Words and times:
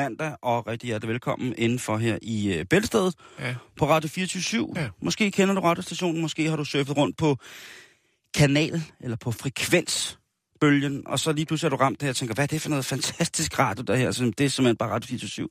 Mandag 0.00 0.32
og 0.42 0.66
rigtig 0.66 0.86
hjertelig 0.86 1.08
velkommen 1.12 1.54
indenfor 1.58 1.96
her 1.96 2.18
i 2.22 2.52
øh, 2.52 2.64
Bæltestedet 2.64 3.14
Ja. 3.40 3.54
på 3.76 3.88
Radio 3.88 4.08
24 4.08 4.68
Ja. 4.76 4.88
Måske 5.02 5.30
kender 5.30 5.54
du 5.54 5.60
radiostationen, 5.60 6.20
måske 6.20 6.48
har 6.50 6.56
du 6.56 6.64
surfet 6.64 6.96
rundt 6.96 7.16
på 7.16 7.36
kanal 8.34 8.82
eller 9.00 9.16
på 9.16 9.30
frekvensbølgen, 9.32 11.02
og 11.06 11.18
så 11.18 11.32
lige 11.32 11.46
pludselig 11.46 11.66
er 11.66 11.70
du 11.70 11.76
ramt 11.76 12.02
her 12.02 12.08
og 12.08 12.16
tænker, 12.16 12.34
hvad 12.34 12.44
er 12.44 12.46
det 12.46 12.62
for 12.62 12.70
noget 12.70 12.84
fantastisk 12.84 13.58
radio 13.58 13.82
der 13.82 13.96
her? 13.96 14.12
Så 14.12 14.24
det 14.38 14.46
er 14.46 14.48
simpelthen 14.48 14.76
bare 14.76 14.90
Radio 14.90 15.08
24 15.08 15.48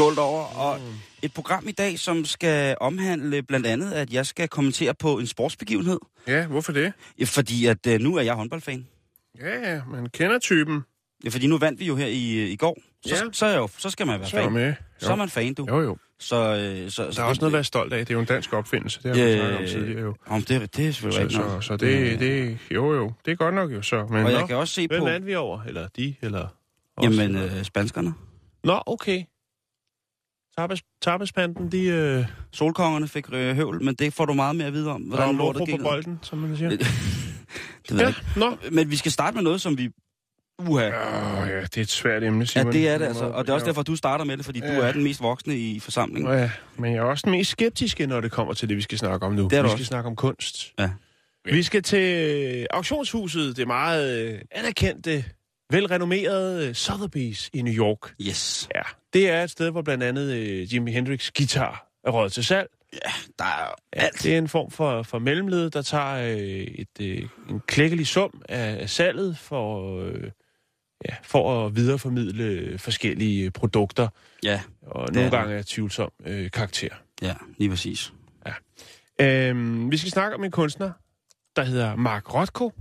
Skål 0.00 0.18
over. 0.18 0.42
Og 0.58 0.78
et 1.22 1.32
program 1.34 1.68
i 1.68 1.72
dag, 1.72 1.98
som 1.98 2.24
skal 2.24 2.76
omhandle 2.80 3.42
blandt 3.42 3.66
andet, 3.66 3.92
at 3.92 4.12
jeg 4.12 4.26
skal 4.26 4.48
kommentere 4.48 4.94
på 4.94 5.18
en 5.18 5.26
sportsbegivenhed. 5.26 5.98
Ja, 6.26 6.46
hvorfor 6.46 6.72
det? 6.72 6.92
Fordi 7.24 7.66
at 7.66 7.86
øh, 7.86 8.00
nu 8.00 8.16
er 8.16 8.22
jeg 8.22 8.34
håndboldfan. 8.34 8.86
Ja, 9.40 9.72
ja, 9.74 9.80
man 9.90 10.06
kender 10.06 10.38
typen. 10.38 10.80
Ja, 11.24 11.28
fordi 11.28 11.46
nu 11.46 11.58
vandt 11.58 11.80
vi 11.80 11.84
jo 11.86 11.96
her 11.96 12.06
i, 12.06 12.50
i 12.52 12.56
går. 12.56 12.78
Så, 13.06 13.14
Ja. 13.14 13.30
så, 13.32 13.46
er 13.46 13.56
jo, 13.56 13.68
så 13.78 13.90
skal 13.90 14.06
man 14.06 14.20
være 14.20 14.28
Så 14.28 14.38
er 14.38 14.42
fan. 14.42 14.52
med. 14.52 14.74
Så 14.98 15.12
er 15.12 15.16
man 15.16 15.28
fan, 15.28 15.54
du. 15.54 15.66
Jo, 15.68 15.80
jo. 15.80 15.96
Så, 16.18 16.36
øh, 16.36 16.90
så, 16.90 17.02
Der 17.16 17.22
er 17.22 17.26
også 17.26 17.40
noget 17.40 17.52
at 17.52 17.52
være 17.52 17.64
stolt 17.64 17.92
af. 17.92 17.98
Det 18.06 18.10
er 18.10 18.14
jo 18.14 18.20
en 18.20 18.26
dansk 18.26 18.52
opfindelse. 18.52 19.00
Det 19.02 19.16
har 19.16 19.24
vi 19.26 19.36
snakket 19.36 19.58
om 19.58 19.66
tidligere 19.66 20.00
jo. 20.00 20.14
Om 20.26 20.42
det, 20.42 20.76
det 20.76 20.86
er 20.88 20.92
selvfølgelig 20.92 21.30
Så, 21.32 21.36
så, 21.42 21.48
nok. 21.48 21.64
så 21.64 21.76
det, 21.76 22.20
det, 22.20 22.58
jo 22.70 22.94
jo, 22.94 23.12
det 23.24 23.32
er 23.32 23.36
godt 23.36 23.54
nok 23.54 23.72
jo 23.72 23.82
så. 23.82 24.06
Men 24.10 24.16
Og 24.16 24.22
nå, 24.32 24.38
jeg 24.38 24.46
kan 24.48 24.56
også 24.56 24.74
se 24.74 24.86
hvem 24.88 24.98
på... 25.00 25.04
vandt 25.04 25.26
vi 25.26 25.34
over? 25.34 25.62
Eller 25.62 25.88
de, 25.96 26.14
eller 26.22 26.46
os? 26.96 27.04
Jamen, 27.04 27.36
øh, 27.36 27.64
spanskerne. 27.64 28.14
Nå, 28.64 28.82
okay. 28.86 29.22
Tapas, 30.58 30.82
tapaspanden, 31.02 31.72
de... 31.72 31.84
Øh, 31.86 32.24
Solkongerne 32.52 33.08
fik 33.08 33.24
øh, 33.32 33.56
høvl, 33.56 33.82
men 33.82 33.94
det 33.94 34.14
får 34.14 34.24
du 34.24 34.32
meget 34.34 34.56
mere 34.56 34.66
at 34.66 34.72
vide 34.72 34.90
om. 34.90 35.02
hvordan 35.02 35.26
der 35.28 35.32
lortet 35.32 35.60
på 35.60 35.64
gik 35.64 35.74
ned. 35.74 35.84
bolden, 35.84 36.18
som 36.22 36.38
man 36.38 36.56
siger. 36.56 36.70
Det 36.76 36.86
ved 37.90 37.98
Ja, 38.00 38.08
ikke. 38.08 38.20
nå. 38.36 38.56
Men 38.70 38.90
vi 38.90 38.96
skal 38.96 39.12
starte 39.12 39.34
med 39.34 39.42
noget, 39.44 39.60
som 39.60 39.78
vi... 39.78 39.90
Uha. 40.58 40.86
Åh, 40.86 41.48
ja, 41.48 41.60
det 41.60 41.76
er 41.76 41.80
et 41.80 41.88
svært 41.90 42.22
emne, 42.22 42.38
Ja, 42.40 42.44
Simon. 42.44 42.72
det 42.72 42.88
er 42.88 42.98
det 42.98 43.04
altså. 43.06 43.24
Og 43.24 43.44
det 43.44 43.50
er 43.50 43.54
også 43.54 43.64
Ja. 43.64 43.68
derfor, 43.68 43.82
du 43.82 43.96
starter 43.96 44.24
med 44.24 44.36
det, 44.36 44.44
fordi 44.44 44.60
du 44.60 44.66
Ja. 44.66 44.72
er 44.80 44.92
den 44.92 45.02
mest 45.04 45.22
voksne 45.22 45.56
i 45.58 45.80
forsamlingen. 45.80 46.32
Ja, 46.32 46.50
men 46.78 46.92
jeg 46.92 46.98
er 46.98 47.02
også 47.02 47.22
den 47.24 47.30
mest 47.32 47.50
skeptiske, 47.50 48.06
når 48.06 48.20
det 48.20 48.30
kommer 48.32 48.54
til 48.54 48.68
det, 48.68 48.76
vi 48.76 48.82
skal 48.82 48.98
snakke 48.98 49.26
om 49.26 49.32
nu. 49.32 49.42
Det 49.48 49.52
er 49.52 49.62
du 49.62 49.62
vi 49.62 49.68
skal 49.68 49.74
også. 49.74 49.84
snakke 49.84 50.06
om 50.08 50.16
kunst. 50.16 50.72
Ja. 50.78 50.90
Vi 51.44 51.62
skal 51.62 51.82
til 51.82 52.66
auktionshuset, 52.70 53.56
det 53.56 53.66
meget 53.66 54.32
øh, 54.32 54.38
anerkendte, 54.50 55.24
velrenommerede 55.70 56.66
øh, 56.68 56.70
Sotheby's 56.76 57.48
i 57.52 57.62
New 57.62 57.74
York. 57.74 58.14
Yes. 58.22 58.68
Ja, 58.74 58.82
det 59.12 59.30
er 59.30 59.42
et 59.44 59.50
sted, 59.50 59.70
hvor 59.70 59.82
blandt 59.82 60.04
andet 60.04 60.32
øh, 60.32 60.74
Jimi 60.74 60.92
Hendrix 60.92 61.30
guitar 61.36 61.86
er 62.04 62.10
råd 62.10 62.30
til 62.30 62.44
salg. 62.44 62.68
Der 63.38 63.44
er 63.44 63.74
Ja, 63.96 64.00
alt. 64.02 64.22
det 64.22 64.34
er 64.34 64.38
en 64.38 64.48
form 64.48 64.70
for, 64.70 65.02
for 65.02 65.18
mellemled, 65.18 65.70
der 65.70 65.82
tager 65.82 66.14
øh, 66.14 66.38
et, 66.38 66.88
øh, 67.00 67.28
en 67.50 67.60
klækkelig 67.66 68.06
sum 68.06 68.42
af, 68.48 68.82
af 68.82 68.90
salget 68.90 69.38
for, 69.38 69.98
øh, 70.02 70.30
ja, 71.08 71.14
for 71.22 71.66
at 71.66 71.76
videreformidle 71.76 72.78
forskellige 72.78 73.50
produkter, 73.50 74.08
Ja, 74.42 74.60
og 74.82 75.08
nogle 75.12 75.26
er 75.26 75.30
gange 75.30 75.54
af 75.54 75.64
tvivlsom 75.66 76.10
øh, 76.26 76.50
karakter. 76.50 76.88
ja, 77.22 77.34
lige 77.58 77.70
præcis. 77.70 78.12
Øhm, 79.20 79.90
vi 79.90 79.96
skal 79.96 80.10
snakke 80.10 80.36
om 80.36 80.44
en 80.44 80.50
kunstner, 80.50 80.92
der 81.56 81.62
hedder 81.62 81.96
Mark 81.96 82.34
Rothko. 82.34 82.72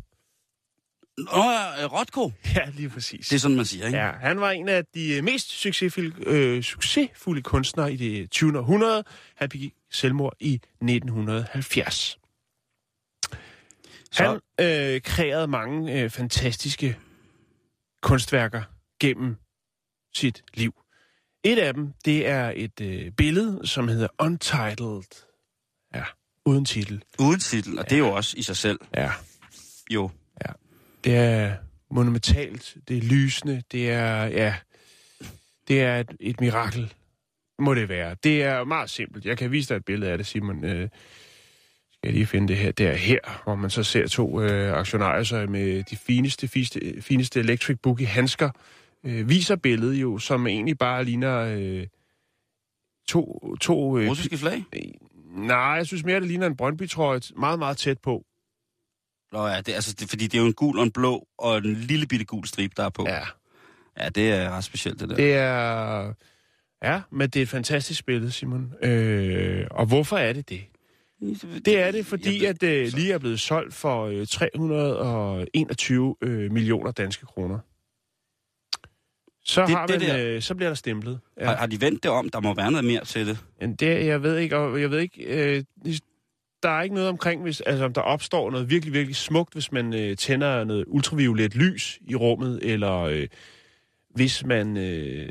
Nå, 1.26 1.44
ja, 1.80 1.86
Rotko. 1.86 2.32
Ja, 2.56 2.70
lige 2.74 2.90
præcis. 2.90 3.28
Det 3.28 3.36
er 3.36 3.40
sådan, 3.40 3.58
man 3.58 3.66
siger, 3.66 3.86
ikke? 3.86 3.98
Ja, 3.98 4.12
han 4.12 4.40
var 4.42 4.52
en 4.52 4.70
af 4.70 4.84
de 4.94 5.16
øh, 5.18 5.24
mest 5.24 5.50
succesfulde, 5.52 6.14
øh, 6.26 6.64
succesfulde 6.64 7.42
kunstnere 7.42 7.94
i 7.94 7.96
det 7.96 8.32
20. 8.32 8.60
århundrede. 8.60 9.04
Han 9.36 9.50
begik 9.50 9.74
selvmord 9.92 10.34
i 10.40 10.54
1970. 10.82 12.18
Så- 14.12 14.40
Han 14.58 14.66
øh, 14.96 15.02
kreerede 15.02 15.48
mange 15.48 16.02
øh, 16.02 16.10
fantastiske 16.10 16.98
kunstværker 18.02 18.64
gennem 19.02 19.36
sit 20.16 20.44
liv. 20.54 20.74
Et 21.44 21.60
af 21.60 21.74
dem, 21.74 21.94
det 22.06 22.28
er 22.28 22.54
et 22.56 22.82
øh, 22.82 23.12
billede, 23.12 23.68
som 23.68 23.88
hedder 23.88 24.08
Untitled. 24.20 25.26
Ja, 25.96 26.04
uden 26.46 26.66
titel. 26.66 27.04
Uden 27.20 27.40
titel, 27.40 27.80
og 27.80 27.90
det 27.90 27.96
er 27.96 28.00
jo 28.00 28.12
også 28.12 28.38
i 28.38 28.42
sig 28.42 28.58
selv. 28.58 28.80
Ja, 28.96 29.12
Jo. 29.92 30.12
Det 31.04 31.16
er 31.16 31.56
monumentalt, 31.92 32.78
det 32.88 32.98
er 32.98 33.02
lysende, 33.02 33.64
det 33.72 33.92
er, 33.92 34.26
ja, 34.26 34.56
det 35.68 35.82
er 35.82 36.00
et, 36.00 36.16
et 36.20 36.42
mirakel, 36.42 36.94
må 37.60 37.74
det 37.74 37.90
være. 37.90 38.16
Det 38.24 38.44
er 38.44 38.64
meget 38.64 38.90
simpelt. 38.90 39.26
Jeg 39.26 39.38
kan 39.38 39.52
vise 39.52 39.70
dig 39.70 39.76
et 39.76 39.86
billede 39.86 40.12
af 40.12 40.18
det, 40.18 40.28
Simon. 40.28 40.66
Øh, 40.66 40.90
skal 41.92 42.08
jeg 42.08 42.14
lige 42.14 42.26
finde 42.26 42.48
det 42.48 42.58
her. 42.58 42.72
Det 42.72 42.88
er 42.88 42.96
her, 42.96 43.42
hvor 43.44 43.56
man 43.56 43.70
så 43.70 43.84
ser 43.84 44.08
to 44.08 44.42
øh, 44.42 44.74
aktionærer 44.74 45.24
sig 45.24 45.52
med 45.52 45.84
de 45.84 45.96
fineste, 45.98 46.48
fineste, 46.48 47.02
fineste 47.02 47.40
Electric 47.40 47.78
Boogie 47.84 48.08
handsker. 48.08 48.50
Øh, 49.04 49.30
viser 49.30 49.56
billedet 49.56 49.96
jo, 49.96 50.18
som 50.18 50.48
egentlig 50.48 50.78
bare 50.78 51.04
ligner 51.04 51.40
øh, 51.40 51.88
to... 53.08 53.56
to 53.62 53.98
øh, 53.98 54.10
Russiske 54.10 54.38
flag? 54.38 54.64
nej, 55.36 55.58
jeg 55.58 55.88
synes 55.88 56.04
mere, 56.04 56.20
det 56.20 56.28
ligner 56.28 56.48
en 56.48 56.56
Brøndby-trøje, 56.56 57.22
meget, 57.38 57.60
meget 57.60 57.78
tæt 57.78 57.98
på. 58.00 58.26
Nå 59.32 59.48
ja, 59.48 59.62
det, 59.62 59.74
altså, 59.74 59.94
det, 60.00 60.10
fordi 60.10 60.28
det 60.28 60.38
er 60.38 60.42
jo 60.42 60.48
en 60.48 60.54
gul 60.54 60.78
og 60.78 60.84
en 60.84 60.92
blå, 60.92 61.28
og 61.38 61.58
en 61.58 61.74
lille 61.74 62.06
bitte 62.08 62.26
gul 62.26 62.46
stribe, 62.48 62.74
der 62.78 62.84
er 62.86 62.90
på. 62.90 63.06
Ja. 63.08 63.22
Ja, 63.98 64.10
det 64.10 64.32
er 64.32 64.50
ret 64.50 64.64
specielt, 64.64 65.00
det 65.00 65.10
der. 65.10 65.16
Det 65.16 65.34
er... 65.34 66.14
Ja, 66.84 67.02
men 67.12 67.30
det 67.30 67.40
er 67.40 67.44
et 67.44 67.50
fantastisk 67.50 68.06
billede, 68.06 68.32
Simon. 68.32 68.74
Øh, 68.84 69.68
og 69.72 69.86
hvorfor 69.86 70.18
er 70.18 70.34
det 70.34 70.50
det? 70.50 70.62
Det 71.66 71.80
er 71.80 71.92
det, 71.92 72.06
fordi 72.06 72.46
at 72.46 72.62
det 72.62 72.94
lige 72.94 73.14
er 73.14 73.18
blevet 73.18 73.40
solgt 73.40 73.74
for 73.74 74.06
øh, 74.06 74.28
321 74.28 76.16
øh, 76.22 76.52
millioner 76.52 76.92
danske 76.92 77.26
kroner. 77.26 77.60
Så, 79.46 79.62
Det- 79.62 79.70
har 79.70 79.88
det 79.88 80.00
man, 80.02 80.10
der- 80.10 80.36
øh, 80.36 80.42
så 80.42 80.56
bliver 80.56 80.70
der 80.70 80.76
stemplet. 80.76 81.20
Har, 81.42 81.56
har 81.56 81.66
de 81.66 81.82
vendt 81.82 82.04
det 82.04 82.12
om? 82.12 82.30
Der 82.30 82.40
må 82.40 82.54
være 82.54 82.72
noget 82.72 82.86
mere 82.86 83.06
til 83.06 83.28
det. 83.28 83.38
Men 83.62 83.76
det, 83.76 84.06
jeg 84.06 84.24
ved 84.24 84.38
ikke, 84.38 84.58
og 84.58 84.82
jeg 84.82 84.92
ved 84.92 85.00
ikke, 85.00 85.24
øh, 85.24 85.64
der 86.64 86.70
er 86.70 86.82
ikke 86.82 86.96
noget 86.96 87.10
omkring, 87.10 87.42
hvis, 87.42 87.62
altså 87.62 87.86
om 87.86 87.94
der 87.94 88.02
opstår 88.02 88.52
noget 88.52 88.70
virkelig, 88.70 88.94
virkelig 88.94 89.16
smukt, 89.16 89.54
hvis 89.54 89.72
man 89.72 89.94
øh, 89.94 90.18
tænder 90.18 90.64
noget 90.64 90.86
ultraviolet 90.88 91.56
lys 91.56 92.00
i 92.08 92.16
rummet, 92.16 92.60
eller 92.64 92.96
øh, 93.00 93.28
hvis 94.16 94.46
man 94.46 94.78
øh, 94.78 95.30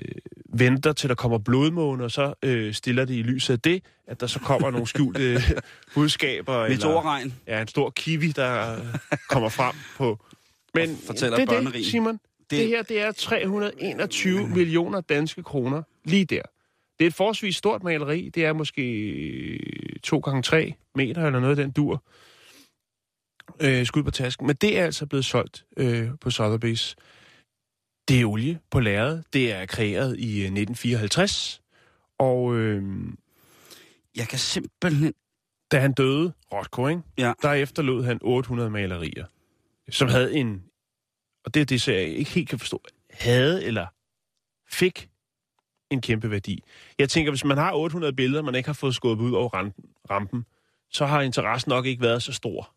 venter 0.55 0.93
til 0.93 1.09
der 1.09 1.15
kommer 1.15 1.39
blodmåne, 1.39 2.05
og 2.05 2.11
så 2.11 2.35
øh, 2.43 2.75
stiller 2.75 3.05
det 3.05 3.15
i 3.15 3.23
lyset 3.23 3.55
af 3.55 3.61
det, 3.61 3.83
at 4.07 4.21
der 4.21 4.27
så 4.27 4.39
kommer 4.41 4.71
nogle 4.71 4.87
skjulte 4.87 5.23
øh, 5.33 5.51
budskaber. 5.95 6.69
Meteorregn. 6.69 7.35
ja, 7.47 7.61
en 7.61 7.69
stor 7.69 7.91
kiwi, 7.91 8.27
der 8.29 8.73
øh, 8.75 8.85
kommer 9.29 9.49
frem 9.49 9.75
på. 9.97 10.19
Men 10.75 10.97
fortæller 11.07 11.37
det 11.37 11.53
er 11.53 11.61
det, 11.71 11.87
Simon. 11.87 12.13
Det- 12.15 12.21
det 12.51 12.67
her, 12.69 12.83
det 12.83 13.01
er 13.03 13.13
321 13.13 14.49
millioner 14.49 15.01
danske 15.01 15.43
kroner 15.43 15.83
lige 16.05 16.25
der. 16.25 16.43
Det 16.99 17.05
er 17.05 17.09
et 17.09 17.15
forholdsvis 17.15 17.57
stort 17.57 17.83
maleri. 17.83 18.29
Det 18.29 18.45
er 18.45 18.53
måske 18.53 19.99
2 20.03 20.19
gange 20.19 20.43
3 20.43 20.75
meter 20.95 21.27
eller 21.27 21.41
noget 21.41 21.59
af 21.59 21.65
den 21.65 21.71
dur. 21.73 22.03
Øh, 23.61 23.87
skud 23.87 24.03
på 24.03 24.11
tasken. 24.11 24.47
Men 24.47 24.57
det 24.57 24.79
er 24.79 24.85
altså 24.85 25.07
blevet 25.07 25.25
solgt 25.25 25.65
øh, 25.77 26.09
på 26.21 26.29
Sotheby's. 26.29 26.95
Det 28.09 28.21
er 28.21 28.25
olie 28.25 28.61
på 28.71 28.81
lærred. 28.81 29.23
Det 29.33 29.53
er 29.53 29.67
kreeret 29.67 30.19
i 30.19 30.31
øh, 30.39 30.45
1954. 30.45 31.63
Og 32.19 32.57
øh, 32.57 32.83
Jeg 34.17 34.29
kan 34.29 34.39
simpelthen... 34.39 35.15
da 35.73 35.79
han 35.81 35.93
døde, 35.93 36.33
Rothko, 36.53 36.87
ikke? 36.87 37.03
Ja. 37.19 37.33
der 37.43 37.53
efterlod 37.53 38.05
han 38.05 38.19
800 38.23 38.71
malerier, 38.71 39.27
som 39.91 40.09
havde 40.09 40.35
en, 40.35 40.65
og 41.45 41.55
det 41.55 41.61
er 41.61 41.67
det, 41.67 41.89
jeg 41.89 42.03
ikke 42.03 42.31
helt 42.31 42.49
kan 42.49 42.59
forstå, 42.59 42.83
havde 43.11 43.65
eller 43.65 43.87
fik 44.71 45.09
en 45.91 46.01
kæmpe 46.01 46.31
værdi. 46.31 46.63
Jeg 46.99 47.09
tænker, 47.09 47.31
hvis 47.33 47.45
man 47.45 47.59
har 47.59 47.73
800 47.75 48.13
billeder, 48.13 48.43
man 48.43 48.55
ikke 48.55 48.69
har 48.69 48.75
fået 48.75 48.95
skubbet 48.95 49.25
ud 49.25 49.33
over 49.33 49.49
rampen, 49.49 49.85
rampen, 50.11 50.45
så 50.91 51.07
har 51.07 51.21
interessen 51.21 51.71
nok 51.71 51.87
ikke 51.87 52.03
været 52.03 52.23
så 52.23 52.33
stor. 52.33 52.71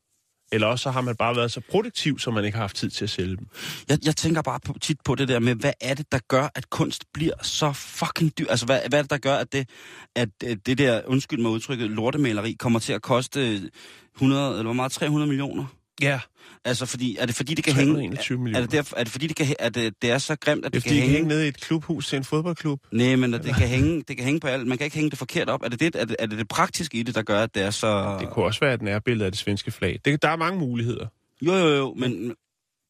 Eller 0.53 0.67
også 0.67 0.83
så 0.83 0.91
har 0.91 1.01
man 1.01 1.15
bare 1.15 1.35
været 1.35 1.51
så 1.51 1.61
produktiv, 1.69 2.19
så 2.19 2.31
man 2.31 2.45
ikke 2.45 2.55
har 2.55 2.63
haft 2.63 2.75
tid 2.75 2.89
til 2.89 3.03
at 3.03 3.09
sælge 3.09 3.37
dem. 3.37 3.47
Jeg, 3.89 3.97
jeg 4.05 4.15
tænker 4.15 4.41
bare 4.41 4.59
på, 4.59 4.75
tit 4.81 4.97
på 5.05 5.15
det 5.15 5.27
der 5.27 5.39
med, 5.39 5.55
hvad 5.55 5.73
er 5.81 5.93
det, 5.93 6.11
der 6.11 6.19
gør, 6.27 6.49
at 6.55 6.69
kunst 6.69 7.05
bliver 7.13 7.33
så 7.41 7.73
fucking 7.73 8.37
dyr? 8.39 8.45
Altså, 8.49 8.65
hvad, 8.65 8.79
hvad 8.89 8.99
er 8.99 9.03
det, 9.03 9.11
der 9.11 9.17
gør, 9.17 9.35
at 9.35 9.53
det, 9.53 9.69
at 10.15 10.29
øh, 10.43 10.57
det 10.65 10.77
der, 10.77 11.01
undskyld 11.05 11.39
mig 11.41 11.51
udtrykket, 11.51 11.89
lortemaleri 11.89 12.53
kommer 12.53 12.79
til 12.79 12.93
at 12.93 13.01
koste 13.01 13.71
100, 14.15 14.51
eller 14.51 14.63
hvor 14.63 14.73
meget, 14.73 14.91
300 14.91 15.27
millioner? 15.27 15.65
Ja. 16.01 16.19
Altså, 16.65 16.85
fordi, 16.85 17.17
er 17.19 17.25
det 17.25 17.35
fordi, 17.35 17.53
det 17.53 17.63
kan 17.63 17.73
hænge... 17.73 17.93
321 17.93 18.37
millioner. 18.37 18.59
Er 18.59 18.61
det, 18.61 18.71
derfor, 18.71 18.95
er 18.97 19.03
det 19.03 19.11
fordi, 19.11 19.27
det, 19.27 19.35
kan, 19.35 19.55
at 19.59 19.75
det, 19.75 19.93
det 20.01 20.11
er 20.11 20.17
så 20.17 20.35
grimt, 20.35 20.65
at 20.65 20.73
Det 20.73 20.79
er 20.79 20.81
det, 20.81 20.89
kan 20.89 20.93
hænge... 20.93 21.09
hænge 21.09 21.27
nede 21.27 21.45
i 21.45 21.47
et 21.47 21.61
klubhus 21.61 22.07
til 22.07 22.17
en 22.17 22.23
fodboldklub. 22.23 22.79
Nej, 22.91 23.15
men 23.15 23.33
at 23.33 23.43
det 23.43 23.55
kan, 23.55 23.67
hænge, 23.67 24.03
det 24.07 24.17
kan 24.17 24.25
hænge 24.25 24.39
på 24.39 24.47
alt. 24.47 24.67
Man 24.67 24.77
kan 24.77 24.85
ikke 24.85 24.95
hænge 24.95 25.09
det 25.09 25.17
forkert 25.17 25.49
op. 25.49 25.63
Er 25.63 25.69
det 25.69 25.79
det, 25.79 25.95
er 25.95 26.05
det, 26.05 26.15
er 26.19 26.25
det, 26.25 26.37
det 26.37 26.47
praktiske 26.47 26.97
i 26.97 27.03
det, 27.03 27.15
der 27.15 27.21
gør, 27.21 27.43
at 27.43 27.55
det 27.55 27.63
er 27.63 27.71
så... 27.71 28.17
Det 28.19 28.29
kunne 28.29 28.45
også 28.45 28.59
være 28.59 28.73
et 28.73 28.81
nærbillede 28.81 29.25
af 29.25 29.31
det 29.31 29.39
svenske 29.39 29.71
flag. 29.71 29.99
Det, 30.05 30.21
der 30.21 30.29
er 30.29 30.35
mange 30.35 30.59
muligheder. 30.59 31.07
Jo, 31.41 31.53
jo, 31.53 31.67
jo, 31.67 31.93
men... 31.93 32.35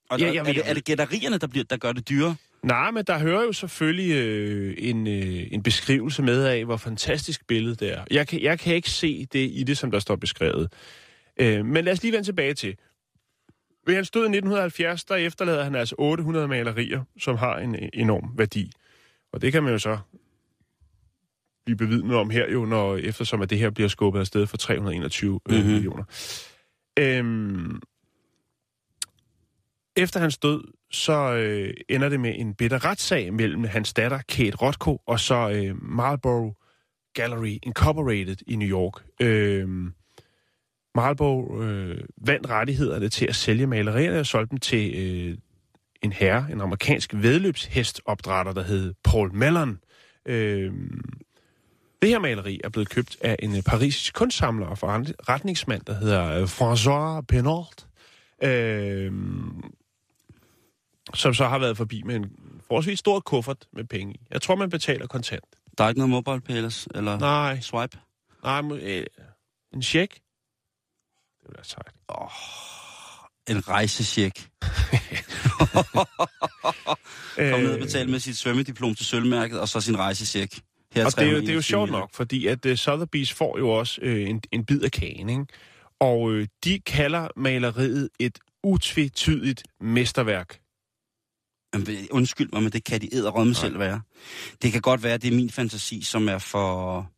Og 0.09 0.19
Ja, 0.19 0.25
ja, 0.25 0.33
jeg 0.33 0.49
er, 0.49 0.53
det, 0.53 0.69
er 0.69 0.73
det 0.73 0.85
gætterierne, 0.85 1.37
der, 1.37 1.47
bliver, 1.47 1.63
der 1.63 1.77
gør 1.77 1.91
det 1.91 2.09
dyre? 2.09 2.35
Nej, 2.63 2.91
men 2.91 3.03
der 3.07 3.19
hører 3.19 3.43
jo 3.43 3.53
selvfølgelig 3.53 4.11
øh, 4.11 4.75
en, 4.77 5.07
øh, 5.07 5.47
en 5.51 5.63
beskrivelse 5.63 6.21
med 6.21 6.43
af, 6.43 6.65
hvor 6.65 6.77
fantastisk 6.77 7.47
billedet 7.47 7.79
det 7.79 7.93
er. 7.93 8.03
Jeg 8.11 8.27
kan, 8.27 8.41
jeg 8.41 8.59
kan 8.59 8.75
ikke 8.75 8.89
se 8.89 9.25
det 9.33 9.49
i 9.53 9.63
det, 9.63 9.77
som 9.77 9.91
der 9.91 9.99
står 9.99 10.15
beskrevet. 10.15 10.73
Øh, 11.39 11.65
men 11.65 11.85
lad 11.85 11.93
os 11.93 12.01
lige 12.01 12.11
vende 12.11 12.27
tilbage 12.27 12.53
til. 12.53 12.75
Ved 13.85 13.95
hans 13.95 14.11
død 14.11 14.21
i 14.21 14.25
1970, 14.25 15.03
der 15.03 15.15
efterlader 15.15 15.63
han 15.63 15.75
altså 15.75 15.95
800 15.97 16.47
malerier, 16.47 17.03
som 17.19 17.37
har 17.37 17.57
en 17.57 17.75
øh, 17.75 17.89
enorm 17.93 18.37
værdi. 18.37 18.71
Og 19.33 19.41
det 19.41 19.51
kan 19.51 19.63
man 19.63 19.71
jo 19.71 19.79
så 19.79 19.97
blive 21.65 21.77
bevidnet 21.77 22.15
om 22.15 22.29
her 22.29 22.51
jo, 22.51 22.65
når, 22.65 22.97
eftersom 22.97 23.41
at 23.41 23.49
det 23.49 23.59
her 23.59 23.69
bliver 23.69 23.87
skubbet 23.87 24.19
afsted 24.19 24.47
for 24.47 24.57
321 24.57 25.31
mm-hmm. 25.45 25.63
Mhm. 25.63 25.73
millioner. 25.73 26.03
Øhm, 26.99 27.81
efter 29.95 30.19
hans 30.19 30.37
død, 30.37 30.63
så 30.91 31.33
øh, 31.33 31.73
ender 31.89 32.09
det 32.09 32.19
med 32.19 32.33
en 32.37 32.55
bitter 32.55 32.85
retssag 32.85 33.33
mellem 33.33 33.63
hans 33.63 33.93
datter, 33.93 34.19
Kate 34.29 34.57
Rothko, 34.57 35.01
og 35.05 35.19
så 35.19 35.49
øh, 35.49 35.83
Marlboro 35.83 36.53
Gallery 37.13 37.57
Incorporated 37.63 38.35
i 38.47 38.55
New 38.55 38.67
York. 38.67 39.03
Øh, 39.21 39.91
Marlboro 40.95 41.61
øh, 41.61 42.03
vandt 42.17 42.49
rettighederne 42.49 43.09
til 43.09 43.25
at 43.25 43.35
sælge 43.35 43.67
malerierne 43.67 44.19
og 44.19 44.25
solgte 44.25 44.51
dem 44.51 44.59
til 44.59 44.93
øh, 44.95 45.37
en 46.01 46.11
herre, 46.11 46.47
en 46.51 46.61
amerikansk 46.61 47.13
vedløbshestopdrætter, 47.13 48.53
der 48.53 48.63
hed 48.63 48.93
Paul 49.03 49.33
Mellon. 49.33 49.79
Øh, 50.25 50.73
det 52.01 52.09
her 52.09 52.19
maleri 52.19 52.61
er 52.63 52.69
blevet 52.69 52.89
købt 52.89 53.17
af 53.21 53.35
en 53.39 53.55
øh, 53.55 53.63
parisisk 53.63 54.13
kunstsamler 54.13 54.65
og 54.67 54.77
forretningsmand, 54.77 55.81
der 55.81 55.93
hedder 55.93 56.25
øh, 56.25 56.43
François 56.43 57.21
Penault. 57.21 57.87
Øh, 58.43 59.11
som 61.13 61.33
så 61.33 61.47
har 61.47 61.59
været 61.59 61.77
forbi 61.77 62.01
med 62.05 62.15
en 62.15 62.25
forholdsvis 62.67 62.99
stor 62.99 63.19
kuffert 63.19 63.65
med 63.73 63.83
penge 63.83 64.13
i. 64.13 64.19
Jeg 64.31 64.41
tror, 64.41 64.55
man 64.55 64.69
betaler 64.69 65.07
kontant. 65.07 65.45
Der 65.77 65.83
er 65.83 65.89
ikke 65.89 65.99
noget 65.99 66.09
mobile 66.09 66.41
pay? 66.41 66.53
Eller 66.95 67.19
Nej, 67.19 67.59
swipe? 67.59 67.97
nej, 68.43 68.61
øh, 68.81 69.05
en 69.73 69.81
check. 69.81 70.19
Det 71.41 71.49
vil 71.49 71.55
være 71.55 71.65
sejt. 71.65 71.93
En 73.49 73.67
rejsesjek. 73.67 74.45
Kom 77.51 77.59
ned 77.59 77.73
og 77.73 77.79
betale 77.79 78.11
med 78.11 78.19
sit 78.19 78.37
svømmediplom 78.37 78.95
til 78.95 79.05
sølvmærket, 79.05 79.59
og 79.59 79.69
så 79.69 79.81
sin 79.81 79.97
rejsesjek. 79.97 80.61
Her 80.93 81.05
Og 81.05 81.11
det 81.11 81.27
er, 81.27 81.31
jo, 81.31 81.41
det 81.41 81.49
er 81.49 81.53
jo 81.53 81.61
321 81.61 81.63
sjovt 81.63 81.91
nok, 81.91 82.13
fordi 82.13 82.47
at 82.47 82.65
uh, 82.65 82.71
Sotheby's 82.71 83.33
får 83.33 83.57
jo 83.57 83.69
også 83.69 84.01
uh, 84.03 84.29
en, 84.29 84.41
en 84.51 84.65
bid 84.65 84.81
af 84.81 84.91
kagen, 84.91 85.29
ikke? 85.29 85.45
Og 85.99 86.21
uh, 86.21 86.45
de 86.63 86.79
kalder 86.79 87.27
maleriet 87.35 88.09
et 88.19 88.39
utvetydigt 88.63 89.63
mesterværk. 89.81 90.59
Undskyld 92.11 92.49
mig, 92.53 92.63
men 92.63 92.71
det 92.71 92.83
kan 92.83 93.01
de 93.01 93.15
æderrømme 93.15 93.55
selv 93.55 93.79
være. 93.79 94.01
Det 94.61 94.71
kan 94.71 94.81
godt 94.81 95.03
være, 95.03 95.13
at 95.13 95.21
det 95.21 95.33
er 95.33 95.35
min 95.35 95.49
fantasi, 95.49 96.01
som 96.01 96.29
er 96.29 96.37
for... 96.37 97.11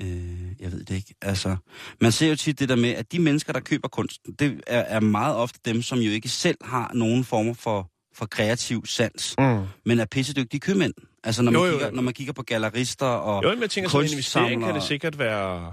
Øh, 0.00 0.60
jeg 0.60 0.72
ved 0.72 0.84
det 0.84 0.94
ikke. 0.94 1.14
Altså, 1.22 1.56
man 2.00 2.12
ser 2.12 2.28
jo 2.28 2.36
tit 2.36 2.58
det 2.58 2.68
der 2.68 2.76
med, 2.76 2.90
at 2.90 3.12
de 3.12 3.18
mennesker, 3.18 3.52
der 3.52 3.60
køber 3.60 3.88
kunst, 3.88 4.20
det 4.38 4.60
er, 4.66 4.78
er 4.80 5.00
meget 5.00 5.36
ofte 5.36 5.60
dem, 5.64 5.82
som 5.82 5.98
jo 5.98 6.10
ikke 6.10 6.28
selv 6.28 6.56
har 6.64 6.90
nogen 6.94 7.24
former 7.24 7.54
for, 7.54 7.90
for 8.14 8.26
kreativ 8.26 8.86
sans, 8.86 9.34
Mm. 9.38 9.62
men 9.86 10.00
er 10.00 10.04
pissedygtige 10.04 10.60
købmænd. 10.60 10.94
Altså, 11.24 11.42
når 11.42 11.52
man, 11.52 11.60
Jo, 11.60 11.66
jo, 11.66 11.72
kigger, 11.72 11.86
jo. 11.88 11.94
når 11.94 12.02
man 12.02 12.14
kigger 12.14 12.32
på 12.32 12.42
gallerister 12.42 13.06
og... 13.06 13.42
Jo, 13.44 13.48
men 13.50 13.60
jeg 13.60 13.70
tænker, 13.70 13.90
som 13.90 14.00
en 14.00 14.10
investering 14.10 14.64
kan 14.64 14.74
det 14.74 14.82
sikkert 14.82 15.18
være 15.18 15.72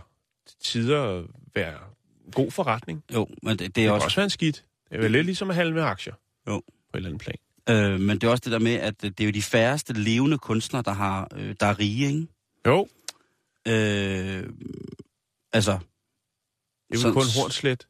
tider 0.64 1.24
være 1.56 1.78
god 2.32 2.52
forretning. 2.52 3.04
Det, 3.10 3.16
Jo, 3.16 3.28
men 3.44 3.50
det, 3.52 3.60
det 3.60 3.76
det 3.76 3.84
er 3.84 3.88
kan 3.88 3.94
også... 3.94 4.06
også 4.06 4.16
være 4.16 4.24
en 4.24 4.30
skidt. 4.30 4.64
Det 4.90 4.98
er 4.98 5.02
vel 5.02 5.12
lidt 5.12 5.26
ligesom 5.26 5.50
at 5.50 5.56
handle 5.56 5.74
med 5.74 5.84
aktier. 5.84 6.14
Jo. 6.48 6.54
På 6.54 6.62
et 6.94 6.98
eller 6.98 7.10
andet 7.10 7.22
plan. 7.22 7.36
Øh, 7.94 8.00
men 8.00 8.18
det 8.18 8.28
er 8.28 8.32
også 8.32 8.42
det 8.46 8.52
der 8.52 8.60
med, 8.60 8.74
at 8.74 9.02
det 9.02 9.20
er 9.20 9.26
jo 9.26 9.32
de 9.32 9.42
færreste 9.42 9.94
levende 9.94 10.38
kunstnere, 10.38 10.84
der, 10.86 10.92
har, 10.94 11.28
øh, 11.36 11.56
der 11.60 11.66
er 11.66 11.80
rige, 11.80 12.08
ikke? 12.08 12.28
Jo, 12.68 12.88
Øh, 13.68 14.50
altså, 15.54 15.80
det 16.92 17.04
er 17.04 17.08
jo 17.08 17.14
kun 17.14 17.24
Hornslet. 17.36 17.88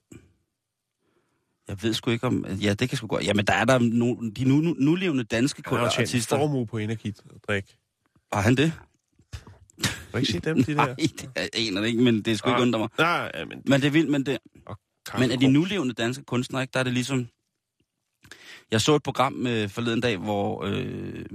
jeg 1.67 1.83
ved 1.83 1.93
sgu 1.93 2.11
ikke 2.11 2.27
om... 2.27 2.45
Ja, 2.45 2.73
det 2.73 2.89
kan 2.89 2.97
sgu 2.97 3.07
godt... 3.07 3.25
Jamen, 3.25 3.45
der 3.47 3.53
er 3.53 3.65
der 3.65 3.79
no, 3.79 4.15
de 4.29 4.43
nu, 4.45 4.55
nu, 4.55 4.75
nulevende 4.79 5.23
danske 5.23 5.63
Han 5.65 5.77
har 5.77 5.83
jo 5.85 5.89
tjent 5.91 5.97
en 5.97 6.01
artister. 6.17 6.37
formue 6.37 6.65
på 6.67 6.77
energidrik. 6.77 7.77
Har 8.33 8.41
han 8.41 8.55
det? 8.55 8.71
Har 8.71 10.11
du 10.11 10.17
ikke 10.17 10.31
set 10.31 10.45
dem, 10.45 10.63
de 10.63 10.65
der? 10.75 10.85
Nej, 10.85 10.95
det 10.95 11.29
er 11.35 11.47
aner 11.53 11.81
det 11.81 11.87
ikke, 11.87 12.01
men 12.03 12.15
det 12.21 12.27
er 12.33 12.35
sgu 12.37 12.49
ikke 12.49 12.55
Ah. 12.57 12.61
undre 12.61 12.79
mig. 12.79 12.89
Nej, 12.97 13.31
ja, 13.33 13.45
men... 13.45 13.61
Men 13.65 13.81
det 13.81 13.87
er 13.87 13.91
vildt, 13.91 14.09
men 14.11 14.25
det... 14.25 14.37
Men 15.17 15.31
af 15.31 15.39
de 15.39 15.47
nu... 15.47 15.59
nulevende 15.59 15.93
danske 15.93 16.23
kunstnere, 16.23 16.61
ikke, 16.61 16.71
der 16.71 16.79
er 16.79 16.83
det 16.83 16.93
ligesom... 16.93 17.27
Jeg 18.71 18.81
så 18.81 18.95
et 18.95 19.03
program 19.03 19.47
øh, 19.47 19.69
forleden 19.69 20.01
dag, 20.01 20.17
hvor, 20.17 20.63
øh, 20.65 21.25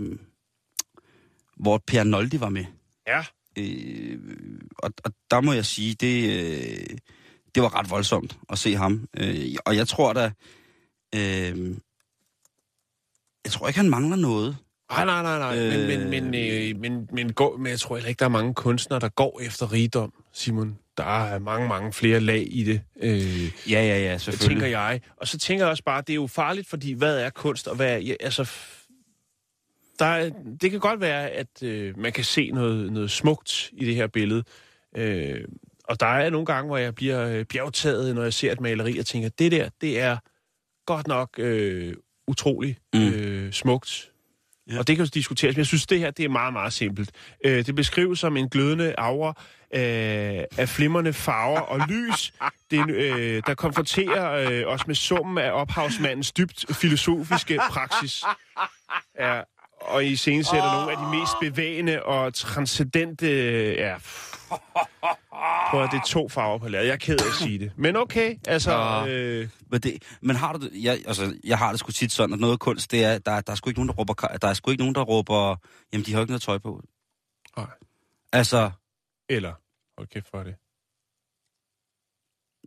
hvor 1.57 1.79
Per 1.87 2.05
Noldi 2.05 2.41
var 2.41 2.49
med. 2.49 2.65
Ja, 3.07 3.25
Øh, 3.59 4.19
og, 4.79 4.91
og 5.05 5.13
der 5.31 5.41
må 5.41 5.53
jeg 5.53 5.67
sige, 5.67 5.95
det, 5.95 6.31
øh, 6.31 6.97
det 7.55 7.63
var 7.63 7.79
ret 7.79 7.91
voldsomt 7.91 8.39
at 8.49 8.59
se 8.59 8.75
ham. 8.75 9.09
Øh, 9.17 9.57
og 9.67 9.77
jeg 9.77 9.89
tror 9.89 10.13
da... 10.13 10.31
Øh, 11.15 11.77
jeg 13.45 13.53
tror 13.53 13.69
ikke, 13.69 13.79
han 13.81 13.91
mangler 13.91 14.17
noget. 14.17 14.57
Nej, 14.91 15.05
nej, 15.05 15.23
nej, 15.23 15.39
nej. 15.39 15.59
Øh... 15.59 15.89
Men, 15.89 16.11
men, 16.11 16.31
men, 16.31 16.35
øh, 16.35 16.81
men, 16.81 17.09
men, 17.13 17.33
går, 17.33 17.57
men 17.57 17.71
jeg 17.71 17.81
tror 17.81 17.97
heller 17.97 18.09
ikke, 18.09 18.19
der 18.19 18.25
er 18.25 18.29
mange 18.31 18.55
kunstnere, 18.55 19.01
der 19.01 19.09
går 19.09 19.41
efter 19.43 19.73
rigdom, 19.73 20.13
Simon. 20.33 20.79
Der 20.97 21.25
er 21.25 21.39
mange, 21.39 21.69
mange 21.69 21.93
flere 21.93 22.21
lag 22.21 22.47
i 22.51 22.65
det, 22.65 22.81
øh, 23.01 23.45
Ja, 23.45 23.83
ja, 23.87 23.99
ja, 23.99 24.19
selvfølgelig. 24.19 24.49
tænker 24.49 24.67
jeg. 24.67 25.01
Og 25.17 25.29
så 25.29 25.39
tænker 25.39 25.65
jeg 25.65 25.71
også 25.71 25.85
bare, 25.85 26.01
det 26.01 26.11
er 26.11 26.15
jo 26.15 26.27
farligt, 26.27 26.69
fordi 26.69 26.93
hvad 26.93 27.19
er 27.19 27.31
kunst, 27.31 27.69
og 27.69 27.77
hvad 27.77 27.93
er... 27.93 27.99
Ja, 27.99 28.15
altså, 28.21 28.51
der 29.99 30.07
er, 30.07 30.31
det 30.61 30.71
kan 30.71 30.81
godt 30.81 31.01
være, 31.01 31.31
at 31.31 31.63
øh, 31.63 31.99
man 31.99 32.13
kan 32.13 32.25
se 32.25 32.51
noget, 32.51 32.93
noget 32.93 33.11
smukt 33.11 33.71
i 33.73 33.85
det 33.85 33.95
her 33.95 34.07
billede. 34.07 34.45
Øh, 34.97 35.45
og 35.85 36.01
der 36.01 36.07
er 36.07 36.31
nogle 36.31 36.47
gange, 36.47 36.67
hvor 36.67 36.77
jeg 36.77 36.95
bliver 36.95 37.29
øh, 37.29 37.45
bjergtaget, 37.45 38.15
når 38.15 38.23
jeg 38.23 38.33
ser 38.33 38.53
et 38.53 38.61
maleri, 38.61 38.99
og 38.99 39.07
tænker, 39.07 39.29
det 39.29 39.53
der, 39.53 39.69
det 39.81 40.01
er 40.01 40.17
godt 40.87 41.07
nok 41.07 41.31
øh, 41.39 41.95
utrolig 42.29 42.77
Mm. 42.95 43.09
øh, 43.09 43.53
smukt. 43.53 44.11
Ja. 44.69 44.75
Ja. 44.75 44.79
Og 44.79 44.89
det 44.89 44.97
kan 44.97 45.05
jo 45.05 45.11
diskuteres, 45.15 45.57
men 45.57 45.59
jeg 45.59 45.67
synes, 45.67 45.87
det 45.87 45.99
her 45.99 46.11
det 46.11 46.25
er 46.25 46.29
meget, 46.29 46.53
meget 46.53 46.73
simpelt. 46.73 47.11
Øh, 47.45 47.67
det 47.67 47.75
beskrives 47.75 48.19
som 48.19 48.37
en 48.37 48.49
glødende 48.49 48.95
aura 48.99 49.29
øh, 49.75 50.45
af 50.59 50.69
flimrende 50.69 51.13
farver 51.13 51.61
og 51.61 51.81
lys, 51.89 52.35
det, 52.71 52.91
øh, 52.91 53.43
der 53.47 53.55
konfronterer 53.55 54.51
øh, 54.51 54.63
os 54.67 54.87
med 54.87 54.95
summen 54.95 55.39
af 55.39 55.51
ophavsmandens 55.51 56.33
dybt 56.33 56.65
filosofiske 56.77 57.61
praksis. 57.71 58.23
Ja, 59.21 59.41
og 59.89 60.05
i 60.05 60.17
scenen 60.17 60.45
sætter 60.45 60.73
nogle 60.73 60.93
af 60.93 60.97
de 60.97 61.19
mest 61.19 61.33
bevægende 61.41 62.03
og 62.03 62.35
transcendente... 62.35 63.27
Ja, 63.75 63.97
Prøv 65.71 65.83
at 65.83 65.91
det 65.93 65.99
er 65.99 66.05
to 66.07 66.29
farver 66.29 66.59
på 66.59 66.69
ladet. 66.69 66.87
Jeg 66.87 66.93
er 66.93 66.97
ked 66.97 67.19
af 67.21 67.27
at 67.27 67.35
sige 67.35 67.59
det. 67.59 67.73
Men 67.77 67.97
okay, 67.97 68.39
altså... 68.47 69.01
Nå. 69.01 69.07
Øh, 69.07 69.49
Men, 69.71 69.81
det, 69.81 70.03
men 70.21 70.37
har 70.37 70.53
du 70.53 70.59
det, 70.59 70.71
jeg, 70.85 71.03
altså, 71.07 71.39
jeg 71.45 71.59
har 71.59 71.71
det 71.71 71.81
sgu 71.81 71.93
tit 71.93 72.13
sådan, 72.13 72.35
at 72.35 72.41
noget 72.41 72.61
kunst, 72.61 72.91
det 72.91 73.05
er, 73.05 73.19
der, 73.19 73.41
der 73.41 73.53
er 73.53 73.57
sgu 73.57 73.71
ikke 73.71 73.81
nogen, 73.81 73.89
der 73.89 73.95
råber, 73.95 74.15
der 74.15 74.49
er 74.49 74.55
sgu 74.55 74.71
ikke 74.71 74.83
nogen, 74.83 74.95
der 74.95 75.03
råber, 75.03 75.57
jamen, 75.93 76.07
de 76.07 76.13
har 76.13 76.21
ikke 76.21 76.31
noget 76.33 76.43
tøj 76.43 76.59
på. 76.59 76.83
Nej. 77.57 77.67
Altså, 78.33 78.71
eller... 79.29 79.53
Hold 79.99 80.09
kæft 80.09 80.29
for 80.31 80.43
det. 80.43 80.55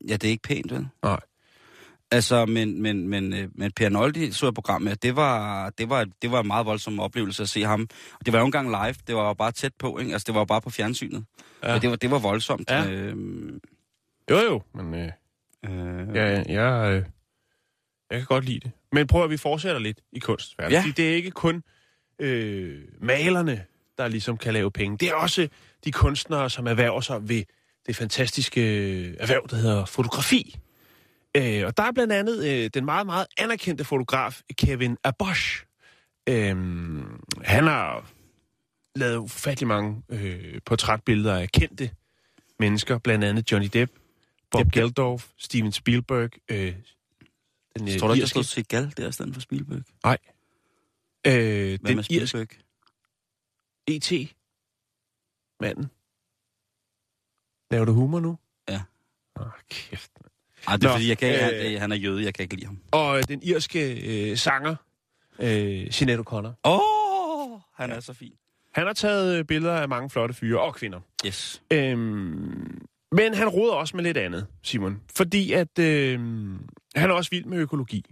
ja, 0.08 0.14
det 0.14 0.24
er 0.24 0.32
ikke 0.32 0.48
pænt, 0.48 0.72
vel? 0.72 0.88
Nej. 1.04 1.20
Altså, 2.12 2.46
men, 2.46 2.82
men, 2.82 3.08
men, 3.08 3.34
øh, 3.34 3.48
men 3.56 3.72
Per 3.72 3.90
Noldi 3.90 4.32
så 4.32 4.46
jeg 4.46 4.54
programmet, 4.54 5.04
det 5.04 5.16
var, 5.16 5.70
det, 5.70 5.90
var, 5.90 6.08
det 6.22 6.32
var 6.32 6.40
en 6.42 6.48
meget 6.48 6.66
voldsom 6.66 7.00
oplevelse 7.00 7.44
at 7.44 7.50
se 7.50 7.64
ham. 7.64 7.88
Og 8.20 8.26
det 8.26 8.34
var 8.34 8.40
jo 8.40 8.46
engang 8.46 8.70
live, 8.70 8.96
det 9.08 9.16
var 9.16 9.28
jo 9.28 9.34
bare 9.34 9.52
tæt 9.52 9.74
på, 9.80 9.98
ikke? 9.98 10.14
Altså, 10.14 10.26
det 10.26 10.34
var 10.34 10.42
jo 10.42 10.46
bare 10.46 10.62
på 10.62 10.70
fjernsynet. 10.70 11.26
Ja. 11.64 11.74
Men 11.74 11.82
det 11.82 11.90
var, 11.90 11.96
det 11.96 12.12
var 12.12 12.20
voldsomt. 12.20 12.70
Ja. 12.72 12.90
Øhm, 12.90 13.60
Jo, 14.30 14.38
jo, 14.38 14.62
men... 14.76 14.94
Øh, 14.94 15.12
øh, 15.66 16.16
Ja, 16.16 16.44
jeg, 16.48 16.92
øh, 16.92 17.04
jeg 18.12 18.20
kan 18.20 18.26
godt 18.26 18.46
lide 18.46 18.60
det. 18.60 18.72
Men 18.92 19.08
prøv 19.08 19.24
at 19.24 19.30
vi 19.30 19.38
fortsætter 19.38 19.80
lidt 19.80 20.00
i 20.12 20.20
kunstverdenen. 20.20 20.74
Ja. 20.74 20.80
Fordi 20.82 20.92
det 20.92 21.12
er 21.12 21.16
ikke 21.16 21.32
kun 21.32 21.64
øh, 22.20 22.82
malerne, 23.02 23.66
der 23.98 24.08
ligesom 24.08 24.38
kan 24.38 24.54
lave 24.54 24.72
penge. 24.72 24.98
Det 24.98 25.10
er 25.10 25.14
også 25.14 25.48
de 25.86 25.92
kunstnere, 25.92 26.50
som 26.50 26.68
erhverver 26.68 27.02
sig 27.02 27.30
ved 27.30 27.44
det 27.88 27.96
fantastiske 27.96 28.62
erhverv, 29.18 29.48
der 29.50 29.56
hedder 29.56 29.86
fotografi. 29.86 30.56
Øh, 31.38 31.66
og 31.66 31.78
der 31.78 31.84
er 31.84 31.92
blandt 31.92 32.14
andet 32.14 32.46
øh, 32.48 32.70
den 32.74 32.86
meget, 32.86 33.06
meget 33.06 33.28
anerkendte 33.38 33.84
fotograf 33.84 34.42
Kevin 34.58 34.98
Abosch. 35.04 35.66
Øh, 36.30 36.46
han 37.42 37.64
har 37.64 38.12
lavet 38.96 39.18
ufattelig 39.18 39.68
mange 39.68 40.04
øh, 40.10 40.62
portrætbilleder 40.66 41.38
af 41.38 41.50
kendte 41.50 41.92
mennesker, 42.60 42.98
blandt 42.98 43.26
andet 43.26 43.52
Johnny 43.52 43.68
Depp, 43.74 43.92
Bob 44.52 44.64
Depp. 44.64 44.74
Geldof, 44.74 45.28
Steven 45.38 45.72
Spielberg, 45.72 46.30
øh, 46.52 46.76
den 47.78 47.88
øh, 47.88 48.00
Tror 48.00 48.08
du 48.08 48.14
ikke, 48.14 48.22
der 48.22 48.28
stod 48.28 48.44
Segal 48.44 48.94
der 48.98 49.10
i 49.10 49.12
stedet 49.12 49.34
for 49.34 49.42
Spielberg? 49.42 49.82
Nej. 50.04 50.18
Øh, 51.28 51.34
Hvad 51.34 51.78
den 51.78 51.96
med 51.96 52.04
Spielberg? 52.04 52.48
E.T.-manden. 53.88 55.88
Laver 57.72 57.86
du 57.86 57.94
humor 57.94 58.20
nu? 58.20 58.38
Ja. 58.70 58.82
Åh, 59.40 59.46
kæft. 59.70 60.12
mand. 60.22 60.29
Ej, 60.70 60.76
det 60.76 60.84
er 60.84 60.88
Nå, 60.88 60.94
fordi, 60.94 61.10
jeg 61.10 61.18
kan, 61.18 61.34
øh, 61.34 61.40
han, 61.40 61.74
øh, 61.74 61.82
han 61.82 61.92
er 61.92 61.96
jøde, 61.96 62.24
jeg 62.24 62.34
kan 62.34 62.44
ikke 62.44 62.56
lide 62.56 62.66
ham. 62.66 62.80
Og 62.92 63.18
øh, 63.18 63.24
den 63.28 63.40
irske 63.44 64.30
øh, 64.32 64.38
sanger, 64.38 64.76
øh, 65.40 65.92
Sinead 65.92 66.20
O'Connor. 66.20 66.62
Åh, 66.64 66.80
oh, 66.80 67.60
han 67.76 67.92
er 67.92 68.00
så 68.00 68.14
fin. 68.14 68.32
Han 68.74 68.86
har 68.86 68.94
taget 68.94 69.38
øh, 69.38 69.46
billeder 69.46 69.74
af 69.74 69.90
mange 69.90 70.10
flotte 70.10 70.34
fyre 70.34 70.62
og 70.62 70.76
kvinder. 70.76 71.00
Yes. 71.26 71.62
Øhm, 71.72 72.82
men 73.12 73.34
han 73.34 73.50
roder 73.50 73.74
også 73.74 73.96
med 73.96 74.04
lidt 74.04 74.18
andet, 74.18 74.48
Simon. 74.64 75.02
Fordi 75.16 75.52
at 75.52 75.80
øh, 75.80 76.20
han 76.96 77.10
er 77.10 77.14
også 77.14 77.30
vild 77.32 77.46
med 77.46 77.58
økologi. 77.58 78.06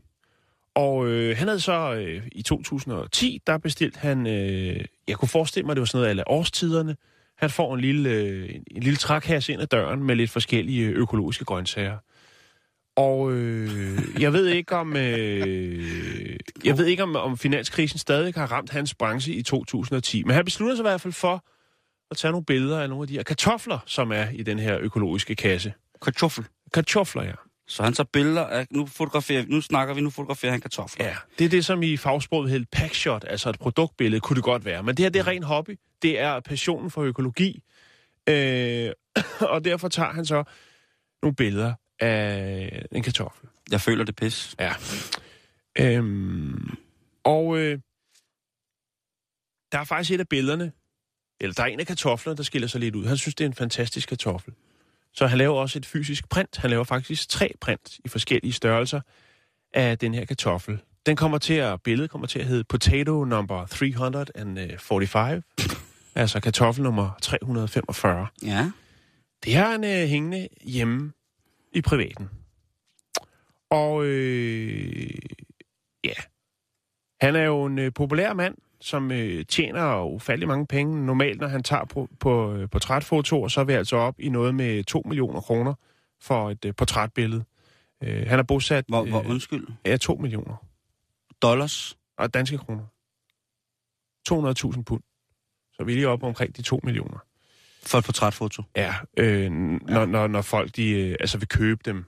Og 0.75 1.07
øh, 1.07 1.37
han 1.37 1.47
havde 1.47 1.59
så 1.59 1.93
øh, 1.93 2.27
i 2.31 2.41
2010, 2.41 3.41
der 3.47 3.57
bestilt 3.57 3.97
han, 3.97 4.27
øh, 4.27 4.85
jeg 5.07 5.17
kunne 5.17 5.29
forestille 5.29 5.65
mig, 5.65 5.75
det 5.75 5.79
var 5.79 5.85
sådan 5.85 6.01
noget 6.01 6.19
af 6.19 6.23
årstiderne. 6.27 6.95
Han 7.37 7.49
får 7.49 7.75
en 7.75 7.81
lille, 7.81 8.09
øh, 8.09 8.55
en, 8.55 8.63
en 8.71 8.83
lille 8.83 8.97
trækasse 8.97 9.53
ind 9.53 9.61
ad 9.61 9.67
døren 9.67 10.03
med 10.03 10.15
lidt 10.15 10.31
forskellige 10.31 10.87
økologiske 10.87 11.45
grøntsager. 11.45 11.97
Og 12.97 13.31
øh, 13.31 14.21
jeg 14.21 14.33
ved 14.33 14.47
ikke 14.47 14.75
om 14.75 14.95
øh, 14.95 16.39
jeg 16.63 16.77
ved 16.77 16.85
ikke 16.85 17.03
om, 17.03 17.15
om 17.15 17.37
finanskrisen 17.37 17.99
stadig 17.99 18.33
har 18.33 18.51
ramt 18.51 18.69
hans 18.69 18.95
branche 18.95 19.33
i 19.33 19.43
2010, 19.43 20.23
men 20.23 20.35
han 20.35 20.45
beslutter 20.45 20.75
sig 20.75 20.81
i 20.81 20.87
hvert 20.89 21.01
fald 21.01 21.13
for 21.13 21.45
at 22.11 22.17
tage 22.17 22.31
nogle 22.31 22.45
billeder 22.45 22.81
af 22.81 22.89
nogle 22.89 23.03
af 23.03 23.07
de 23.07 23.13
her 23.13 23.23
kartofler, 23.23 23.79
som 23.85 24.11
er 24.11 24.29
i 24.29 24.43
den 24.43 24.59
her 24.59 24.77
økologiske 24.79 25.35
kasse. 25.35 25.73
Kartoffel. 26.01 26.45
Kartofler, 26.73 27.23
ja. 27.23 27.33
Så 27.67 27.83
han 27.83 27.93
tager 27.93 28.07
billeder 28.13 28.45
af, 28.45 28.67
nu 28.71 28.85
fotograferer, 28.85 29.45
nu 29.47 29.61
snakker 29.61 29.93
vi, 29.93 30.01
nu 30.01 30.09
fotograferer 30.09 30.51
han 30.51 30.61
kartofler. 30.61 31.05
Ja, 31.05 31.15
det 31.39 31.45
er 31.45 31.49
det, 31.49 31.65
som 31.65 31.83
i 31.83 31.97
fagsproget 31.97 32.49
hedder 32.49 32.65
packshot, 32.71 33.25
altså 33.27 33.49
et 33.49 33.59
produktbillede, 33.59 34.21
kunne 34.21 34.35
det 34.35 34.43
godt 34.43 34.65
være. 34.65 34.83
Men 34.83 34.97
det 34.97 35.05
her, 35.05 35.09
det 35.09 35.19
er 35.19 35.27
ren 35.27 35.43
hobby. 35.43 35.79
Det 36.01 36.19
er 36.19 36.39
passionen 36.39 36.91
for 36.91 37.01
økologi. 37.01 37.63
Øh, 38.29 38.91
og 39.53 39.65
derfor 39.65 39.87
tager 39.87 40.09
han 40.09 40.25
så 40.25 40.43
nogle 41.23 41.35
billeder 41.35 41.73
af 41.99 42.85
en 42.91 43.03
kartoffel. 43.03 43.49
Jeg 43.71 43.81
føler 43.81 44.03
det 44.03 44.15
pis. 44.15 44.55
Ja. 44.59 44.73
Øhm, 45.79 46.77
og 47.23 47.57
øh, 47.57 47.79
der 49.71 49.79
er 49.79 49.83
faktisk 49.83 50.11
et 50.11 50.19
af 50.19 50.27
billederne, 50.27 50.71
eller 51.39 51.53
der 51.53 51.63
er 51.63 51.67
en 51.67 51.79
af 51.79 51.87
kartoflerne, 51.87 52.37
der 52.37 52.43
skiller 52.43 52.67
sig 52.67 52.79
lidt 52.79 52.95
ud. 52.95 53.05
Han 53.05 53.17
synes, 53.17 53.35
det 53.35 53.43
er 53.43 53.47
en 53.47 53.53
fantastisk 53.53 54.09
kartoffel. 54.09 54.53
Så 55.13 55.27
han 55.27 55.37
laver 55.37 55.55
også 55.55 55.79
et 55.79 55.85
fysisk 55.85 56.29
print. 56.29 56.57
Han 56.57 56.69
laver 56.69 56.83
faktisk 56.83 57.29
tre 57.29 57.53
print 57.61 57.99
i 58.05 58.07
forskellige 58.07 58.53
størrelser 58.53 59.01
af 59.73 59.97
den 59.97 60.13
her 60.13 60.25
kartoffel. 60.25 60.79
Den 61.05 61.15
kommer 61.15 61.37
til 61.37 61.53
at, 61.53 61.81
billedet 61.81 62.11
kommer 62.11 62.27
til 62.27 62.39
at 62.39 62.45
hedde 62.45 62.63
Potato 62.63 63.25
number 63.25 63.65
345. 63.65 65.41
altså 66.15 66.39
kartoffel 66.39 66.83
nummer 66.83 67.09
345. 67.21 68.27
Ja. 68.43 68.71
Det 69.43 69.55
har 69.55 69.71
han 69.71 69.83
øh, 69.83 70.07
hængende 70.07 70.47
hjemme 70.61 71.11
i 71.71 71.81
privaten. 71.81 72.29
Og 73.69 74.05
øh, 74.05 75.09
ja, 76.03 76.13
han 77.21 77.35
er 77.35 77.43
jo 77.43 77.65
en 77.65 77.79
øh, 77.79 77.93
populær 77.93 78.33
mand, 78.33 78.55
som 78.81 79.11
øh, 79.11 79.45
tjener 79.45 80.03
ufattelig 80.03 80.47
mange 80.47 80.67
penge. 80.67 81.05
Normalt, 81.05 81.41
når 81.41 81.47
han 81.47 81.63
tager 81.63 81.85
på, 81.85 82.09
på 82.19 82.53
øh, 82.53 82.69
portrætfotoer, 82.69 83.47
så 83.47 83.59
er 83.59 83.65
vi 83.65 83.73
altså 83.73 83.95
op 83.95 84.19
i 84.19 84.29
noget 84.29 84.55
med 84.55 84.83
2 84.83 85.01
millioner 85.05 85.41
kroner 85.41 85.73
for 86.21 86.49
et 86.49 86.65
øh, 86.65 86.75
portrætbillede. 86.75 87.43
Øh, 88.03 88.27
han 88.27 88.39
er 88.39 88.43
bosat... 88.43 88.85
Hvor, 88.87 89.05
hvor 89.05 89.19
øh, 89.19 89.29
undskyld. 89.29 89.67
Ja, 89.85 89.97
2 89.97 90.15
millioner. 90.15 90.55
Dollars. 91.41 91.97
Og 92.17 92.33
danske 92.33 92.57
kroner. 92.57 92.83
200.000 94.29 94.83
pund. 94.83 95.03
Så 95.73 95.83
vi 95.83 95.91
er 95.91 95.95
lige 95.95 96.07
oppe 96.07 96.25
omkring 96.25 96.57
de 96.57 96.61
2 96.61 96.79
millioner. 96.83 97.19
For 97.87 97.97
et 97.97 98.05
portrætfoto. 98.05 98.63
Ja, 98.75 98.95
øh, 99.17 99.51
når, 99.51 100.05
når, 100.05 100.27
når 100.27 100.41
folk 100.41 100.75
de, 100.75 100.89
øh, 100.89 101.15
altså 101.19 101.37
vil 101.37 101.47
købe 101.47 101.81
dem. 101.85 102.05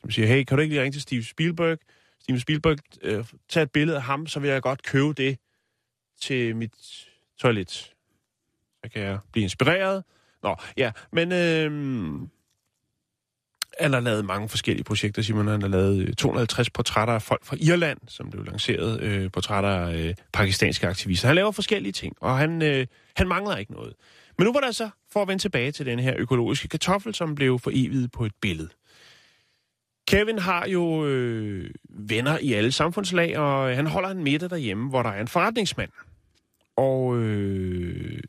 Som 0.00 0.10
siger, 0.10 0.28
hey, 0.28 0.44
kan 0.44 0.56
du 0.56 0.62
ikke 0.62 0.74
lige 0.74 0.82
ringe 0.82 0.94
til 0.94 1.02
Steve 1.02 1.24
Spielberg? 1.24 1.78
Steven 2.20 2.40
Spielberg, 2.40 2.78
øh, 3.02 3.24
tag 3.48 3.62
et 3.62 3.70
billede 3.70 3.96
af 3.96 4.02
ham, 4.02 4.26
så 4.26 4.40
vil 4.40 4.50
jeg 4.50 4.62
godt 4.62 4.82
købe 4.82 5.12
det 5.12 5.38
til 6.20 6.56
mit 6.56 6.74
toilet. 7.40 7.70
Så 7.70 8.90
kan 8.92 9.02
jeg 9.02 9.18
blive 9.32 9.42
inspireret. 9.42 10.04
Nå, 10.42 10.56
ja, 10.76 10.92
men 11.12 11.32
øh, 11.32 11.70
han 13.80 13.92
har 13.92 14.00
lavet 14.00 14.24
mange 14.24 14.48
forskellige 14.48 14.84
projekter, 14.84 15.22
Simon. 15.22 15.48
Han 15.48 15.62
har 15.62 15.68
lavet 15.68 15.98
øh, 16.08 16.14
250 16.14 16.70
portrætter 16.70 17.14
af 17.14 17.22
folk 17.22 17.44
fra 17.44 17.56
Irland, 17.60 17.98
som 18.08 18.30
blev 18.30 18.44
lanceret, 18.44 19.00
øh, 19.00 19.30
portrætter 19.30 19.70
af 19.70 19.96
øh, 19.96 20.14
pakistanske 20.32 20.86
aktivister. 20.86 21.28
Han 21.28 21.34
laver 21.34 21.50
forskellige 21.50 21.92
ting, 21.92 22.16
og 22.20 22.38
han, 22.38 22.62
øh, 22.62 22.86
han 23.16 23.28
mangler 23.28 23.56
ikke 23.56 23.72
noget. 23.72 23.94
Men 24.38 24.46
nu 24.46 24.52
var 24.52 24.60
der 24.60 24.70
så, 24.70 24.90
for 25.12 25.22
at 25.22 25.28
vende 25.28 25.42
tilbage 25.42 25.72
til 25.72 25.86
den 25.86 25.98
her 25.98 26.14
økologiske 26.18 26.68
kartoffel, 26.68 27.14
som 27.14 27.34
blev 27.34 27.58
foreviget 27.58 28.12
på 28.12 28.24
et 28.24 28.32
billede. 28.40 28.68
Kevin 30.08 30.38
har 30.38 30.66
jo 30.66 31.06
øh, 31.06 31.70
venner 31.88 32.38
i 32.38 32.52
alle 32.52 32.72
samfundslag, 32.72 33.38
og 33.38 33.76
han 33.76 33.86
holder 33.86 34.08
en 34.08 34.22
middag 34.24 34.50
derhjemme, 34.50 34.88
hvor 34.88 35.02
der 35.02 35.10
er 35.10 35.20
en 35.20 35.28
forretningsmand. 35.28 35.90
Og 36.76 37.16
øh, 37.16 38.20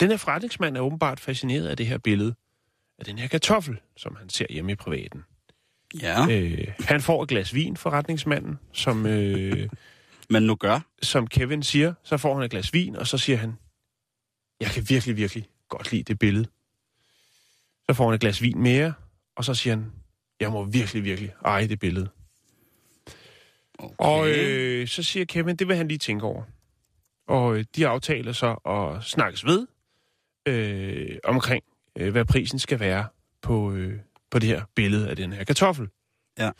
den 0.00 0.10
her 0.10 0.16
forretningsmand 0.16 0.76
er 0.76 0.80
åbenbart 0.80 1.20
fascineret 1.20 1.66
af 1.68 1.76
det 1.76 1.86
her 1.86 1.98
billede, 1.98 2.34
af 2.98 3.04
den 3.04 3.18
her 3.18 3.28
kartoffel, 3.28 3.80
som 3.96 4.16
han 4.16 4.28
ser 4.28 4.46
hjemme 4.50 4.72
i 4.72 4.74
privaten. 4.74 5.24
Ja. 6.02 6.26
Øh, 6.30 6.68
han 6.80 7.00
får 7.00 7.22
et 7.22 7.28
glas 7.28 7.54
vin, 7.54 7.76
forretningsmanden, 7.76 8.58
som, 8.72 9.06
øh, 9.06 9.68
Men 10.30 10.42
nu 10.42 10.54
gør. 10.54 10.80
som 11.02 11.26
Kevin 11.26 11.62
siger. 11.62 11.94
Så 12.02 12.16
får 12.16 12.34
han 12.34 12.44
et 12.44 12.50
glas 12.50 12.72
vin, 12.72 12.96
og 12.96 13.06
så 13.06 13.18
siger 13.18 13.38
han, 13.38 13.54
jeg 14.62 14.70
kan 14.70 14.84
virkelig, 14.88 15.16
virkelig 15.16 15.48
godt 15.68 15.92
lide 15.92 16.02
det 16.02 16.18
billede. 16.18 16.46
Så 17.86 17.94
får 17.94 18.04
han 18.04 18.14
et 18.14 18.20
glas 18.20 18.42
vin 18.42 18.62
mere, 18.62 18.94
og 19.36 19.44
så 19.44 19.54
siger 19.54 19.76
han, 19.76 19.92
jeg 20.40 20.50
må 20.52 20.64
virkelig, 20.64 21.04
virkelig 21.04 21.34
eje 21.44 21.68
det 21.68 21.78
billede. 21.78 22.08
Okay. 23.78 23.94
Og 23.98 24.30
øh, 24.30 24.88
så 24.88 25.02
siger 25.02 25.24
Kevin, 25.24 25.56
det 25.56 25.68
vil 25.68 25.76
han 25.76 25.88
lige 25.88 25.98
tænke 25.98 26.24
over. 26.26 26.42
Og 27.28 27.56
øh, 27.56 27.64
de 27.76 27.86
aftaler 27.86 28.32
så 28.32 28.52
at 28.52 29.04
snakkes 29.04 29.44
ved 29.44 29.66
øh, 30.46 31.18
omkring, 31.24 31.64
øh, 31.98 32.12
hvad 32.12 32.24
prisen 32.24 32.58
skal 32.58 32.80
være 32.80 33.06
på, 33.42 33.72
øh, 33.72 33.98
på 34.30 34.38
det 34.38 34.48
her 34.48 34.62
billede 34.74 35.10
af 35.10 35.16
den 35.16 35.32
her 35.32 35.44
kartoffel. 35.44 35.88
Ja. 36.38 36.50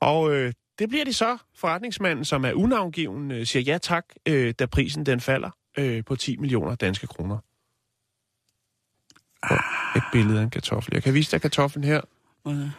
Og 0.00 0.34
øh, 0.34 0.52
det 0.78 0.88
bliver 0.88 1.04
de 1.04 1.12
så. 1.12 1.38
Forretningsmanden, 1.54 2.24
som 2.24 2.44
er 2.44 2.52
unavngiven, 2.52 3.30
øh, 3.30 3.46
siger 3.46 3.62
ja 3.62 3.78
tak, 3.78 4.04
øh, 4.28 4.54
da 4.58 4.66
prisen 4.66 5.06
den 5.06 5.20
falder 5.20 5.50
øh, 5.78 6.04
på 6.04 6.16
10 6.16 6.36
millioner 6.36 6.74
danske 6.74 7.06
kroner. 7.06 7.38
Og 9.42 9.56
et 9.96 10.02
billede 10.12 10.38
af 10.38 10.42
en 10.44 10.50
kartoffel. 10.50 10.94
Jeg 10.94 11.02
kan 11.02 11.14
vise 11.14 11.30
dig 11.30 11.40
kartoflen 11.42 11.84
her. 11.84 12.00
Øh. 12.48 12.70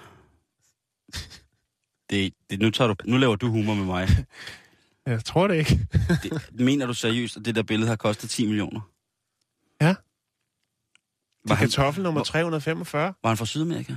Det, 2.09 2.33
det, 2.49 2.59
nu, 2.59 2.69
tager 2.69 2.87
du, 2.93 2.95
nu 3.05 3.17
laver 3.17 3.35
du 3.35 3.47
humor 3.49 3.73
med 3.73 3.85
mig. 3.85 4.07
Jeg 5.05 5.25
tror 5.25 5.47
det 5.47 5.55
ikke. 5.55 5.79
Det, 6.23 6.59
mener 6.59 6.85
du 6.85 6.93
seriøst, 6.93 7.37
at 7.37 7.45
det 7.45 7.55
der 7.55 7.63
billede 7.63 7.89
har 7.89 7.95
kostet 7.95 8.29
10 8.29 8.45
millioner? 8.47 8.81
Ja. 9.81 9.87
Var 9.87 9.95
Det 11.43 11.51
er 11.51 11.55
han, 11.55 11.67
kartoffel 11.69 12.03
nummer 12.03 12.19
hvor- 12.19 12.25
345. 12.25 13.13
var 13.23 13.29
han 13.29 13.37
fra 13.37 13.45
Sydamerika? 13.45 13.95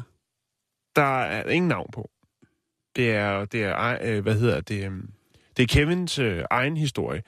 Der 0.97 1.03
er 1.23 1.51
ingen 1.51 1.69
navn 1.69 1.91
på. 1.93 2.11
Det 2.97 3.11
er, 3.11 3.45
det 3.45 3.63
er 3.65 3.99
øh, 4.03 4.23
hvad 4.23 4.39
hedder 4.39 4.61
det, 4.61 4.85
øhm, 4.85 5.11
det 5.57 5.63
er 5.63 5.67
Kevins 5.67 6.19
øh, 6.19 6.45
egen 6.51 6.77
historie. 6.77 7.23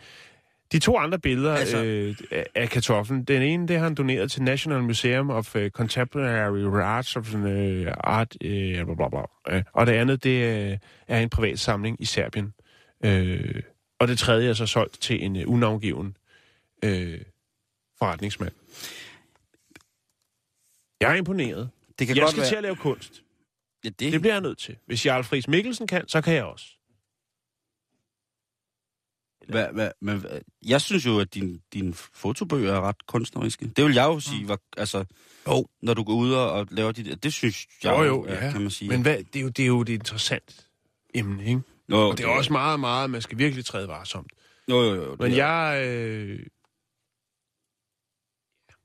De 0.75 0.78
to 0.78 0.97
andre 0.99 1.19
billeder 1.19 1.54
Altså- 1.54 1.85
øh, 1.85 2.16
af- 2.31 2.47
af 2.54 2.71
kartoflen, 2.71 3.25
den 3.25 3.43
ene, 3.43 3.69
det 3.69 3.76
har 3.76 3.85
han 3.85 3.95
doneret 3.95 4.31
til 4.31 4.43
National 4.43 4.83
Museum 4.83 5.31
of 5.31 5.57
uh, 5.57 5.69
Contemporary 5.69 6.83
Arts 6.83 7.16
of 7.16 7.35
uh, 7.35 7.40
Art, 8.04 8.35
uh, 8.45 8.50
bla, 8.50 8.95
bla, 8.95 9.09
bla. 9.09 9.57
Uh, 9.57 9.62
og 9.73 9.87
det 9.87 9.93
andet, 9.93 10.25
det 10.25 10.71
uh, 10.73 10.78
er 11.09 11.21
en 11.21 11.31
privat 11.31 11.59
samling 11.61 12.00
i 12.00 12.04
Serbien. 12.04 12.54
Uh, 13.07 13.61
og 14.00 14.09
det 14.09 14.19
tredje 14.19 14.49
er 14.49 14.54
så 14.54 14.66
solgt 14.66 15.00
til 15.02 15.25
en 15.25 15.37
uh, 15.37 15.43
unavngiven 15.47 16.16
uh, 16.87 16.90
forretningsmand. 17.99 18.52
Jeg 21.00 21.11
er 21.12 21.14
imponeret. 21.14 21.71
Det 21.99 22.07
kan 22.07 22.16
Jeg 22.16 22.23
godt 22.23 22.31
skal 22.31 22.40
være... 22.40 22.50
til 22.50 22.57
at 22.57 22.62
lave 22.62 22.76
kunst. 22.76 23.23
Ja, 23.85 23.88
det, 23.88 24.12
Det 24.12 24.21
bliver 24.21 24.35
jeg 24.35 24.40
nødt 24.40 24.59
til. 24.59 24.76
Hvis 24.87 25.07
Jarl 25.07 25.23
Friis 25.25 25.49
Mikkelsen 25.49 25.87
kan, 25.87 26.09
så 26.09 26.21
kan 26.21 26.35
jeg 26.35 26.45
også. 26.45 26.74
Hvad, 29.48 29.66
hvad, 29.72 29.90
men, 30.00 30.24
jeg 30.66 30.80
synes 30.80 31.06
jo, 31.06 31.20
at 31.20 31.34
din, 31.34 31.60
din 31.72 31.94
fotobøger 31.94 32.72
er 32.72 32.80
ret 32.80 33.06
kunstneriske. 33.06 33.66
Det 33.76 33.84
vil 33.84 33.94
jeg 33.94 34.04
jo 34.04 34.20
sige, 34.20 34.48
var, 34.48 34.58
altså, 34.76 35.04
Jo. 35.48 35.66
når 35.82 35.94
du 35.94 36.02
går 36.04 36.14
ud 36.14 36.32
og, 36.32 36.52
og 36.52 36.66
laver 36.70 36.92
der, 36.92 37.14
det 37.16 37.32
synes 37.32 37.66
jeg 37.84 37.92
Jo, 37.98 38.02
jo, 38.02 38.26
ja. 38.28 38.50
kan 38.50 38.60
man 38.60 38.70
sige. 38.70 38.88
Men 38.88 39.02
hvad, 39.02 39.16
det, 39.32 39.36
er 39.36 39.40
jo, 39.42 39.48
det 39.48 39.62
er 39.62 39.66
jo 39.66 39.80
et 39.80 39.88
interessant 39.88 40.66
emne, 41.14 41.44
ikke? 41.44 41.60
jo, 41.90 41.96
Og 41.96 42.18
det 42.18 42.24
er 42.24 42.28
også 42.28 42.52
meget, 42.52 42.80
meget, 42.80 43.10
man 43.10 43.22
skal 43.22 43.38
virkelig 43.38 43.64
træde 43.64 43.88
varsomt. 43.88 44.32
Jo, 44.70 44.80
jo, 44.82 44.94
jo. 44.94 45.16
Men 45.20 45.30
det 45.30 45.38
er- 45.40 45.46
jeg... 45.70 45.86
Øh, 45.88 46.40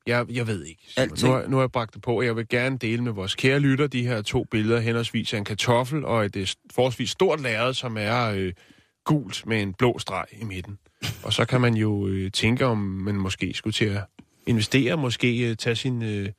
jeg, 0.08 0.26
jeg 0.30 0.48
ved 0.48 0.66
ikke. 0.66 0.82
Nu, 1.24 1.32
har- 1.32 1.48
nu 1.48 1.56
har 1.56 1.64
jeg 1.64 1.72
bragt 1.72 1.94
det 1.94 2.02
på, 2.02 2.18
og 2.18 2.26
jeg 2.26 2.36
vil 2.36 2.48
gerne 2.48 2.78
dele 2.78 3.04
med 3.04 3.12
vores 3.12 3.36
kære 3.36 3.60
lytter 3.60 3.88
de 3.88 4.08
her 4.08 4.22
to 4.22 4.44
billeder, 4.44 4.80
henholdsvis 4.80 5.34
af 5.34 5.38
en 5.38 5.46
kartoffel 5.46 6.06
og 6.06 6.26
et 6.26 6.36
øh, 6.36 6.48
forholdsvis 6.72 7.10
stort 7.10 7.42
lærred, 7.42 7.74
som 7.74 7.98
er 7.98 8.26
øh, 8.30 8.54
gult 9.06 9.46
med 9.46 9.62
en 9.62 9.74
blå 9.74 10.00
streg 10.00 10.26
i 10.32 10.44
midten. 10.44 10.80
Og 11.24 11.34
så 11.34 11.46
kan 11.46 11.62
man 11.62 11.74
jo 11.74 12.08
øh, 12.08 12.32
tænke, 12.32 12.66
om 12.66 12.78
man 12.78 13.16
måske 13.16 13.54
skulle 13.54 13.74
til 13.74 13.86
at 13.86 14.04
investere, 14.48 14.98
måske 14.98 15.50
øh, 15.50 15.56
tage 15.56 15.76
sin, 15.76 16.02
øh, 16.04 16.30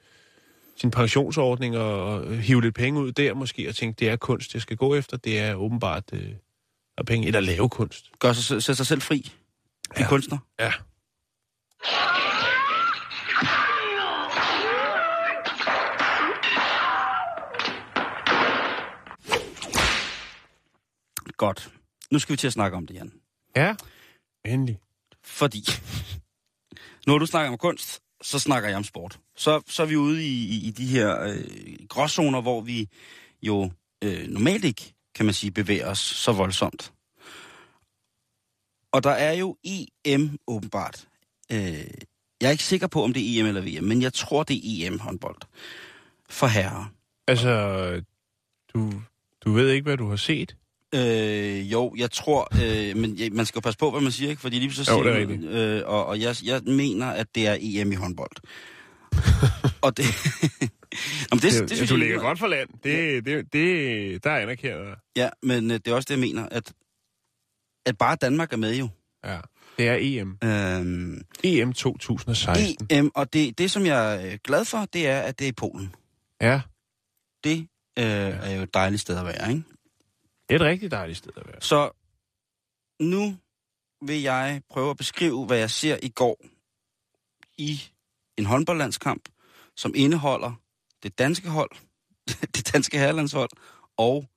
sin 0.76 0.90
pensionsordning 0.90 1.76
og, 1.76 2.04
og 2.04 2.24
øh, 2.26 2.38
hive 2.38 2.62
lidt 2.62 2.74
penge 2.74 3.00
ud 3.00 3.12
der 3.12 3.34
måske, 3.34 3.68
og 3.68 3.74
tænke, 3.74 3.98
det 3.98 4.08
er 4.08 4.16
kunst, 4.16 4.54
jeg 4.54 4.62
skal 4.62 4.76
gå 4.76 4.94
efter. 4.94 5.16
Det 5.16 5.38
er 5.38 5.54
åbenbart 5.54 6.04
øh, 6.12 6.32
at 6.98 7.06
penge, 7.06 7.26
eller 7.26 7.40
lave 7.40 7.68
kunst. 7.68 8.10
Gør 8.18 8.32
sig, 8.32 8.44
selv- 8.44 8.60
sæt 8.60 8.76
sig 8.76 8.86
selv 8.86 9.00
fri. 9.00 9.32
Ja. 9.98 10.08
kunstner. 10.08 10.38
Ja. 10.60 10.72
Godt. 21.36 21.70
Nu 22.10 22.18
skal 22.18 22.32
vi 22.32 22.36
til 22.36 22.46
at 22.46 22.52
snakke 22.52 22.76
om 22.76 22.86
det, 22.86 22.94
Jan. 22.94 23.12
Ja, 23.56 23.74
endelig. 24.44 24.78
Fordi, 25.24 25.64
når 27.06 27.18
du 27.18 27.26
snakker 27.26 27.50
om 27.50 27.58
kunst, 27.58 28.02
så 28.22 28.38
snakker 28.38 28.68
jeg 28.68 28.76
om 28.76 28.84
sport. 28.84 29.20
Så, 29.36 29.62
så 29.66 29.82
er 29.82 29.86
vi 29.86 29.96
ude 29.96 30.24
i, 30.24 30.48
i, 30.48 30.68
i 30.68 30.70
de 30.70 30.86
her 30.86 31.22
øh, 31.22 31.86
gråzoner, 31.88 32.40
hvor 32.40 32.60
vi 32.60 32.88
jo 33.42 33.70
øh, 34.04 34.28
normalt 34.28 34.64
ikke, 34.64 34.94
kan 35.14 35.24
man 35.24 35.34
sige, 35.34 35.50
bevæger 35.50 35.86
os 35.86 35.98
så 35.98 36.32
voldsomt. 36.32 36.92
Og 38.92 39.02
der 39.02 39.10
er 39.10 39.32
jo 39.32 39.56
EM 39.64 40.38
åbenbart. 40.46 41.08
Øh, 41.52 41.58
jeg 42.40 42.46
er 42.46 42.50
ikke 42.50 42.64
sikker 42.64 42.86
på, 42.86 43.04
om 43.04 43.12
det 43.12 43.22
er 43.22 43.40
EM 43.40 43.46
eller 43.46 43.60
VM, 43.60 43.84
men 43.84 44.02
jeg 44.02 44.12
tror, 44.12 44.42
det 44.42 44.56
er 44.56 44.86
EM-håndbold 44.86 45.36
for 46.28 46.46
herrer. 46.46 46.92
Altså, 47.28 48.02
du, 48.74 48.92
du 49.44 49.52
ved 49.52 49.70
ikke, 49.70 49.84
hvad 49.84 49.96
du 49.96 50.08
har 50.08 50.16
set? 50.16 50.56
Øh, 50.94 51.72
jo, 51.72 51.94
jeg 51.96 52.10
tror, 52.10 52.48
øh, 52.64 52.96
men 52.96 53.18
jeg, 53.18 53.32
man 53.32 53.46
skal 53.46 53.58
jo 53.58 53.60
passe 53.60 53.78
på, 53.78 53.90
hvad 53.90 54.00
man 54.00 54.12
siger, 54.12 54.30
ikke? 54.30 54.42
Fordi 54.42 54.58
lige 54.58 54.72
så 54.72 54.92
Jo, 54.92 55.02
siger 55.02 55.14
er 55.14 55.18
rigtigt. 55.20 55.44
øh, 55.44 55.82
og, 55.86 56.06
og 56.06 56.20
jeg, 56.20 56.36
jeg 56.44 56.60
mener, 56.66 57.06
at 57.06 57.26
det 57.34 57.46
er 57.48 57.56
EM 57.60 57.92
i 57.92 57.94
håndbold. 57.94 58.30
og 59.86 59.96
det... 59.96 60.04
Jamen, 61.30 61.42
det, 61.42 61.42
det, 61.42 61.52
det, 61.60 61.68
det, 61.68 61.76
synes 61.76 61.90
du 61.90 61.94
jeg 61.94 61.98
ligger 62.04 62.18
godt 62.20 62.38
for 62.38 62.46
land. 62.46 62.68
Det, 62.84 63.24
det, 63.24 63.52
det, 63.52 64.24
der 64.24 64.30
anerkender 64.30 64.78
jeg. 64.88 64.96
Ja, 65.16 65.28
men 65.42 65.70
øh, 65.70 65.74
det 65.76 65.88
er 65.88 65.94
også 65.94 66.06
det, 66.08 66.14
jeg 66.14 66.20
mener, 66.20 66.48
at, 66.50 66.72
at 67.86 67.98
bare 67.98 68.16
Danmark 68.16 68.52
er 68.52 68.56
med 68.56 68.74
jo. 68.74 68.88
Ja. 69.24 69.38
Det 69.78 69.88
er 69.88 69.96
EM. 70.00 70.38
Øhm, 70.44 71.22
EM 71.44 71.72
2016. 71.72 72.86
EM, 72.90 73.10
og 73.14 73.32
det, 73.32 73.58
det, 73.58 73.70
som 73.70 73.86
jeg 73.86 74.32
er 74.32 74.36
glad 74.36 74.64
for, 74.64 74.86
det 74.92 75.06
er, 75.08 75.20
at 75.20 75.38
det 75.38 75.44
er 75.44 75.48
i 75.48 75.52
Polen. 75.52 75.94
Ja, 76.40 76.60
Det 77.44 77.58
øh, 77.98 78.04
er 78.04 78.56
jo 78.56 78.62
et 78.62 78.74
dejligt 78.74 79.00
sted 79.02 79.18
at 79.18 79.24
være, 79.24 79.50
ikke? 79.50 79.62
Det 80.50 80.60
er 80.60 80.64
et 80.64 80.70
rigtig 80.70 80.90
dejligt 80.90 81.18
sted 81.18 81.32
at 81.36 81.46
være. 81.46 81.60
Så 81.60 81.90
nu 83.00 83.36
vil 84.06 84.22
jeg 84.22 84.62
prøve 84.70 84.90
at 84.90 84.96
beskrive, 84.96 85.46
hvad 85.46 85.58
jeg 85.58 85.70
ser 85.70 85.98
i 86.02 86.08
går 86.08 86.36
i 87.58 87.80
en 88.36 88.46
håndboldlandskamp, 88.46 89.28
som 89.76 89.92
indeholder 89.96 90.52
det 91.02 91.18
danske 91.18 91.48
hold, 91.48 91.70
det 92.56 92.72
danske 92.72 92.98
herrelandshold, 92.98 93.50
og, 93.96 94.28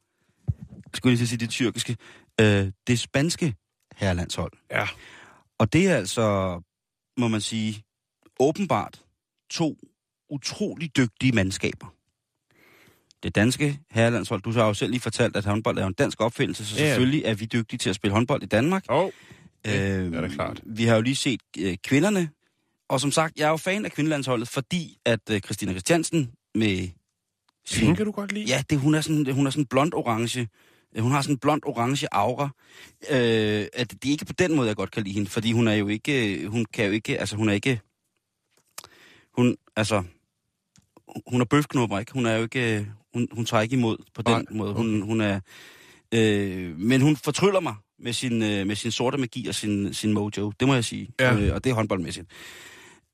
skulle 0.94 1.12
jeg 1.12 1.18
lige 1.18 1.28
sige 1.28 1.40
det 1.40 1.50
tyrkiske, 1.50 1.98
øh, 2.42 2.72
det 2.88 3.00
spanske 3.00 3.56
herrelandshold. 3.96 4.52
Ja. 4.72 4.88
Og 5.60 5.74
det 5.74 5.88
er 5.88 5.96
altså, 5.96 6.60
må 7.18 7.28
man 7.28 7.42
sige, 7.42 7.84
åbenbart 8.40 9.02
to 9.50 9.78
utrolig 10.30 10.98
dygtige 10.98 11.32
mandskaber. 11.32 11.88
Det 13.24 13.36
danske 13.36 13.80
herrelandshold, 13.92 14.42
du 14.42 14.52
har 14.52 14.66
jo 14.68 14.74
selv 14.74 14.92
lige 14.92 15.02
fortalt, 15.02 15.36
at 15.38 15.46
håndbold 15.46 15.78
er 15.78 15.88
en 15.88 15.94
dansk 15.94 16.22
opfindelse, 16.22 16.66
så 16.66 16.76
Ja. 16.76 16.88
selvfølgelig 16.88 17.24
er 17.26 17.34
vi 17.34 17.46
dygtige 17.46 17.78
til 17.78 17.90
at 17.90 17.96
spille 17.96 18.14
håndbold 18.14 18.44
i 18.44 18.46
Danmark. 18.46 18.86
Det 19.66 20.02
Øh, 20.06 20.14
er 20.14 20.22
da 20.22 20.28
klart. 20.28 20.62
Vi 20.66 20.84
har 20.86 20.96
jo 20.96 21.02
lige 21.02 21.16
set 21.16 21.42
øh, 21.60 21.78
kvinderne, 21.84 22.30
og 22.90 23.02
som 23.02 23.12
sagt, 23.12 23.38
jeg 23.40 23.46
er 23.46 23.50
jo 23.50 23.58
fan 23.58 23.86
af 23.86 23.92
kvindelandsholdet, 23.92 24.48
fordi 24.48 24.98
at 25.06 25.20
øh, 25.32 25.40
Christina 25.40 25.72
Christiansen 25.72 26.32
med 26.56 26.90
sin... 27.66 27.80
hende 27.84 27.96
kan 27.96 28.06
du 28.06 28.12
godt 28.12 28.32
lide. 28.32 28.46
Ja, 28.46 28.64
det, 28.70 28.80
hun 28.80 28.96
er 28.96 29.02
sådan, 29.02 29.32
hun 29.34 29.46
er 29.48 29.52
sådan 29.52 29.66
blond-orange. 29.66 30.48
Hun 31.00 31.12
har 31.12 31.22
sådan 31.22 31.36
en 31.36 31.40
blond-orange 31.40 32.08
aura. 32.12 32.50
Øh, 33.10 33.66
at 33.74 33.92
det 33.92 34.06
er 34.06 34.12
ikke 34.12 34.26
på 34.26 34.34
den 34.34 34.56
måde, 34.56 34.68
jeg 34.68 34.76
godt 34.76 34.92
kan 34.92 35.04
lide 35.04 35.14
hende, 35.16 35.30
fordi 35.30 35.52
hun 35.52 35.68
er 35.68 35.74
jo 35.74 35.88
ikke, 35.88 36.48
hun 36.48 36.66
kan 36.74 36.86
jo 36.86 36.92
ikke, 36.92 37.20
altså 37.20 37.36
hun 37.36 37.50
er 37.50 37.54
ikke, 37.54 37.80
hun, 39.38 39.58
altså, 39.76 40.04
hun 41.28 41.42
er 41.42 41.46
bøfknupper, 41.46 42.00
ikke? 42.00 42.14
Hun 42.14 42.26
er 42.26 42.36
jo 42.36 42.44
ikke, 42.44 42.88
hun, 43.14 43.28
hun 43.32 43.46
tager 43.46 43.62
ikke 43.62 43.76
imod 43.76 43.98
på 44.14 44.22
den 44.22 44.34
Nej, 44.34 44.46
måde. 44.52 44.74
Hun, 44.74 45.02
hun 45.02 45.22
er, 45.22 45.40
øh, 46.14 46.80
men 46.80 47.02
hun 47.02 47.16
fortryller 47.16 47.60
mig 47.60 47.76
med 48.00 48.14
sin, 48.14 48.44
øh, 48.44 48.68
med 48.68 48.76
sin 48.76 48.92
sorte 48.92 49.18
magi 49.18 49.48
og 49.48 49.56
sin, 49.56 49.94
sin 49.94 50.14
mojo, 50.14 50.52
det 50.60 50.68
må 50.68 50.74
jeg 50.74 50.86
sige. 50.86 51.10
Ja. 51.20 51.36
Øh, 51.36 51.56
og 51.56 51.64
det 51.64 51.70
er 51.70 51.74
håndboldmæssigt. 51.74 52.28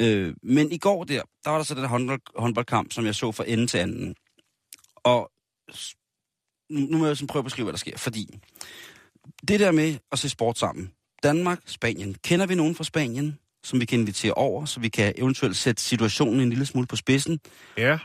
Øh, 0.01 0.35
men 0.43 0.71
i 0.71 0.77
går 0.77 1.03
der, 1.03 1.21
der 1.43 1.49
var 1.49 1.57
der 1.57 1.63
så 1.63 1.75
den 1.75 1.85
håndbold, 1.85 2.21
håndboldkamp, 2.35 2.91
som 2.93 3.05
jeg 3.05 3.15
så 3.15 3.31
fra 3.31 3.43
ende 3.47 3.67
til 3.67 3.77
anden. 3.77 4.15
Og 4.95 5.31
nu, 6.69 6.79
nu 6.79 6.97
må 6.97 7.05
jeg 7.05 7.17
sådan 7.17 7.27
prøve 7.27 7.41
at 7.41 7.45
beskrive, 7.45 7.65
hvad 7.65 7.73
der 7.73 7.77
sker. 7.77 7.97
Fordi 7.97 8.39
det 9.47 9.59
der 9.59 9.71
med 9.71 9.97
at 10.11 10.19
se 10.19 10.29
sport 10.29 10.57
sammen. 10.57 10.91
Danmark, 11.23 11.59
Spanien. 11.65 12.15
Kender 12.23 12.45
vi 12.45 12.55
nogen 12.55 12.75
fra 12.75 12.83
Spanien, 12.83 13.39
som 13.63 13.79
vi 13.79 13.85
kan 13.85 13.99
invitere 13.99 14.33
over, 14.33 14.65
så 14.65 14.79
vi 14.79 14.89
kan 14.89 15.13
eventuelt 15.17 15.55
sætte 15.55 15.81
situationen 15.81 16.39
en 16.39 16.49
lille 16.49 16.65
smule 16.65 16.87
på 16.87 16.95
spidsen? 16.95 17.39
Ja. 17.77 17.99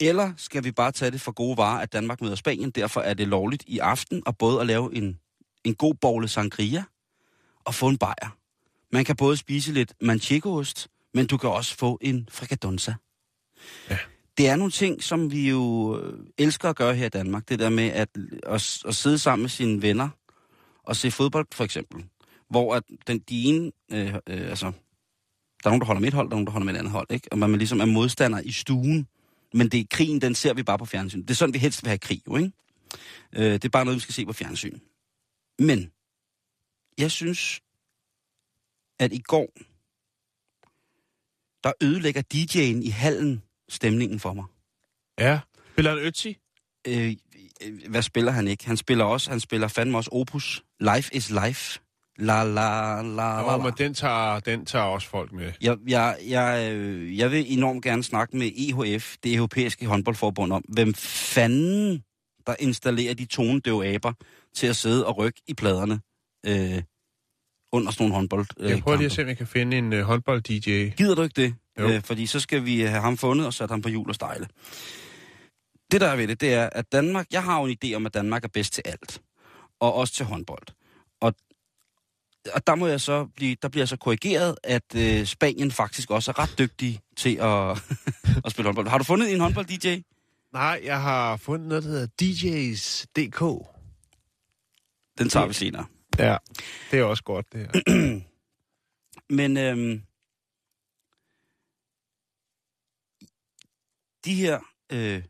Eller 0.00 0.32
skal 0.36 0.64
vi 0.64 0.72
bare 0.72 0.92
tage 0.92 1.10
det 1.10 1.20
for 1.20 1.32
gode 1.32 1.56
varer, 1.56 1.80
at 1.80 1.92
Danmark 1.92 2.20
møder 2.20 2.34
Spanien? 2.34 2.70
Derfor 2.70 3.00
er 3.00 3.14
det 3.14 3.28
lovligt 3.28 3.64
i 3.66 3.78
aften 3.78 4.22
at 4.26 4.38
både 4.38 4.60
at 4.60 4.66
lave 4.66 4.94
en, 4.94 5.18
en 5.64 5.74
god 5.74 5.94
bogle 5.94 6.28
sangria 6.28 6.84
og 7.64 7.74
få 7.74 7.88
en 7.88 7.98
bajer. 7.98 8.36
Man 8.92 9.04
kan 9.04 9.16
både 9.16 9.36
spise 9.36 9.72
lidt 9.72 9.92
manchegoost, 10.00 10.88
men 11.14 11.26
du 11.26 11.36
kan 11.36 11.50
også 11.50 11.76
få 11.76 11.98
en 12.00 12.28
frikadonza. 12.30 12.94
Ja. 13.90 13.98
Det 14.38 14.48
er 14.48 14.56
nogle 14.56 14.70
ting, 14.70 15.02
som 15.02 15.32
vi 15.32 15.48
jo 15.48 15.98
øh, 16.00 16.18
elsker 16.38 16.68
at 16.68 16.76
gøre 16.76 16.94
her 16.94 17.06
i 17.06 17.08
Danmark. 17.08 17.48
Det 17.48 17.58
der 17.58 17.68
med 17.68 17.88
at, 17.88 18.08
at, 18.42 18.78
at 18.86 18.94
sidde 18.94 19.18
sammen 19.18 19.42
med 19.42 19.50
sine 19.50 19.82
venner 19.82 20.08
og 20.84 20.96
se 20.96 21.10
fodbold, 21.10 21.46
for 21.52 21.64
eksempel. 21.64 22.04
Hvor 22.50 22.74
at 22.74 22.82
den, 23.06 23.18
de 23.18 23.44
ene, 23.44 23.72
øh, 23.92 24.14
øh, 24.14 24.20
altså, 24.26 24.66
der 24.66 24.70
er 25.64 25.70
nogen, 25.70 25.80
der 25.80 25.86
holder 25.86 26.00
med 26.00 26.08
et 26.08 26.14
hold, 26.14 26.26
der 26.26 26.30
er 26.30 26.36
nogen, 26.36 26.46
der 26.46 26.52
holder 26.52 26.64
med 26.64 26.74
et 26.74 26.78
andet 26.78 26.92
hold, 26.92 27.06
ikke? 27.10 27.28
Og 27.32 27.38
man 27.38 27.56
ligesom 27.56 27.80
er 27.80 27.84
modstander 27.84 28.40
i 28.40 28.52
stuen. 28.52 29.08
Men 29.52 29.68
det 29.68 29.80
er 29.80 29.84
krigen, 29.90 30.20
den 30.20 30.34
ser 30.34 30.54
vi 30.54 30.62
bare 30.62 30.78
på 30.78 30.84
fjernsyn. 30.84 31.22
Det 31.22 31.30
er 31.30 31.34
sådan, 31.34 31.54
vi 31.54 31.58
helst 31.58 31.82
vil 31.82 31.88
have 31.88 31.98
krig, 31.98 32.22
jo, 32.26 32.36
ikke? 32.36 32.52
Øh, 33.32 33.52
det 33.52 33.64
er 33.64 33.68
bare 33.68 33.84
noget, 33.84 33.96
vi 33.96 34.00
skal 34.00 34.14
se 34.14 34.26
på 34.26 34.32
fjernsyn. 34.32 34.78
Men, 35.58 35.90
jeg 36.98 37.10
synes, 37.10 37.60
at 38.98 39.12
i 39.12 39.18
går, 39.18 39.48
der 41.64 41.72
ødelægger 41.80 42.22
DJ'en 42.34 42.86
i 42.86 42.88
hallen 42.88 43.42
stemningen 43.68 44.20
for 44.20 44.32
mig. 44.32 44.44
Ja. 45.18 45.40
Spiller 45.72 45.90
han 45.90 46.06
Ötzi? 46.06 46.34
Øh, 46.88 47.16
øh, 47.62 47.90
hvad 47.90 48.02
spiller 48.02 48.32
han 48.32 48.48
ikke? 48.48 48.66
Han 48.66 48.76
spiller 48.76 49.04
også, 49.04 49.30
han 49.30 49.40
spiller 49.40 49.68
fandme 49.68 49.98
også 49.98 50.10
Opus. 50.12 50.64
Life 50.80 51.16
is 51.16 51.30
life. 51.30 51.80
La 52.18 52.44
la 52.44 53.02
la 53.02 53.02
la. 53.02 53.54
Åh, 53.54 53.58
la. 53.58 53.64
men 53.64 53.72
den 53.78 53.94
tager, 53.94 54.40
den 54.40 54.66
tager 54.66 54.84
også 54.84 55.08
folk 55.08 55.32
med. 55.32 55.52
Jeg, 55.60 55.76
jeg, 55.88 56.16
jeg, 56.28 56.72
øh, 56.72 57.18
jeg 57.18 57.30
vil 57.30 57.58
enormt 57.58 57.82
gerne 57.84 58.02
snakke 58.02 58.36
med 58.36 58.50
EHF, 58.56 59.16
det 59.24 59.34
europæiske 59.34 59.86
håndboldforbund, 59.86 60.52
om, 60.52 60.64
hvem 60.68 60.94
fanden 60.94 62.02
der 62.46 62.54
installerer 62.58 63.14
de 63.14 63.24
tonedøve 63.24 63.86
aber 63.86 64.12
til 64.54 64.66
at 64.66 64.76
sidde 64.76 65.06
og 65.06 65.16
rykke 65.18 65.40
i 65.48 65.54
pladerne 65.54 66.00
øh, 66.46 66.82
under 67.72 67.92
sådan 67.92 68.02
nogle 68.04 68.14
håndbold. 68.14 68.46
Øh, 68.60 68.70
Jeg 68.70 68.78
prøver 68.78 68.96
lige 68.96 69.06
at 69.06 69.12
se, 69.12 69.22
om 69.22 69.28
jeg 69.28 69.36
kan 69.36 69.46
finde 69.46 69.78
en 69.78 69.92
uh, 69.92 69.98
håndbold-DJ. 69.98 70.70
Gider 70.96 71.14
du 71.14 71.22
ikke 71.22 71.42
det? 71.42 71.54
Jo. 71.78 71.88
Øh, 71.88 72.02
fordi 72.02 72.26
så 72.26 72.40
skal 72.40 72.64
vi 72.64 72.80
have 72.80 73.00
ham 73.00 73.16
fundet 73.16 73.46
og 73.46 73.54
sat 73.54 73.70
ham 73.70 73.82
på 73.82 73.88
hjul 73.88 74.08
og 74.08 74.14
stejle. 74.14 74.46
Det 75.92 76.00
der 76.00 76.08
er 76.08 76.16
ved 76.16 76.28
det, 76.28 76.40
det 76.40 76.54
er, 76.54 76.68
at 76.72 76.92
Danmark, 76.92 77.26
jeg 77.32 77.42
har 77.42 77.60
jo 77.60 77.66
en 77.66 77.76
idé 77.84 77.94
om, 77.94 78.06
at 78.06 78.14
Danmark 78.14 78.44
er 78.44 78.48
bedst 78.48 78.72
til 78.72 78.82
alt. 78.86 79.20
Og 79.80 79.94
også 79.94 80.14
til 80.14 80.26
håndbold. 80.26 80.66
Og, 82.52 82.66
der 82.66 82.74
må 82.74 82.86
jeg 82.86 83.00
så 83.00 83.26
blive, 83.36 83.56
der 83.62 83.68
bliver 83.68 83.82
jeg 83.82 83.88
så 83.88 83.96
korrigeret, 83.96 84.56
at 84.62 84.94
øh, 84.96 85.26
Spanien 85.26 85.70
faktisk 85.70 86.10
også 86.10 86.30
er 86.30 86.38
ret 86.38 86.58
dygtig 86.58 87.00
til 87.16 87.36
at, 87.36 87.70
at 88.44 88.50
spille 88.50 88.66
håndbold. 88.66 88.88
Har 88.88 88.98
du 88.98 89.04
fundet 89.04 89.32
en 89.32 89.40
håndbold-DJ? 89.40 90.02
Nej, 90.52 90.80
jeg 90.84 91.02
har 91.02 91.36
fundet 91.36 91.68
noget, 91.68 91.84
der 91.84 91.90
hedder 91.90 92.06
DJs.dk. 92.06 93.68
Den 95.18 95.28
tager 95.28 95.46
vi 95.46 95.54
senere. 95.54 95.86
Ja, 96.18 96.36
det 96.90 96.98
er 96.98 97.04
også 97.04 97.22
godt, 97.22 97.52
det 97.52 97.60
her. 97.60 98.20
Men 99.38 99.56
øhm, 99.56 100.02
de 104.24 104.34
her 104.34 104.60
øh, 104.92 105.22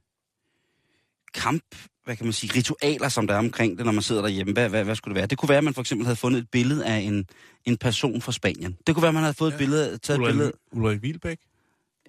kamp, 1.34 1.64
hvad 2.04 2.16
kan 2.16 2.26
man 2.26 2.32
sige, 2.32 2.52
ritualer, 2.56 3.08
som 3.08 3.26
der 3.26 3.34
er 3.34 3.38
omkring 3.38 3.78
det, 3.78 3.86
når 3.86 3.92
man 3.92 4.02
sidder 4.02 4.22
derhjemme, 4.22 4.52
hvad, 4.52 4.68
hvad, 4.68 4.84
hvad 4.84 4.94
skulle 4.94 5.14
det 5.14 5.18
være? 5.18 5.26
Det 5.26 5.38
kunne 5.38 5.48
være, 5.48 5.58
at 5.58 5.64
man 5.64 5.74
for 5.74 5.80
eksempel 5.80 6.06
havde 6.06 6.16
fundet 6.16 6.38
et 6.38 6.48
billede 6.50 6.86
af 6.86 6.96
en, 6.96 7.26
en 7.64 7.76
person 7.76 8.20
fra 8.22 8.32
Spanien. 8.32 8.76
Det 8.86 8.94
kunne 8.94 9.02
være, 9.02 9.08
at 9.08 9.14
man 9.14 9.22
havde 9.22 9.34
fået 9.34 9.50
ja. 9.50 9.54
et 9.54 9.58
billede, 9.58 9.98
taget 9.98 10.20
et 10.20 10.26
billede. 10.26 10.52
Ulrik 10.72 11.00
Wilbæk? 11.00 11.38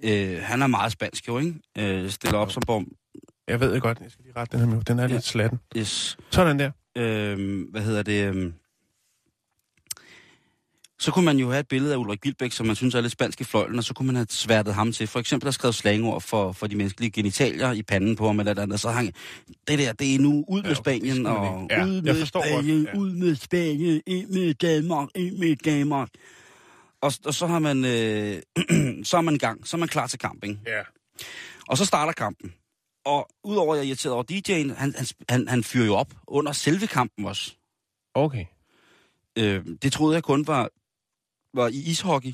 Øh, 0.03 0.41
han 0.41 0.61
er 0.61 0.67
meget 0.67 0.91
spansk 0.91 1.27
jo, 1.27 1.39
ikke? 1.39 1.53
Øh, 1.77 2.09
stiller 2.09 2.37
op 2.37 2.51
som 2.51 2.63
bom. 2.67 2.91
Jeg 3.47 3.59
ved 3.59 3.73
det 3.73 3.81
godt, 3.81 3.99
jeg 4.01 4.11
skal 4.11 4.23
lige 4.23 4.35
rette 4.35 4.57
den 4.57 4.67
her 4.67 4.75
med. 4.75 4.83
Den 4.83 4.99
er 4.99 5.03
ja. 5.03 5.07
lidt 5.07 5.23
slatten. 5.23 5.59
Yes. 5.77 6.17
Sådan 6.31 6.59
der. 6.59 6.71
Øh, 6.97 7.61
hvad 7.71 7.81
hedder 7.81 8.03
det? 8.03 8.53
Så 10.99 11.11
kunne 11.11 11.25
man 11.25 11.37
jo 11.37 11.49
have 11.49 11.59
et 11.59 11.67
billede 11.67 11.93
af 11.93 11.97
Ulrik 11.97 12.19
Wilbæk, 12.25 12.51
som 12.51 12.65
man 12.65 12.75
synes 12.75 12.95
er 12.95 13.01
lidt 13.01 13.11
spansk 13.11 13.41
i 13.41 13.43
fløjlen, 13.43 13.77
og 13.77 13.83
så 13.83 13.93
kunne 13.93 14.05
man 14.05 14.15
have 14.15 14.27
sværtet 14.29 14.73
ham 14.73 14.91
til. 14.91 15.07
For 15.07 15.19
eksempel, 15.19 15.45
der 15.45 15.51
skrevet 15.51 15.75
slangord 15.75 16.21
for, 16.21 16.51
for 16.51 16.67
de 16.67 16.75
menneskelige 16.75 17.11
genitalier 17.11 17.71
i 17.71 17.83
panden 17.83 18.15
på 18.15 18.27
ham, 18.27 18.39
eller 18.39 18.61
andet. 18.61 18.79
Så 18.79 18.89
hang 18.89 19.13
det 19.67 19.79
der, 19.79 19.93
det 19.93 20.15
er 20.15 20.19
nu 20.19 20.45
ud 20.47 20.61
med 20.61 20.69
ja, 20.69 20.75
Spanien, 20.75 21.25
og 21.25 21.67
ja, 21.71 21.85
ud 21.85 22.01
med 22.01 22.25
Spanien, 22.25 22.83
ja. 22.83 22.97
ud 22.97 23.11
med 23.11 23.35
Spanien, 23.35 24.01
ind 24.07 24.29
med 24.29 24.53
Danmark, 24.53 25.09
ind 25.15 25.37
med 25.37 25.55
Danmark. 25.55 26.09
Og, 27.01 27.11
og 27.25 27.33
så 27.33 27.47
har 27.47 27.59
man, 27.59 27.85
øh, 27.85 28.41
så 29.09 29.17
er 29.17 29.21
man 29.21 29.35
i 29.35 29.37
gang, 29.37 29.67
så 29.67 29.77
er 29.77 29.79
man 29.79 29.87
klar 29.87 30.07
til 30.07 30.19
camping. 30.19 30.59
Ja. 30.67 30.81
Og 31.67 31.77
så 31.77 31.85
starter 31.85 32.13
kampen. 32.13 32.53
Og 33.05 33.29
udover 33.43 33.73
at 33.73 33.77
jeg 33.77 33.83
er 33.83 33.87
irriteret 33.87 34.13
over 34.13 34.23
DJ'en, 34.31 34.79
han, 34.79 34.95
han, 34.95 35.05
han, 35.29 35.47
han 35.47 35.63
fyrer 35.63 35.85
jo 35.85 35.95
op 35.95 36.13
under 36.27 36.51
selve 36.51 36.87
kampen 36.87 37.25
også. 37.25 37.55
Okay. 38.13 38.45
Øh, 39.37 39.65
det 39.81 39.93
troede 39.93 40.15
jeg 40.15 40.23
kun 40.23 40.47
var, 40.47 40.69
var 41.55 41.67
i 41.67 41.77
ishockey. 41.91 42.33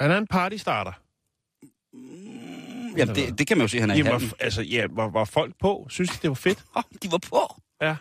Er 0.00 0.08
der 0.08 0.18
en 0.18 0.26
partystarter? 0.26 0.92
Jamen, 2.96 3.14
det, 3.14 3.38
det 3.38 3.46
kan 3.46 3.56
man 3.58 3.64
jo 3.64 3.68
se, 3.68 3.80
han 3.80 3.90
er 3.90 3.94
Jamen, 3.96 4.12
var, 4.12 4.22
altså, 4.40 4.62
ja, 4.62 4.86
var, 4.90 5.08
var 5.08 5.24
folk 5.24 5.54
på? 5.60 5.86
Synes 5.90 6.10
de, 6.10 6.18
det 6.22 6.28
var 6.30 6.34
fedt? 6.34 6.64
Oh, 6.74 6.82
de 7.02 7.12
var 7.12 7.18
på. 7.18 7.60
Ja. 7.82 7.96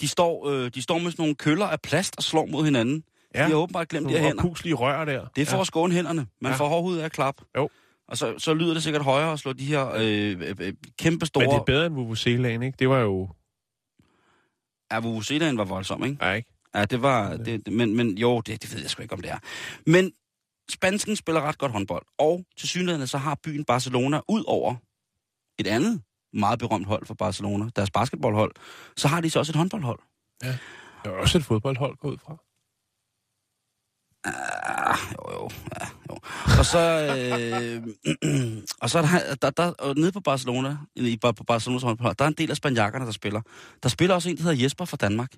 De 0.00 0.08
står, 0.08 0.48
øh, 0.48 0.70
de 0.74 0.82
står 0.82 0.98
med 0.98 1.10
sådan 1.10 1.22
nogle 1.22 1.34
køller 1.34 1.66
af 1.66 1.80
plast 1.80 2.16
og 2.16 2.22
slår 2.22 2.46
mod 2.46 2.64
hinanden. 2.64 3.04
Ja. 3.34 3.44
De 3.44 3.48
har 3.50 3.56
åbenbart 3.56 3.88
glemt 3.88 4.08
de 4.08 4.12
her 4.12 4.20
hænder. 4.22 4.42
puslige 4.42 4.74
rør 4.74 5.04
der. 5.04 5.26
Det 5.36 5.42
er 5.42 5.46
for 5.46 5.56
ja. 5.56 5.60
at 5.60 5.66
skåne 5.66 5.94
hænderne. 5.94 6.26
Man 6.40 6.52
Ja. 6.52 6.56
får 6.56 6.68
hårdhud 6.68 6.98
af 6.98 7.04
at 7.04 7.12
klap. 7.12 7.34
Jo. 7.56 7.68
Og 8.08 8.18
så, 8.18 8.34
så 8.38 8.54
lyder 8.54 8.74
det 8.74 8.82
sikkert 8.82 9.02
højere 9.02 9.32
at 9.32 9.38
slå 9.38 9.52
de 9.52 9.64
her 9.64 9.88
øh, 9.94 10.40
øh, 10.40 10.56
øh, 10.60 10.72
kæmpe 10.98 11.26
store... 11.26 11.44
Men 11.44 11.50
det 11.50 11.58
er 11.58 11.64
bedre 11.64 11.86
end 11.86 11.94
Vuvuzelaen, 11.94 12.62
ikke? 12.62 12.76
Det 12.78 12.88
var 12.88 12.98
jo... 12.98 13.28
Ja, 14.92 14.98
Vuvuzelaen 14.98 15.58
var 15.58 15.64
voldsom, 15.64 16.04
ikke? 16.04 16.26
Ja, 16.26 16.32
ikke? 16.32 16.51
Ja, 16.74 16.84
det 16.84 17.02
var... 17.02 17.36
Det, 17.36 17.72
men, 17.72 17.96
men 17.96 18.18
jo, 18.18 18.40
det, 18.40 18.62
det 18.62 18.72
ved 18.72 18.80
jeg 18.80 18.90
sgu 18.90 19.02
ikke, 19.02 19.14
om 19.14 19.22
det 19.22 19.30
er. 19.30 19.38
Men 19.86 20.12
spansken 20.70 21.16
spiller 21.16 21.40
ret 21.40 21.58
godt 21.58 21.72
håndbold. 21.72 22.06
Og 22.18 22.44
til 22.56 22.68
synligheden 22.68 23.06
så 23.06 23.18
har 23.18 23.38
byen 23.44 23.64
Barcelona, 23.64 24.20
ud 24.28 24.44
over 24.46 24.74
et 25.58 25.66
andet 25.66 26.02
meget 26.32 26.58
berømt 26.58 26.86
hold 26.86 27.06
for 27.06 27.14
Barcelona, 27.14 27.70
deres 27.76 27.90
basketballhold, 27.90 28.52
så 28.96 29.08
har 29.08 29.20
de 29.20 29.30
så 29.30 29.38
også 29.38 29.52
et 29.52 29.56
håndboldhold. 29.56 29.98
Der 31.04 31.10
er 31.10 31.14
også 31.14 31.38
et 31.38 31.44
fodboldhold 31.44 31.96
gå 31.96 32.08
ud 32.08 32.18
fra. 32.18 32.36
Ah, 34.24 34.98
jo, 35.12 35.32
jo, 35.32 35.50
ja, 35.80 35.86
jo. 36.10 36.18
Og 36.58 36.64
så, 36.64 36.78
øh, 37.12 37.82
og 38.82 38.90
så 38.90 38.98
er 38.98 39.02
der, 39.02 39.34
der, 39.34 39.50
der, 39.50 39.72
og 39.72 39.94
nede 39.94 40.12
på 40.12 40.20
Barcelona, 40.20 40.76
i, 40.96 41.16
på 41.16 41.44
Barcelonas 41.46 41.82
håndbold, 41.82 42.14
der 42.16 42.24
er 42.24 42.28
en 42.28 42.34
del 42.34 42.50
af 42.50 42.56
spanjakkerne, 42.56 43.04
der 43.04 43.12
spiller. 43.12 43.40
Der 43.82 43.88
spiller 43.88 44.14
også 44.14 44.30
en, 44.30 44.36
der 44.36 44.42
hedder 44.42 44.62
Jesper 44.62 44.84
fra 44.84 44.96
Danmark. 44.96 45.32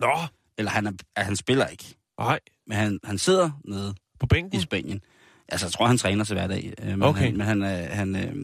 Nå, 0.00 0.18
Eller 0.58 0.70
han, 0.70 0.86
er, 0.86 1.22
han 1.22 1.36
spiller 1.36 1.66
ikke, 1.66 1.84
nej. 2.18 2.40
men 2.66 2.76
han, 2.76 2.98
han 3.04 3.18
sidder 3.18 3.50
nede 3.64 3.94
På 4.20 4.26
bænken? 4.26 4.58
i 4.58 4.62
Spanien. 4.62 5.00
Altså, 5.48 5.66
jeg 5.66 5.72
tror, 5.72 5.86
han 5.86 5.98
træner 5.98 6.24
til 6.24 6.34
hverdag. 6.34 6.72
Øh, 6.82 6.88
men 6.88 7.02
Okay. 7.02 7.20
Han, 7.20 7.36
men 7.36 7.46
han, 7.46 7.62
øh, 7.62 7.90
han, 7.90 8.16
øh, 8.16 8.36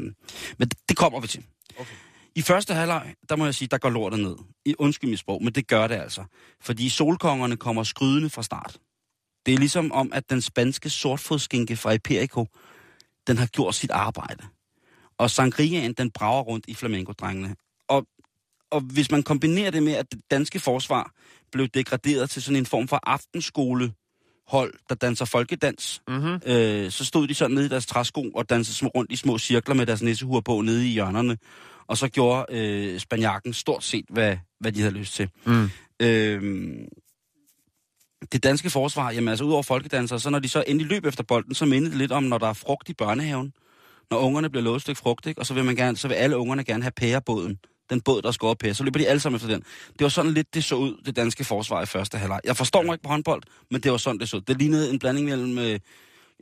men 0.59 0.69
det, 0.89 0.97
kommer 0.97 1.21
vi 1.21 1.27
til. 1.27 1.45
Okay. 1.79 1.95
I 2.35 2.43
første 2.43 2.75
halvleg, 2.75 3.15
der 3.29 3.37
må 3.37 3.45
jeg 3.45 3.55
sige, 3.55 3.69
der 3.69 3.79
går 3.79 3.91
lortet 3.91 4.21
ned. 4.21 4.37
I 4.65 4.75
undskyld 4.79 5.11
mit 5.11 5.19
sprog, 5.19 5.45
men 5.45 5.53
det 5.53 5.67
gør 5.67 5.87
det 5.87 5.95
altså. 5.95 6.25
Fordi 6.61 6.89
solkongerne 6.89 7.57
kommer 7.57 7.83
skrydende 7.83 8.31
fra 8.31 8.43
start. 8.43 8.79
Det 9.47 9.55
er 9.55 9.59
ligesom 9.59 9.93
om, 9.93 10.13
at 10.13 10.31
den 10.31 10.41
spanske 10.41 10.91
sortfodskinke 10.91 11.77
fra 11.77 11.93
Imperico, 11.93 12.47
den 13.27 13.39
har 13.39 13.47
gjort 13.47 13.75
sit 13.75 13.91
arbejde. 13.91 14.45
Og 15.19 15.31
sangriaen, 15.31 15.93
den 15.93 16.11
brager 16.11 16.43
rundt 16.43 16.65
i 16.69 16.75
flamenco-drengene. 16.75 17.55
Og, 17.89 18.07
og 18.71 18.81
hvis 18.81 19.11
man 19.11 19.23
kombinerer 19.23 19.71
det 19.71 19.83
med, 19.83 19.93
at 19.93 20.13
det 20.13 20.21
danske 20.31 20.61
forsvar 20.61 21.13
blev 21.53 21.69
degraderet 21.69 22.31
til 22.31 22.43
sådan 22.43 22.57
en 22.57 22.67
form 22.67 22.89
for 22.89 23.01
aftenskole 23.03 23.93
hold, 24.49 24.75
der 24.89 24.95
danser 24.95 25.25
folkedans, 25.25 26.03
Mm-hmm. 26.09 26.41
øh, 26.47 26.91
så 26.91 27.05
stod 27.05 27.29
de 27.29 27.35
sådan 27.35 27.55
nede 27.55 27.67
i 27.67 27.69
deres 27.69 27.87
træsko 27.87 28.31
og 28.35 28.51
dansede 28.51 28.91
rundt 28.91 29.13
i 29.13 29.17
små 29.17 29.39
cirkler 29.39 29.75
med 29.75 29.87
deres 29.87 30.03
nissehuer 30.03 30.41
på 30.41 30.61
nede 30.61 30.89
i 30.89 30.93
hjørnerne. 30.93 31.39
Og 31.87 31.99
så 31.99 32.09
gjorde 32.09 32.47
øh, 32.51 33.01
spanjakken 33.01 33.53
stort 33.53 33.85
set, 33.85 34.05
hvad, 34.09 34.37
hvad 34.61 34.73
de 34.73 34.81
havde 34.81 34.95
lyst 34.95 35.15
til. 35.15 35.29
Mm. 35.47 35.71
Øh, 36.01 36.77
det 38.33 38.43
danske 38.43 38.71
forsvar, 38.71 39.11
jamen 39.11 39.29
altså 39.29 39.45
udover 39.45 39.63
folkedansere, 39.63 40.21
så 40.21 40.31
når 40.31 40.39
de 40.39 40.49
så 40.49 40.65
endelig 40.67 40.91
løb 40.91 41.07
efter 41.07 41.25
bolden, 41.25 41.55
så 41.55 41.67
mindede 41.67 41.91
det 41.91 41.99
lidt 41.99 42.13
om, 42.13 42.23
når 42.23 42.39
der 42.39 42.47
er 42.47 42.53
frugt 42.53 42.89
i 42.89 42.95
børnehaven. 42.95 43.53
Når 44.11 44.19
ungerne 44.19 44.51
bliver 44.51 44.63
lovet 44.65 44.77
et 44.77 44.83
stykke 44.83 44.99
frugt, 44.99 45.27
ikke? 45.27 45.41
og 45.41 45.47
så 45.47 45.55
vil, 45.55 45.65
man 45.65 45.77
gerne, 45.77 45.97
så 45.97 46.09
vil 46.09 46.15
alle 46.15 46.37
ungerne 46.37 46.65
gerne 46.65 46.83
have 46.83 46.93
pærebåden. 46.97 47.59
Den 47.91 48.01
båd, 48.01 48.23
der 48.23 48.29
er 48.29 48.33
skåret 48.33 48.59
pære. 48.59 48.75
Så 48.75 48.85
løber 48.85 48.99
de 48.99 49.09
alle 49.09 49.21
sammen 49.21 49.37
efter 49.37 49.49
den. 49.49 49.61
Det 49.93 50.01
var 50.01 50.09
sådan 50.09 50.33
lidt, 50.33 50.55
det 50.55 50.65
så 50.65 50.75
ud, 50.75 51.03
det 51.07 51.17
danske 51.17 51.45
forsvar 51.45 51.83
i 51.83 51.87
første 51.87 52.19
halvleg. 52.19 52.41
Jeg 52.45 52.57
forstår 52.57 52.83
mig 52.83 52.95
ikke 52.95 53.03
på 53.03 53.09
håndbold, 53.09 53.43
men 53.71 53.81
det 53.81 53.91
var 53.91 53.99
sådan, 53.99 54.21
det 54.21 54.29
så 54.29 54.37
ud. 54.37 54.41
Det 54.41 54.59
lignede 54.59 54.91
en 54.91 54.99
blanding 54.99 55.27
mellem 55.27 55.59
øh, 55.59 55.81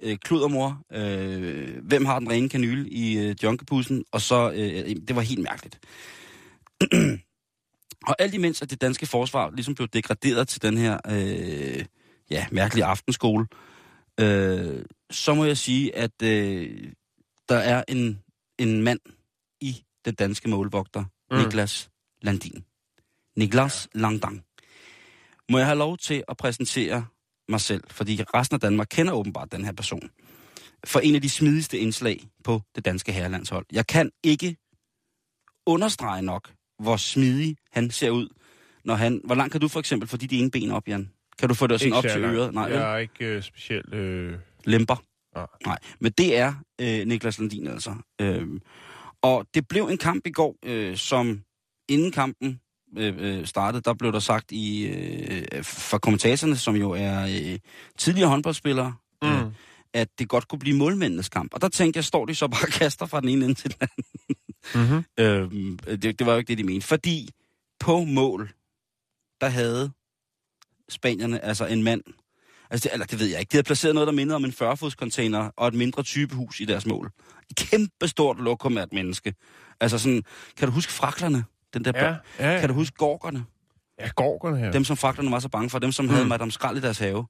øh, 0.03 0.19
klud 0.19 0.41
og 0.41 0.51
mor, 0.51 0.83
øh, 0.93 1.77
hvem 1.83 2.05
har 2.05 2.19
den 2.19 2.31
rene 2.31 2.49
kanyle 2.49 2.89
i 2.89 3.19
øh, 3.19 3.37
junkepussen, 3.43 4.05
og 4.13 4.21
så, 4.21 4.51
øh, 4.51 4.97
det 5.09 5.17
var 5.17 5.23
helt 5.23 5.43
mærkeligt. 5.43 5.81
og 8.09 8.17
alt 8.19 8.35
imens, 8.35 8.63
at 8.63 8.71
det 8.71 8.81
danske 8.81 9.07
forsvar 9.07 9.51
ligesom 9.51 9.75
blev 9.75 9.89
degraderet 9.89 10.49
til 10.49 10.63
den 10.63 10.77
her, 10.77 10.99
øh, 11.11 11.85
ja, 12.31 12.47
mærkelige 12.53 12.85
aftenskole, 12.85 13.47
øh, 14.21 14.85
så 15.11 15.35
må 15.35 15.45
jeg 15.45 15.57
sige, 15.57 15.97
at 15.97 16.23
øh, 16.23 16.93
der 17.49 17.57
er 17.57 17.85
en, 17.89 18.23
en 18.59 18.83
mand 18.83 19.01
i 19.61 19.83
den 20.05 20.15
danske 20.15 20.49
målvogter, 20.49 21.05
Mm. 21.31 21.37
Niklas 21.37 21.91
Landin. 22.23 22.65
Niklas 23.37 23.89
ja. 23.95 24.01
Landang. 24.01 24.45
Må 25.51 25.59
jeg 25.59 25.67
have 25.67 25.79
lov 25.79 25.99
til 25.99 26.25
at 26.29 26.37
præsentere 26.37 27.07
mig 27.49 27.61
selv, 27.61 27.85
fordi 27.91 28.23
resten 28.35 28.55
af 28.55 28.61
Danmark 28.61 28.87
kender 28.91 29.13
åbenbart 29.13 29.53
den 29.53 29.65
her 29.65 29.73
person, 29.73 30.11
for 30.85 31.01
en 31.01 31.15
af 31.15 31.23
de 31.23 31.31
smidigste 31.31 31.79
indslag 31.79 32.29
på 32.45 32.63
det 32.75 32.85
danske 32.85 33.13
herrelandshold. 33.13 33.67
Jeg 33.73 33.87
kan 33.87 34.11
ikke 34.23 34.57
understrege 35.67 36.23
nok, 36.23 36.53
hvor 36.79 36.97
smidig 36.97 37.57
han 37.73 37.91
ser 37.91 38.11
ud, 38.11 38.29
når 38.85 38.95
han... 38.95 39.21
Hvor 39.25 39.35
langt 39.35 39.53
kan 39.53 39.61
du 39.61 39.69
for 39.69 39.81
eksempel 39.81 40.09
få 40.09 40.17
de 40.17 40.39
ene 40.39 40.51
ben 40.51 40.71
op, 40.71 40.89
Jan? 40.89 41.11
Kan 41.39 41.49
du 41.49 41.55
få 41.55 41.67
det 41.67 41.81
sådan 41.81 41.93
op 41.93 42.05
til 42.05 42.25
øret? 42.25 42.55
Nej? 42.55 42.65
Jeg 42.65 42.93
er 42.93 42.97
ikke 42.97 43.25
øh, 43.25 43.43
specielt... 43.43 43.95
Øh... 43.95 44.39
lemper. 44.65 45.03
Nej. 45.35 45.47
Nej, 45.67 45.79
men 46.01 46.13
det 46.13 46.37
er 46.37 46.55
øh, 46.81 47.07
Niklas 47.07 47.39
Landin 47.39 47.67
altså. 47.67 47.95
Øhm, 48.21 48.61
og 49.27 49.47
det 49.55 49.69
blev 49.69 49.85
en 49.85 49.99
kamp 49.99 50.27
i 50.27 50.31
går, 50.31 50.57
øh, 50.65 50.97
som 50.97 51.41
inden 51.89 52.13
kampen 52.13 52.61
øh, 52.99 53.15
øh, 53.19 53.47
startede, 53.47 53.83
der 53.83 53.95
blev 53.95 54.13
der 54.13 54.19
sagt 54.19 54.53
i 54.53 54.87
øh, 54.87 55.65
fra 55.65 55.99
kommentatorerne, 55.99 56.57
som 56.57 56.77
jo 56.77 56.91
er 56.91 57.23
øh, 57.23 57.59
tidligere 57.99 58.29
håndboldspillere, 58.29 58.95
Mm. 59.23 59.29
øh, 59.29 59.45
at 59.95 60.09
det 60.19 60.29
godt 60.29 60.49
kunne 60.49 60.59
blive 60.59 60.77
målmændenes 60.77 61.29
kamp. 61.29 61.55
Og 61.55 61.61
der 61.61 61.69
tænkte 61.69 61.99
jeg, 61.99 62.05
står 62.05 62.27
de 62.27 62.35
så 62.35 62.49
bare 62.49 62.67
og 62.67 62.73
kaster 62.73 63.07
fra 63.07 63.21
den 63.21 63.29
ene 63.29 63.45
ende 63.45 63.55
til 63.55 63.71
den 63.75 63.89
anden. 63.89 64.05
Mm-hmm. 64.75 65.05
Øhm, 65.25 65.79
det, 65.79 66.19
det 66.19 66.27
var 66.27 66.33
jo 66.33 66.39
ikke 66.39 66.49
det, 66.49 66.59
de 66.59 66.65
mente. 66.65 66.87
Fordi 66.87 67.31
på 67.81 68.05
mål, 68.05 68.53
der 69.41 69.49
havde 69.49 69.91
spanierne 70.89 71.45
altså 71.45 71.67
en 71.67 71.83
mand, 71.83 72.03
altså 72.71 72.89
det, 72.89 72.93
eller 72.93 73.07
det 73.07 73.21
ved 73.21 73.27
jeg 73.27 73.41
ikke, 73.41 73.51
de 73.51 73.57
havde 73.57 73.67
placeret 73.67 73.95
noget, 73.95 74.07
der 74.07 74.13
mindede 74.13 74.37
om 74.37 74.45
en 74.45 74.55
40-fods 74.63 74.93
container 74.93 75.51
og 75.57 75.69
et 75.69 75.75
mindre 75.75 76.03
typehus 76.03 76.61
i 76.61 76.65
deres 76.65 76.87
mål. 76.87 77.11
Et 77.51 77.57
kæmpe 77.57 78.09
stort 78.09 78.41
lokum 78.41 78.79
af 78.79 78.83
et 78.83 78.93
menneske. 78.93 79.35
Altså 79.81 79.99
sådan, 79.99 80.23
kan 80.57 80.69
du 80.69 80.75
huske 80.75 80.93
fraklerne? 80.93 81.45
Den 81.75 81.85
der 81.85 81.93
Ja, 81.95 82.15
ja, 82.39 82.55
ja. 82.55 82.61
Kan 82.61 82.69
du 82.69 82.75
huske 82.75 82.97
gorkerne? 82.97 83.45
Ja, 84.01 84.09
gorgerne 84.17 84.59
her. 84.59 84.73
Dem, 84.73 84.85
som 84.85 84.97
fraklerne 84.97 85.31
var 85.31 85.39
så 85.39 85.49
bange 85.49 85.71
for, 85.71 85.79
dem, 85.79 85.93
som 85.93 86.05
mm. 86.05 86.11
havde 86.11 86.25
Madame 86.25 86.53
Skrald 86.53 86.77
i 86.77 86.81
deres 86.81 86.99
have. 86.99 87.27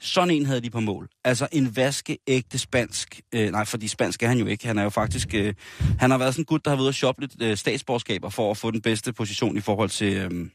Sådan 0.00 0.30
en 0.30 0.46
havde 0.46 0.60
de 0.60 0.70
på 0.70 0.80
mål. 0.80 1.08
Altså 1.24 1.48
en 1.52 1.76
vaskeægte 1.76 2.58
spansk... 2.58 3.20
Øh, 3.34 3.50
nej, 3.50 3.64
fordi 3.64 3.88
spansk 3.88 4.22
er 4.22 4.28
han 4.28 4.38
jo 4.38 4.46
ikke. 4.46 4.66
Han 4.66 4.78
er 4.78 4.82
jo 4.82 4.90
faktisk... 4.90 5.34
Øh, 5.34 5.54
han 5.98 6.10
har 6.10 6.18
været 6.18 6.34
sådan 6.34 6.42
en 6.42 6.46
gut, 6.46 6.64
der 6.64 6.70
har 6.70 6.76
været 6.76 6.82
ude 6.82 6.88
at 6.88 6.94
shoppe 6.94 7.20
lidt 7.20 7.42
øh, 7.42 7.56
statsborgerskaber 7.56 8.28
for 8.28 8.50
at 8.50 8.56
få 8.56 8.70
den 8.70 8.80
bedste 8.80 9.12
position 9.12 9.56
i 9.56 9.60
forhold 9.60 9.90
til... 9.90 10.16
Øh, 10.16 10.48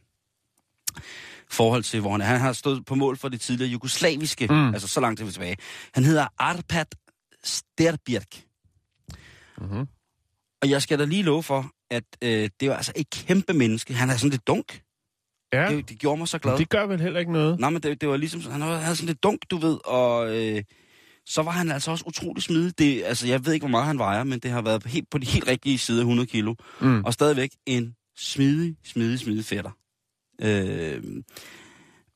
forhold 1.52 1.84
til, 1.84 2.00
hvor 2.02 2.12
han 2.12 2.22
er. 2.22 2.26
Han 2.26 2.40
har 2.40 2.54
stået 2.54 2.86
på 2.86 2.96
mål 2.96 3.18
for 3.18 3.30
det 3.30 3.42
tidligere 3.42 3.72
jugoslaviske, 3.72 4.48
Mm. 4.48 4.74
altså 4.74 4.88
så 4.88 5.00
langt 5.00 5.20
tilbage. 5.34 5.58
Han 5.94 6.04
hedder 6.04 6.28
Arpad 6.40 6.86
Sterbjerg. 7.44 8.24
Mm-hmm. 9.58 9.88
Og 10.62 10.70
jeg 10.70 10.82
skal 10.82 11.00
da 11.00 11.06
lige 11.06 11.24
love 11.24 11.44
for, 11.44 11.72
at 11.92 12.04
øh, 12.22 12.50
det 12.60 12.70
var 12.70 12.76
altså 12.76 12.92
et 12.96 13.10
kæmpe 13.10 13.54
menneske. 13.54 13.94
Han 13.94 14.10
er 14.10 14.18
sådan 14.18 14.30
lidt 14.30 14.48
dunk. 14.48 14.82
Ja, 15.54 15.70
Det, 15.76 15.90
det 15.90 16.00
gjorde 16.00 16.18
mig 16.18 16.28
så 16.28 16.38
glad. 16.40 16.58
det 16.58 16.70
gør 16.70 16.86
vel 16.86 17.02
heller 17.02 17.20
ikke 17.20 17.32
noget. 17.32 17.60
Nej, 17.60 17.70
men 17.70 17.82
det, 17.84 18.02
det 18.02 18.10
var 18.10 18.18
ligesom, 18.18 18.52
han 18.52 18.62
havde 18.62 18.96
sådan 18.96 19.08
lidt 19.08 19.24
dunk, 19.24 19.42
du 19.52 19.58
ved, 19.58 19.78
og 19.86 20.38
øh, 20.38 20.64
så 21.26 21.42
var 21.42 21.52
han 21.52 21.72
altså 21.72 21.92
også 21.92 22.04
utrolig 22.08 22.44
smidig. 22.44 22.80
Det, 22.80 23.04
altså, 23.04 23.28
jeg 23.28 23.46
ved 23.46 23.54
ikke, 23.54 23.62
hvor 23.64 23.70
meget 23.72 23.86
han 23.88 23.98
vejer, 24.00 24.24
men 24.24 24.40
det 24.40 24.52
har 24.52 24.62
været 24.62 24.86
helt, 24.86 25.10
på 25.10 25.18
de 25.18 25.26
helt 25.26 25.48
rigtige 25.48 25.78
side 25.78 25.98
af 25.98 26.02
100 26.02 26.28
kilo. 26.28 26.56
Mm. 26.82 27.04
Og 27.06 27.14
stadigvæk 27.14 27.52
en 27.66 27.96
smidig, 28.18 28.76
smidig, 28.86 29.20
smidig 29.20 29.46
fætter. 29.46 29.72
Øh, 30.42 31.04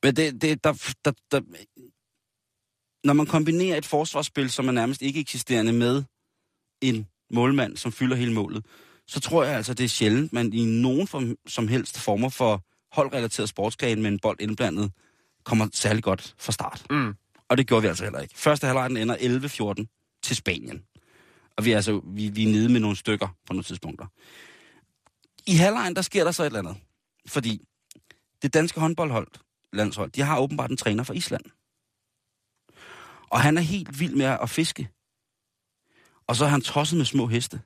men 0.02 0.16
det, 0.16 0.42
det 0.42 0.64
der, 0.64 0.94
der, 1.04 1.12
der, 1.30 1.40
når 3.04 3.12
man 3.12 3.26
kombinerer 3.26 3.78
et 3.78 3.86
forsvarsspil, 3.86 4.50
som 4.50 4.68
er 4.68 4.72
nærmest 4.72 5.02
ikke 5.02 5.20
eksisterende 5.20 5.72
med 5.72 6.04
en 6.80 7.06
målmand, 7.30 7.76
som 7.76 7.92
fylder 7.92 8.16
hele 8.16 8.32
målet, 8.32 8.66
så 9.06 9.20
tror 9.20 9.44
jeg 9.44 9.56
altså, 9.56 9.74
det 9.74 9.84
er 9.84 9.88
sjældent, 9.88 10.32
man 10.32 10.52
i 10.52 10.64
nogen 10.64 11.06
form, 11.06 11.36
som 11.46 11.68
helst 11.68 11.98
former 11.98 12.28
for 12.28 12.64
holdrelateret 12.92 13.48
sportsgren 13.48 14.02
med 14.02 14.10
en 14.10 14.18
bold 14.18 14.40
indblandet, 14.40 14.92
kommer 15.44 15.68
særlig 15.72 16.02
godt 16.02 16.34
fra 16.38 16.52
start. 16.52 16.86
Mm. 16.90 17.14
Og 17.48 17.56
det 17.56 17.66
gjorde 17.66 17.82
vi 17.82 17.88
altså 17.88 18.04
heller 18.04 18.20
ikke. 18.20 18.38
Første 18.38 18.66
halvleg 18.66 18.90
den 18.90 18.96
ender 18.96 19.16
11-14 19.16 20.20
til 20.22 20.36
Spanien. 20.36 20.82
Og 21.56 21.64
vi 21.64 21.72
er 21.72 21.76
altså 21.76 22.00
vi, 22.04 22.28
vi 22.28 22.44
er 22.44 22.52
nede 22.52 22.68
med 22.72 22.80
nogle 22.80 22.96
stykker 22.96 23.26
på 23.46 23.52
nogle 23.52 23.64
tidspunkter. 23.64 24.06
I 25.46 25.54
halvlejen, 25.54 25.96
der 25.96 26.02
sker 26.02 26.24
der 26.24 26.30
så 26.30 26.42
et 26.42 26.46
eller 26.46 26.58
andet. 26.58 26.76
Fordi 27.28 27.62
det 28.46 28.54
danske 28.54 28.80
håndboldhold, 28.80 29.28
landshold, 29.72 30.10
de 30.10 30.22
har 30.22 30.40
åbenbart 30.40 30.70
en 30.70 30.76
træner 30.76 31.04
fra 31.04 31.14
Island. 31.14 31.44
Og 33.30 33.40
han 33.40 33.56
er 33.56 33.60
helt 33.60 34.00
vild 34.00 34.14
med 34.14 34.26
at 34.26 34.50
fiske. 34.50 34.88
Og 36.26 36.36
så 36.36 36.44
er 36.44 36.48
han 36.48 36.60
tosset 36.60 36.96
med 36.96 37.04
små 37.04 37.26
heste. 37.26 37.60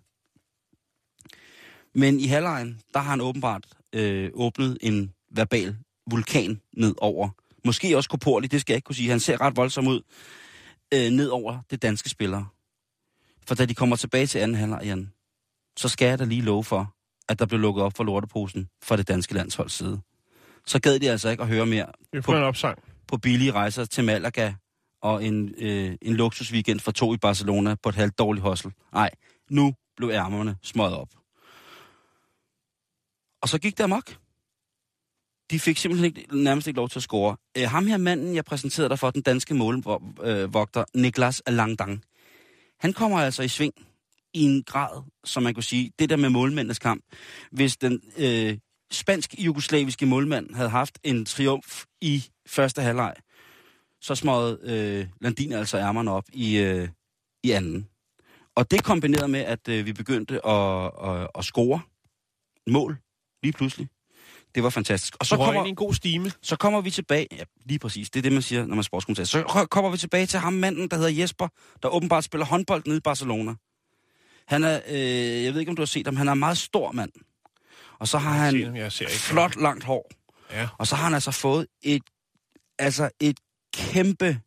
Men 1.94 2.20
i 2.20 2.26
halvlejen, 2.26 2.80
der 2.94 3.00
har 3.00 3.10
han 3.10 3.20
åbenbart 3.20 3.68
øh, 3.92 4.30
åbnet 4.34 4.78
en 4.80 5.14
verbal 5.30 5.76
vulkan 6.10 6.60
ned 6.76 6.94
over. 6.98 7.28
Måske 7.64 7.96
også 7.96 8.10
koporlig, 8.10 8.52
det 8.52 8.60
skal 8.60 8.72
jeg 8.72 8.76
ikke 8.76 8.86
kunne 8.86 8.96
sige. 8.96 9.10
Han 9.10 9.20
ser 9.20 9.40
ret 9.40 9.56
voldsom 9.56 9.86
ud 9.86 10.02
øh, 10.94 11.10
ned 11.10 11.28
over 11.28 11.62
det 11.70 11.82
danske 11.82 12.08
spillere. 12.08 12.46
For 13.46 13.54
da 13.54 13.66
de 13.66 13.74
kommer 13.74 13.96
tilbage 13.96 14.26
til 14.26 14.38
anden 14.38 14.56
halvleg, 14.56 14.80
Jan, 14.84 15.12
så 15.76 15.88
skal 15.88 16.08
jeg 16.08 16.18
da 16.18 16.24
lige 16.24 16.42
love 16.42 16.64
for, 16.64 16.94
at 17.28 17.38
der 17.38 17.46
blev 17.46 17.60
lukket 17.60 17.84
op 17.84 17.96
for 17.96 18.04
lorteposen 18.04 18.68
fra 18.82 18.96
det 18.96 19.08
danske 19.08 19.34
landsholds 19.34 19.72
side. 19.72 20.00
Så 20.66 20.80
gad 20.80 20.98
de 20.98 21.10
altså 21.10 21.28
ikke 21.28 21.42
at 21.42 21.48
høre 21.48 21.66
mere 21.66 21.86
Vi 22.12 22.22
får 22.22 22.36
en 22.36 22.42
opsang. 22.42 22.78
på 23.08 23.16
billige 23.16 23.52
rejser 23.52 23.84
til 23.84 24.04
Malaga 24.04 24.52
og 25.02 25.24
en, 25.24 25.54
øh, 25.58 25.96
en 26.02 26.14
luksusweekend 26.14 26.80
for 26.80 26.92
to 26.92 27.14
i 27.14 27.16
Barcelona 27.16 27.74
på 27.82 27.88
et 27.88 27.94
halvt 27.94 28.18
dårligt 28.18 28.42
hostel. 28.42 28.72
Nej, 28.92 29.10
nu 29.50 29.74
blev 29.96 30.10
ærmerne 30.10 30.56
smøget 30.62 30.94
op. 30.96 31.08
Og 33.42 33.48
så 33.48 33.58
gik 33.58 33.78
det 33.78 33.84
amok. 33.84 34.16
De 35.50 35.60
fik 35.60 35.76
simpelthen 35.76 36.04
ikke, 36.04 36.36
nærmest 36.36 36.66
ikke 36.66 36.76
lov 36.78 36.88
til 36.88 36.98
at 36.98 37.02
score. 37.02 37.36
Øh, 37.58 37.68
ham 37.68 37.86
her 37.86 37.96
manden, 37.96 38.34
jeg 38.34 38.44
præsenterede 38.44 38.88
dig 38.88 38.98
for, 38.98 39.10
den 39.10 39.22
danske 39.22 39.54
målvogter, 39.54 40.84
Niklas 40.94 41.42
Langdang, 41.46 42.02
han 42.80 42.92
kommer 42.92 43.18
altså 43.18 43.42
i 43.42 43.48
sving 43.48 43.74
i 44.34 44.42
en 44.42 44.62
grad, 44.62 45.02
som 45.24 45.42
man 45.42 45.54
kunne 45.54 45.62
sige, 45.64 45.92
det 45.98 46.10
der 46.10 46.16
med 46.16 46.28
målmændenes 46.28 46.78
kamp. 46.78 47.04
Hvis 47.52 47.76
den 47.76 48.00
øh, 48.18 48.58
spansk-jugoslaviske 48.90 50.06
målmand 50.06 50.54
havde 50.54 50.68
haft 50.68 50.98
en 51.04 51.24
triumf 51.24 51.84
i 52.00 52.24
første 52.46 52.82
halvleg, 52.82 53.14
så 54.00 54.14
smøgede 54.14 54.58
øh, 54.62 55.06
Landin 55.20 55.52
altså 55.52 55.78
ærmerne 55.78 56.10
op 56.10 56.24
i, 56.32 56.56
øh, 56.58 56.88
i 57.44 57.50
anden. 57.50 57.88
Og 58.54 58.70
det 58.70 58.84
kombineret 58.84 59.30
med, 59.30 59.40
at 59.40 59.68
øh, 59.68 59.86
vi 59.86 59.92
begyndte 59.92 60.46
at, 60.46 60.90
at, 61.04 61.28
at 61.38 61.44
score 61.44 61.80
mål 62.66 62.98
lige 63.42 63.52
pludselig. 63.52 63.88
Det 64.54 64.62
var 64.62 64.70
fantastisk. 64.70 65.16
Og 65.20 65.26
så 65.26 65.30
Så 65.30 65.36
kommer... 65.36 65.64
en 65.64 65.74
god 65.74 65.94
stime. 65.94 66.32
så 66.42 66.56
kommer 66.56 66.80
vi 66.80 66.90
tilbage, 66.90 67.26
ja, 67.32 67.42
lige 67.64 67.78
præcis, 67.78 68.10
det 68.10 68.18
er 68.18 68.22
det, 68.22 68.32
man 68.32 68.42
siger, 68.42 68.60
når 68.60 68.68
man 68.68 68.78
er 68.78 68.82
sportskommentator. 68.82 69.26
Så 69.40 69.42
ko- 69.48 69.64
kommer 69.66 69.90
vi 69.90 69.96
tilbage 69.96 70.26
til 70.26 70.38
ham 70.38 70.52
manden, 70.52 70.88
der 70.88 70.96
hedder 70.96 71.10
Jesper, 71.10 71.48
der 71.82 71.88
åbenbart 71.88 72.24
spiller 72.24 72.44
håndbold 72.46 72.82
nede 72.86 72.96
i 72.96 73.00
Barcelona. 73.00 73.54
Han 74.48 74.64
er, 74.64 74.80
øh, 74.88 75.44
jeg 75.44 75.52
ved 75.52 75.60
ikke, 75.60 75.70
om 75.70 75.76
du 75.76 75.82
har 75.82 75.86
set 75.86 76.06
ham, 76.06 76.16
han 76.16 76.28
er 76.28 76.32
en 76.32 76.38
meget 76.38 76.58
stor 76.58 76.92
mand. 76.92 77.12
Og 78.00 78.08
så 78.08 78.18
har 78.18 78.30
han 78.32 78.60
Jeg, 78.60 78.76
jeg 78.76 78.92
ser 78.92 79.06
ikke. 79.06 79.18
flot, 79.18 79.56
langt 79.56 79.84
hår. 79.84 80.10
Ja. 80.52 80.68
Og 80.78 80.86
så 80.86 80.96
har 80.96 81.04
han 81.04 81.14
altså 81.14 81.30
fået 81.30 81.66
et, 81.82 82.02
altså 82.78 83.10
et 83.20 83.36
kæmpe 83.74 84.38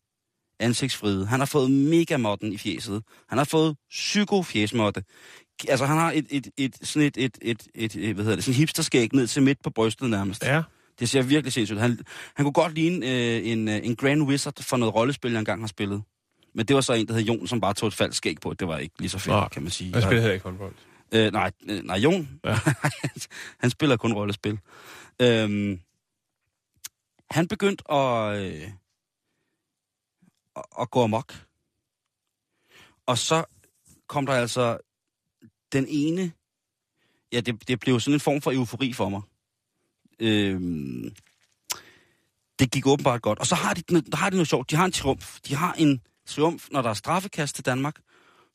ansigtsfride. 0.60 1.26
Han 1.26 1.40
har 1.40 1.46
fået 1.46 1.72
megamotten 1.72 2.54
i 2.54 2.58
fjeset. 2.58 3.04
Han 3.30 3.38
har 3.38 3.46
fået 3.46 3.78
psykofjesmotte. 3.90 5.04
Altså 5.70 5.86
han 5.86 5.98
har 5.98 6.12
et, 6.12 6.26
et, 6.30 6.48
et, 6.58 6.78
sådan 6.84 7.08
et, 7.08 7.18
et, 7.18 7.38
et, 7.42 7.68
et, 7.76 7.96
et, 7.96 8.14
hvad 8.14 8.24
hedder 8.24 8.36
det, 8.36 8.44
sådan 8.44 8.58
hipsterskæg 8.58 9.14
ned 9.14 9.28
til 9.28 9.44
midt 9.44 9.64
på 9.64 9.70
brystet 9.70 10.10
nærmest. 10.10 10.44
Ja. 10.44 10.62
Det 11.00 11.10
ser 11.10 11.22
virkelig 11.22 11.54
sindssygt 11.54 11.76
ud. 11.78 11.82
Han, 11.82 12.00
han 12.36 12.46
kunne 12.46 12.54
godt 12.54 12.74
ligne 12.74 13.06
øh, 13.10 13.48
en, 13.48 13.68
øh, 13.68 13.80
en 13.84 13.96
Grand 13.96 14.24
Wizard 14.24 14.64
for 14.64 14.78
noget 14.78 14.96
rollespil, 14.96 15.32
jeg 15.32 15.40
engang 15.40 15.62
har 15.62 15.68
spillet. 15.68 16.04
Men 16.56 16.66
det 16.66 16.76
var 16.76 16.82
så 16.82 16.94
en, 16.94 17.08
der 17.08 17.14
hed 17.14 17.22
Jon, 17.22 17.48
som 17.48 17.62
bare 17.62 17.74
tog 17.74 17.88
et 17.88 17.94
falsk 17.94 18.18
skæg 18.18 18.38
på. 18.42 18.54
Det 18.54 18.68
var 18.68 18.78
ikke 18.78 18.96
lige 19.00 19.10
så 19.10 19.20
fedt, 19.20 19.52
kan 19.52 19.62
man 19.62 19.72
sige. 19.72 19.92
Jeg 19.94 20.02
spiller 20.04 20.22
heller 20.22 20.34
ikke 20.34 20.44
håndbold. 20.44 20.74
Øh, 21.14 21.32
nej, 21.32 21.52
øh, 21.70 21.84
nej, 21.84 21.98
Jon. 21.98 22.40
Ja. 22.46 22.58
han 23.62 23.70
spiller 23.70 23.98
kun 23.98 24.14
rollespil. 24.14 24.60
Øhm, 25.22 25.80
han 27.32 27.48
begyndte 27.48 27.92
at, 27.92 28.38
øh, 28.38 28.72
at, 30.56 30.64
at 30.82 30.92
gå 30.92 31.04
amok. 31.04 31.46
Og 33.06 33.18
så 33.18 33.44
kom 34.08 34.26
der 34.26 34.34
altså 34.34 34.78
den 35.74 35.86
ene... 35.90 36.32
Ja, 37.32 37.40
det, 37.40 37.68
det 37.68 37.80
blev 37.80 38.00
sådan 38.00 38.14
en 38.14 38.20
form 38.20 38.42
for 38.42 38.52
eufori 38.52 38.94
for 38.94 39.10
mig. 39.10 39.22
Øhm, 40.20 41.16
det 42.60 42.72
gik 42.72 42.88
åbenbart 42.88 43.22
godt. 43.22 43.40
Og 43.40 43.48
så 43.48 43.56
har 43.56 43.74
de, 43.74 43.82
der 43.82 44.18
har 44.18 44.30
de 44.30 44.36
noget 44.36 44.48
sjovt. 44.48 44.72
De 44.72 44.76
har 44.76 44.86
en 44.86 44.92
triumf. 44.92 45.40
De 45.48 45.56
har 45.56 45.74
en 45.74 46.02
triumf, 46.26 46.68
når 46.72 46.82
der 46.82 46.90
er 46.90 46.94
straffekast 46.94 47.56
til 47.56 47.66
Danmark. 47.66 48.02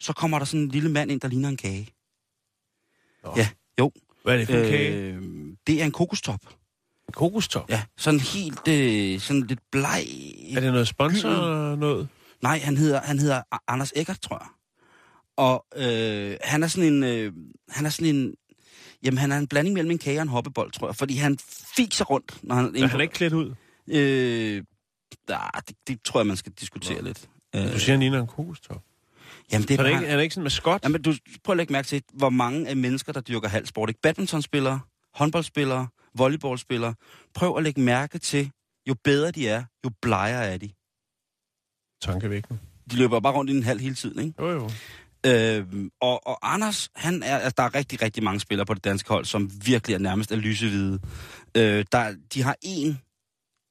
Så 0.01 0.12
kommer 0.12 0.38
der 0.38 0.47
sådan 0.47 0.61
en 0.61 0.68
lille 0.68 0.90
mand 0.90 1.11
ind, 1.11 1.21
der 1.21 1.29
ligner 1.29 1.49
en 1.49 1.57
kage. 1.57 1.90
Nå. 3.29 3.35
Ja, 3.37 3.49
jo. 3.81 3.93
Hvad 4.25 4.35
er 4.35 4.38
det 4.38 4.47
for 4.49 4.55
en 4.57 4.62
kage? 4.71 4.93
Øh, 4.97 5.23
det 5.67 5.81
er 5.81 5.85
en 5.85 5.93
kokostop. 5.93 6.41
Kokostop. 7.12 7.71
Ja, 7.71 7.83
sådan 7.99 8.21
helt, 8.21 8.69
øh, 8.69 9.21
sådan 9.21 9.43
lidt 9.43 9.61
bleg. 9.73 10.07
Er 10.57 10.61
det 10.61 10.73
noget 10.73 10.88
sponsor 10.88 11.29
eller 11.29 11.77
noget? 11.77 12.09
Nej, 12.43 12.59
han 12.59 12.77
hedder, 12.77 13.01
han 13.01 13.19
hedder 13.19 13.43
Anders 13.69 13.93
Eckert, 13.97 14.21
tror 14.21 14.38
jeg. 14.38 14.49
Og 15.37 15.67
øh, 15.77 16.37
han 16.43 16.62
er 16.62 16.67
sådan 16.67 16.93
en, 16.93 17.05
øh, 17.05 17.33
han 17.71 17.87
er 17.87 17.91
sådan 17.91 18.14
en, 18.17 18.35
jamen 19.05 19.19
han 19.19 19.33
er 19.33 19.38
en 19.38 19.47
blanding 19.47 19.75
mellem 19.75 19.91
en 19.91 19.99
kage 19.99 20.19
og 20.19 20.23
en 20.23 20.29
hoppebold, 20.29 20.73
tror 20.73 20.88
jeg. 20.88 20.97
Fordi 20.97 21.17
han 21.17 21.38
fikser 21.77 22.05
rundt, 22.05 22.38
når 22.43 22.55
han... 22.55 22.77
Er 22.77 22.87
han 22.87 23.01
ikke 23.01 23.14
klædt 23.14 23.33
ud? 23.33 23.55
Øh, 23.88 24.62
ah, 25.29 25.62
det, 25.69 25.77
det, 25.88 26.03
tror 26.05 26.21
jeg, 26.21 26.27
man 26.27 26.37
skal 26.37 26.53
diskutere 26.53 26.99
Nå. 26.99 27.07
lidt. 27.07 27.29
Du 27.55 27.59
Øh, 27.59 27.79
siger, 27.79 27.91
han 27.93 28.01
ligner 28.01 28.21
en 28.21 28.27
kokostop. 28.27 28.83
Jamen, 29.53 29.69
det 29.69 29.75
Er 29.75 29.79
er 29.79 29.83
det 29.83 29.93
bare... 29.93 30.03
ikke, 30.03 30.13
er 30.13 30.17
det 30.17 30.23
ikke 30.23 30.35
sådan 30.35 30.43
en 30.43 30.45
maskot? 30.45 30.83
Jamen, 30.85 31.03
du 31.03 31.15
prøv 31.45 31.53
at 31.53 31.57
lægge 31.57 31.73
mærke 31.73 31.87
til, 31.87 32.03
hvor 32.15 32.31
mange 32.31 32.69
af 32.69 32.77
mennesker, 32.77 33.13
der 33.13 33.21
dyrker 33.21 33.49
halvsport. 33.49 33.89
Ikke? 33.89 34.01
Badmintonspillere, 34.01 34.81
håndboldspillere, 35.15 35.89
volleyballspillere. 36.15 36.95
Prøv 37.35 37.57
at 37.57 37.63
lægge 37.63 37.81
mærke 37.81 38.19
til, 38.19 38.51
jo 38.89 38.95
bedre 39.05 39.31
de 39.31 39.49
er, 39.49 39.65
jo 39.85 39.91
blegere 40.03 40.47
er 40.47 40.57
de. 40.59 40.71
Tankevækkende. 42.03 42.59
De 42.91 42.97
løber 42.97 43.21
bare 43.21 43.33
rundt 43.33 43.51
i 43.51 43.57
en 43.57 43.63
halv 43.63 43.81
hele 43.81 43.95
tiden, 43.95 44.27
ikke? 44.27 44.43
Jo, 44.43 44.51
jo. 44.51 44.71
Øh, 45.27 45.67
og, 46.01 46.27
og 46.27 46.55
Anders, 46.55 46.89
han 46.97 47.23
er, 47.23 47.39
altså, 47.39 47.55
der 47.57 47.63
er 47.63 47.75
rigtig, 47.75 48.03
rigtig 48.03 48.23
mange 48.23 48.41
spillere 48.41 48.67
på 48.67 48.75
det 48.75 48.85
danske 48.85 49.09
hold, 49.09 49.25
som 49.25 49.51
virkelig 49.67 49.95
er 49.95 49.99
nærmest 49.99 50.33
er 50.33 50.37
lysehvide. 50.37 51.01
Øh, 51.57 51.85
der, 51.93 52.17
de 52.35 52.43
har 52.43 52.57
en, 52.63 52.99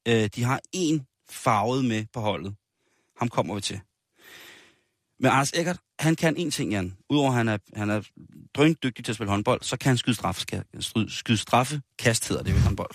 øh, 0.07 0.29
de 0.35 0.43
har 0.43 0.61
en 0.73 1.05
farvet 1.29 1.85
med 1.85 2.05
på 2.13 2.19
holdet. 2.19 2.55
Ham 3.17 3.29
kommer 3.29 3.55
vi 3.55 3.61
til. 3.61 3.79
Men 5.19 5.31
Anders 5.31 5.51
Eckert, 5.53 5.77
han 5.99 6.15
kan 6.15 6.37
en 6.37 6.51
ting, 6.51 6.71
Jan. 6.71 6.97
Udover 7.09 7.29
at 7.29 7.35
han 7.35 7.47
er, 7.47 7.57
han 7.75 7.89
er 7.89 8.01
drøndygtig 8.53 9.05
til 9.05 9.11
at 9.11 9.15
spille 9.15 9.29
håndbold, 9.29 9.61
så 9.61 9.77
kan 9.77 9.89
han 9.89 9.97
skyde, 9.97 10.15
straffe, 10.15 10.45
skyde 11.07 11.37
straffekast, 11.37 12.27
hedder 12.29 12.43
det 12.43 12.53
ved 12.53 12.61
håndbold. 12.61 12.91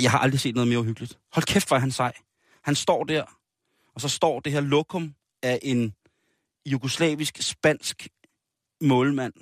Jeg 0.00 0.10
har 0.10 0.18
aldrig 0.18 0.40
set 0.40 0.54
noget 0.54 0.68
mere 0.68 0.78
uhyggeligt. 0.78 1.18
Hold 1.32 1.44
kæft, 1.44 1.68
hvor 1.68 1.76
er 1.76 1.80
han 1.80 1.90
sej. 1.90 2.12
Han 2.62 2.74
står 2.74 3.04
der, 3.04 3.24
og 3.94 4.00
så 4.00 4.08
står 4.08 4.40
det 4.40 4.52
her 4.52 4.60
lokum 4.60 5.14
af 5.42 5.58
en 5.62 5.94
jugoslavisk, 6.66 7.42
spansk 7.42 8.08
målmand. 8.80 9.32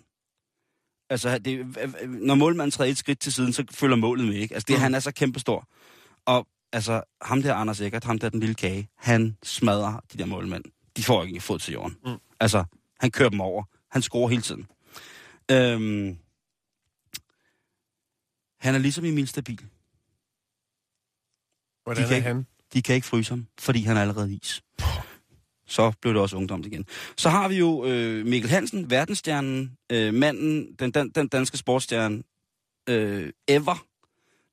Altså, 1.10 1.38
det, 1.38 1.66
når 2.08 2.34
målmanden 2.34 2.70
træder 2.70 2.90
et 2.90 2.98
skridt 2.98 3.20
til 3.20 3.32
siden, 3.32 3.52
så 3.52 3.64
følger 3.70 3.96
målet 3.96 4.26
med, 4.26 4.34
ikke? 4.34 4.54
Altså, 4.54 4.64
det, 4.68 4.76
Mm. 4.76 4.80
han 4.82 4.94
er 4.94 5.00
så 5.00 5.12
kæmpestor. 5.12 5.68
Og 6.26 6.46
altså, 6.72 7.02
ham 7.22 7.42
der 7.42 7.54
Anders 7.54 7.80
Eckert, 7.80 8.04
ham 8.04 8.18
der 8.18 8.28
den 8.28 8.40
lille 8.40 8.54
kage, 8.54 8.88
han 8.96 9.36
smadrer 9.42 10.00
de 10.12 10.18
der 10.18 10.26
målmænd. 10.26 10.64
De 10.96 11.02
får 11.04 11.24
ikke 11.24 11.40
fod 11.40 11.58
til 11.58 11.72
jorden. 11.72 11.96
Mm. 12.06 12.16
Altså, 12.40 12.64
han 13.00 13.10
kører 13.10 13.28
dem 13.28 13.40
over. 13.40 13.64
Han 13.90 14.02
scorer 14.02 14.28
hele 14.28 14.42
tiden. 14.42 14.66
Øhm, 15.50 16.18
han 18.60 18.74
er 18.74 18.78
ligesom 18.78 19.04
Emil 19.04 19.28
Stabil. 19.28 19.60
Hvordan 21.84 22.02
De 22.02 22.08
kan 22.08 22.12
er 22.12 22.16
ikke- 22.16 22.28
han? 22.28 22.46
De 22.72 22.82
kan 22.82 22.94
ikke 22.94 23.06
fryse 23.06 23.30
ham, 23.30 23.46
fordi 23.60 23.82
han 23.82 23.96
er 23.96 24.00
allerede 24.00 24.34
is. 24.34 24.62
Så 25.66 25.92
blev 26.00 26.14
det 26.14 26.22
også 26.22 26.36
ungdomt 26.36 26.66
igen. 26.66 26.86
Så 27.16 27.28
har 27.30 27.48
vi 27.48 27.54
jo 27.58 27.84
øh, 27.86 28.26
Mikkel 28.26 28.50
Hansen, 28.50 28.90
verdensstjernen, 28.90 29.76
øh, 29.92 30.14
manden, 30.14 30.74
den, 30.78 30.90
den, 30.90 31.10
den 31.10 31.28
danske 31.28 31.56
sportsstjerne, 31.56 32.22
øh, 32.88 33.32
ever, 33.48 33.86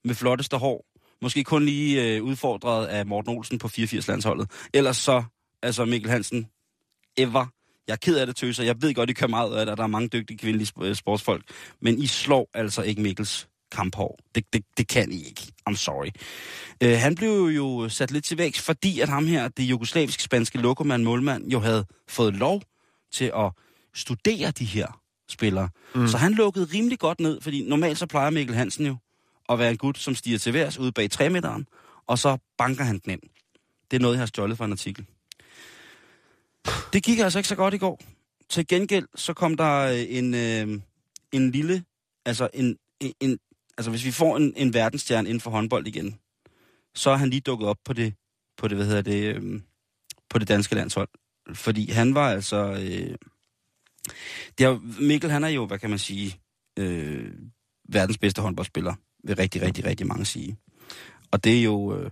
med 0.07 0.15
flotteste 0.15 0.57
hår. 0.57 0.85
Måske 1.21 1.43
kun 1.43 1.65
lige 1.65 2.15
øh, 2.15 2.23
udfordret 2.23 2.87
af 2.87 3.05
Morten 3.05 3.37
Olsen 3.37 3.57
på 3.57 3.67
84-landsholdet. 3.67 4.51
Ellers 4.73 4.97
så, 4.97 5.23
altså 5.63 5.85
Mikkel 5.85 6.11
Hansen, 6.11 6.47
ever. 7.17 7.45
Jeg 7.87 7.93
er 7.93 7.97
ked 7.97 8.17
af 8.17 8.27
det, 8.27 8.35
tøser. 8.35 8.63
Jeg 8.63 8.81
ved 8.81 8.93
godt, 8.93 9.09
I 9.09 9.13
kører 9.13 9.29
meget 9.29 9.55
af 9.55 9.65
det, 9.65 9.71
og 9.71 9.77
der 9.77 9.83
er 9.83 9.87
mange 9.87 10.07
dygtige 10.07 10.37
kvindelige 10.37 10.71
øh, 10.81 10.95
sportsfolk. 10.95 11.43
Men 11.81 11.99
I 11.99 12.07
slår 12.07 12.49
altså 12.53 12.81
ikke 12.81 13.01
Mikkels 13.01 13.47
kamphår. 13.71 14.19
Det, 14.35 14.53
det, 14.53 14.65
det 14.77 14.87
kan 14.87 15.11
I 15.11 15.23
ikke. 15.27 15.41
I'm 15.69 15.75
sorry. 15.75 16.09
Øh, 16.83 16.97
han 16.97 17.15
blev 17.15 17.45
jo 17.45 17.89
sat 17.89 18.11
lidt 18.11 18.25
til 18.25 18.37
vækst, 18.37 18.61
fordi 18.61 18.99
at 18.99 19.09
ham 19.09 19.27
her, 19.27 19.47
det 19.47 19.63
jugoslaviske 19.63 20.23
spanske 20.23 20.57
lokoman 20.57 21.03
målmand, 21.03 21.51
jo 21.51 21.59
havde 21.59 21.85
fået 22.07 22.35
lov 22.35 22.61
til 23.11 23.31
at 23.35 23.51
studere 23.93 24.51
de 24.51 24.65
her 24.65 25.01
spillere. 25.29 25.69
Mm. 25.95 26.07
Så 26.07 26.17
han 26.17 26.33
lukkede 26.33 26.67
rimelig 26.73 26.99
godt 26.99 27.19
ned, 27.19 27.41
fordi 27.41 27.69
normalt 27.69 27.97
så 27.97 28.05
plejer 28.05 28.29
Mikkel 28.29 28.55
Hansen 28.55 28.85
jo 28.85 28.95
at 29.49 29.59
være 29.59 29.71
en 29.71 29.77
gut, 29.77 29.97
som 29.97 30.15
stiger 30.15 30.37
til 30.37 30.53
værs 30.53 30.77
ude 30.77 30.91
bag 30.91 31.11
3 31.11 31.29
meteren, 31.29 31.67
og 32.07 32.19
så 32.19 32.37
banker 32.57 32.83
han 32.83 32.99
den 32.99 33.11
ind. 33.11 33.21
Det 33.91 33.97
er 33.97 34.01
noget, 34.01 34.15
jeg 34.15 34.21
har 34.21 34.25
stjålet 34.25 34.57
fra 34.57 34.65
en 34.65 34.71
artikel. 34.71 35.05
Det 36.93 37.03
gik 37.03 37.19
altså 37.19 37.39
ikke 37.39 37.49
så 37.49 37.55
godt 37.55 37.73
i 37.73 37.77
går. 37.77 38.01
Til 38.49 38.67
gengæld, 38.67 39.07
så 39.15 39.33
kom 39.33 39.57
der 39.57 39.79
øh, 39.79 40.05
en, 40.09 40.33
øh, 40.33 40.81
en 41.31 41.51
lille, 41.51 41.83
altså 42.25 42.49
en, 42.53 42.77
en, 42.99 43.13
en, 43.19 43.39
altså 43.77 43.91
hvis 43.91 44.05
vi 44.05 44.11
får 44.11 44.37
en, 44.37 44.53
en 44.55 44.73
verdensstjerne 44.73 45.29
inden 45.29 45.41
for 45.41 45.51
håndbold 45.51 45.87
igen, 45.87 46.19
så 46.95 47.09
er 47.09 47.15
han 47.15 47.29
lige 47.29 47.41
dukket 47.41 47.67
op 47.67 47.77
på 47.85 47.93
det, 47.93 48.13
på 48.57 48.67
det, 48.67 48.77
hvad 48.77 48.85
hedder 48.85 49.01
det, 49.01 49.35
øh, 49.35 49.61
på 50.29 50.39
det 50.39 50.47
danske 50.47 50.75
landshold. 50.75 51.09
Fordi 51.53 51.91
han 51.91 52.15
var 52.15 52.29
altså, 52.29 52.71
øh, 52.71 53.15
det 54.57 54.65
er, 54.65 55.01
Mikkel 55.01 55.31
han 55.31 55.43
er 55.43 55.47
jo, 55.47 55.65
hvad 55.65 55.79
kan 55.79 55.89
man 55.89 55.99
sige, 55.99 56.39
øh, 56.79 57.33
verdens 57.89 58.17
bedste 58.17 58.41
håndboldspiller, 58.41 58.95
vil 59.23 59.35
rigtig, 59.35 59.61
rigtig, 59.61 59.85
rigtig 59.85 60.07
mange 60.07 60.25
sige. 60.25 60.57
Og 61.31 61.43
det 61.43 61.59
er 61.59 61.63
jo 61.63 61.95
øh, 61.97 62.11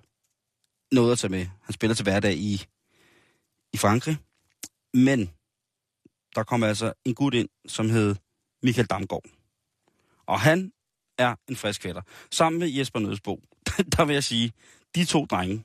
noget 0.91 1.11
at 1.11 1.19
tage 1.19 1.31
med. 1.31 1.45
Han 1.63 1.73
spiller 1.73 1.95
til 1.95 2.03
hverdag 2.03 2.33
i, 2.33 2.65
i 3.73 3.77
Frankrig, 3.77 4.17
men 4.93 5.29
der 6.35 6.43
kom 6.43 6.63
altså 6.63 6.93
en 7.05 7.15
gut 7.15 7.33
ind, 7.33 7.49
som 7.67 7.89
hed 7.89 8.15
Michael 8.63 8.87
Damgaard. 8.87 9.25
Og 10.25 10.39
han 10.39 10.71
er 11.17 11.35
en 11.47 11.55
frisk 11.55 11.81
fætter. 11.81 12.01
Sammen 12.31 12.59
med 12.59 12.69
Jesper 12.69 12.99
Nødsbo, 12.99 13.41
der 13.97 14.05
vil 14.05 14.13
jeg 14.13 14.23
sige, 14.23 14.51
de 14.95 15.05
to 15.05 15.25
drenge, 15.25 15.63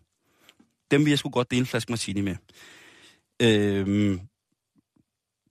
dem 0.90 1.05
vil 1.05 1.11
jeg 1.11 1.18
sgu 1.18 1.31
godt 1.31 1.50
dele 1.50 1.61
en 1.61 1.66
flaske 1.66 1.92
martini 1.92 2.20
med. 2.20 2.37
Øhm, 3.42 4.20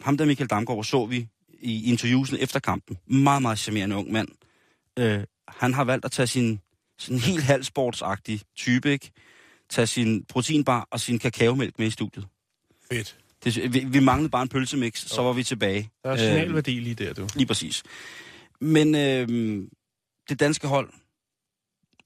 ham 0.01 0.17
der 0.17 0.25
Michael 0.25 0.49
Damgaard 0.49 0.83
så 0.83 1.05
vi 1.05 1.27
i 1.59 1.89
interviewsen 1.89 2.37
efter 2.39 2.59
kampen. 2.59 2.97
Meget, 3.05 3.41
meget 3.41 3.59
charmerende 3.59 3.95
ung 3.95 4.11
mand. 4.11 4.27
Øh, 4.99 5.23
han 5.57 5.73
har 5.73 5.83
valgt 5.83 6.05
at 6.05 6.11
tage 6.11 6.27
sin 6.27 6.59
sådan 6.97 7.19
helt 7.19 7.43
halvsportsagtig 7.43 8.41
type, 8.55 8.91
ikke? 8.91 9.11
Tage 9.69 9.87
sin 9.87 10.25
proteinbar 10.25 10.87
og 10.91 10.99
sin 10.99 11.19
kakaomælk 11.19 11.79
med 11.79 11.87
i 11.87 11.91
studiet. 11.91 12.27
Fedt. 12.91 13.17
Det, 13.43 13.73
vi, 13.73 13.79
vi 13.79 13.99
manglede 13.99 14.29
bare 14.29 14.41
en 14.41 14.49
pølsemix, 14.49 15.05
så 15.07 15.21
var 15.21 15.33
vi 15.33 15.43
tilbage. 15.43 15.89
Der 16.03 16.11
er 16.11 16.17
signalværdi 16.17 16.79
lige 16.79 16.95
der, 16.95 17.13
du. 17.13 17.27
Lige 17.35 17.47
præcis. 17.47 17.83
Men 18.61 18.95
øh, 18.95 19.27
det 20.29 20.39
danske 20.39 20.67
hold, 20.67 20.93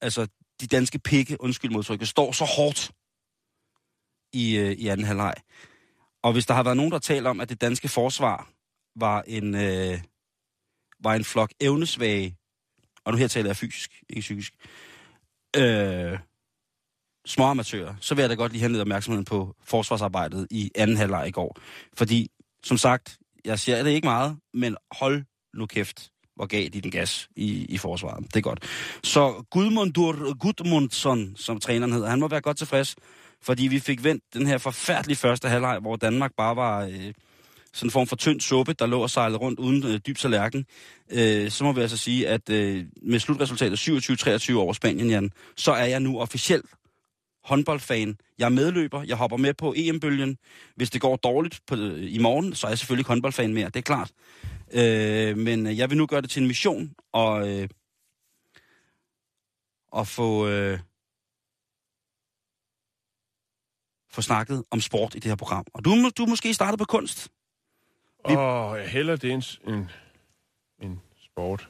altså 0.02 0.28
de 0.62 0.68
danske 0.68 1.00
pikke, 1.00 1.42
undskyld 1.42 1.72
modtrykket, 1.72 2.08
står 2.08 2.32
så 2.32 2.46
hårdt 2.46 2.92
i, 4.34 4.58
øh, 4.58 4.72
i 4.72 4.88
anden 4.88 5.06
halvleg. 5.06 5.34
Og 6.24 6.34
hvis 6.34 6.46
der 6.46 6.54
har 6.54 6.64
været 6.64 6.78
nogen, 6.78 6.92
der 6.92 7.00
taler 7.00 7.30
om, 7.30 7.40
at 7.40 7.50
det 7.50 7.62
danske 7.62 7.88
forsvar 7.88 8.50
var 8.96 9.22
en, 9.22 9.56
øh, 9.56 10.00
var 11.00 11.16
en 11.16 11.24
flok 11.24 11.52
evnesvage, 11.60 12.38
og 13.06 13.12
nu 13.12 13.18
her 13.18 13.28
taler 13.28 13.50
jeg 13.50 13.58
fysisk, 13.58 14.04
ikke 14.10 14.20
psykisk, 14.20 14.54
øh, 15.58 16.20
små 17.26 17.44
amatører, 17.44 17.96
så 18.02 18.16
vil 18.16 18.22
jeg 18.22 18.30
da 18.30 18.36
godt 18.36 18.52
lige 18.52 18.62
henlede 18.62 18.82
opmærksomheden 18.82 19.26
på 19.26 19.56
forsvarsarbejdet 19.64 20.48
i 20.52 20.72
anden 20.76 20.98
halvleg 20.98 21.28
i 21.28 21.32
går. 21.32 21.58
Fordi, 21.98 22.30
som 22.64 22.78
sagt, 22.78 23.18
jeg 23.46 23.60
siger 23.60 23.84
det 23.84 23.92
ikke 23.92 24.08
meget, 24.08 24.38
men 24.54 24.76
hold 24.92 25.24
nu 25.54 25.66
kæft, 25.66 26.10
hvor 26.36 26.46
gav 26.46 26.70
de 26.70 26.82
den 26.82 26.92
gas 26.92 27.30
i, 27.36 27.66
i 27.66 27.78
forsvaret. 27.78 28.24
Det 28.28 28.36
er 28.36 28.42
godt. 28.42 28.64
Så 29.04 29.46
Gudmundur 29.52 30.38
Gudmundsson, 30.38 31.36
som 31.36 31.60
træneren 31.60 31.94
hedder, 31.94 32.10
han 32.10 32.20
må 32.20 32.28
være 32.28 32.42
godt 32.42 32.58
tilfreds, 32.58 32.96
fordi 33.42 33.68
vi 33.68 33.80
fik 33.80 34.04
vendt 34.04 34.24
den 34.34 34.48
her 34.48 34.58
forfærdelige 34.58 35.18
første 35.18 35.50
halvleg, 35.50 35.80
hvor 35.80 35.96
Danmark 35.96 36.32
bare 36.38 36.56
var 36.56 36.84
øh, 36.84 37.14
sådan 37.76 37.88
en 37.88 37.92
form 37.92 38.08
for 38.08 38.16
tynd 38.16 38.42
suppe, 38.42 38.74
der 38.74 38.86
lå 38.86 39.02
og 39.02 39.10
sejlede 39.10 39.38
rundt 39.38 39.60
uden 39.60 39.84
øh, 39.84 40.00
dyb 40.08 40.18
tallerken. 40.18 40.66
Øh, 41.12 41.52
så 41.52 41.64
må 41.64 41.72
vi 41.72 41.82
altså 41.82 41.98
sige, 41.98 42.28
at 42.28 42.50
øh, 42.50 42.86
med 43.02 43.20
slutresultatet 43.20 43.90
27-23 44.50 44.56
over 44.56 44.74
Spanien, 44.74 45.10
Jan, 45.10 45.32
så 45.56 45.72
er 45.72 45.86
jeg 45.86 46.00
nu 46.00 46.20
officielt 46.20 46.66
håndboldfan. 47.44 48.18
Jeg 48.38 48.46
er 48.46 48.50
medløber, 48.50 49.04
jeg 49.04 49.18
hopper 49.18 49.38
med 49.38 49.54
på 49.54 49.74
EM-bølgen. 49.78 50.38
Hvis 50.76 50.90
det 50.90 51.02
går 51.02 51.16
dårligt 51.16 51.60
på, 51.68 51.76
øh, 51.76 52.14
i 52.16 52.18
morgen, 52.18 52.56
så 52.56 52.68
er 52.68 52.72
jeg 52.72 52.78
selvfølgelig 52.78 53.02
ikke 53.02 53.08
håndboldfan 53.08 53.54
mere, 53.54 53.66
det 53.66 53.76
er 53.76 53.82
klart. 53.82 54.12
Øh, 54.74 55.38
men 55.38 55.68
øh, 55.68 55.78
jeg 55.78 55.90
vil 55.90 55.98
nu 55.98 56.06
gøre 56.06 56.22
det 56.22 56.30
til 56.30 56.42
en 56.42 56.48
mission, 56.48 56.92
og, 57.12 57.50
øh, 57.50 57.70
og 59.92 60.08
få, 60.08 60.48
øh, 60.48 60.80
få 64.12 64.22
snakket 64.22 64.64
om 64.72 64.82
sport 64.82 65.16
i 65.16 65.20
det 65.20 65.32
her 65.32 65.36
program. 65.36 65.66
Og 65.74 65.86
du, 65.86 66.10
du 66.18 66.24
er 66.24 66.30
måske 66.30 66.54
startet 66.54 66.80
på 66.80 66.86
kunst. 66.86 67.30
Åh, 68.30 68.78
jeg 68.80 68.88
hælder 68.90 69.16
det 69.16 69.32
en, 69.32 69.44
en, 69.68 69.90
en 70.82 71.00
sport. 71.26 71.70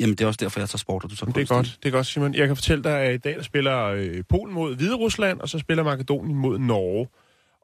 Jamen, 0.00 0.14
det 0.16 0.24
er 0.24 0.26
også 0.28 0.38
derfor, 0.42 0.60
jeg 0.60 0.68
tager 0.68 0.78
sport, 0.78 1.04
og 1.04 1.10
du 1.10 1.16
tager 1.16 1.32
Det 1.32 1.42
er 1.42 1.54
godt, 1.54 1.78
det 1.82 1.88
er 1.88 1.92
godt, 1.92 2.06
Simon. 2.06 2.34
Jeg 2.34 2.46
kan 2.46 2.56
fortælle 2.56 2.84
dig, 2.84 3.00
at 3.00 3.14
i 3.14 3.18
dag 3.18 3.36
der 3.36 3.42
spiller 3.42 3.84
øh, 3.84 4.24
Polen 4.28 4.54
mod 4.54 4.76
Hvide 4.76 4.94
Rusland, 4.94 5.40
og 5.40 5.48
så 5.48 5.58
spiller 5.58 5.84
Makedonien 5.84 6.36
mod 6.36 6.58
Norge. 6.58 7.08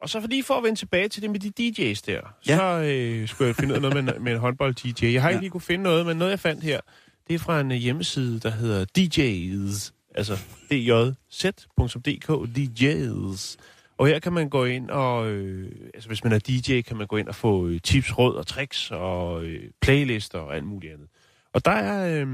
Og 0.02 0.08
så 0.08 0.20
fordi 0.20 0.42
for 0.42 0.54
at 0.54 0.62
vende 0.64 0.78
tilbage 0.78 1.08
til 1.08 1.22
det 1.22 1.30
med 1.30 1.40
de 1.40 1.48
DJ's 1.92 2.02
der, 2.06 2.20
Ja. 2.48 2.56
så 2.56 2.62
øh, 2.92 3.28
skulle 3.28 3.48
jeg 3.48 3.56
finde 3.56 3.72
ud 3.72 3.76
af 3.76 3.82
noget 3.90 4.04
med, 4.04 4.14
en- 4.14 4.24
med 4.24 4.32
en 4.32 4.38
håndbold-DJ. 4.38 5.04
Jeg 5.12 5.22
har 5.22 5.28
ikke 5.28 5.36
Ja. 5.36 5.40
lige 5.40 5.50
kunne 5.50 5.60
finde 5.60 5.82
noget, 5.82 6.06
men 6.06 6.16
noget 6.16 6.30
jeg 6.30 6.40
fandt 6.40 6.62
her, 6.64 6.80
det 7.28 7.34
er 7.34 7.38
fra 7.38 7.60
en 7.60 7.70
øh, 7.72 7.78
hjemmeside, 7.78 8.40
der 8.40 8.50
hedder 8.50 8.84
DJ's. 8.98 9.90
Altså 10.14 10.38
djz.dk, 10.70 12.30
DJ's. 12.58 13.56
Og 14.00 14.06
her 14.06 14.18
kan 14.18 14.32
man 14.32 14.48
gå 14.48 14.64
ind 14.64 14.90
og, 14.90 15.30
øh, 15.30 15.72
altså 15.94 16.08
hvis 16.08 16.24
man 16.24 16.32
er 16.32 16.38
DJ, 16.38 16.80
kan 16.80 16.96
man 16.96 17.06
gå 17.06 17.16
ind 17.16 17.28
og 17.28 17.34
få 17.34 17.66
øh, 17.66 17.80
tips, 17.80 18.18
råd 18.18 18.34
og 18.34 18.46
tricks 18.46 18.90
og 18.90 19.44
øh, 19.44 19.70
playlister 19.80 20.38
og 20.38 20.56
alt 20.56 20.64
muligt 20.64 20.92
andet. 20.92 21.08
Og 21.52 21.64
der 21.64 21.70
er 21.70 22.20
øh, 22.20 22.28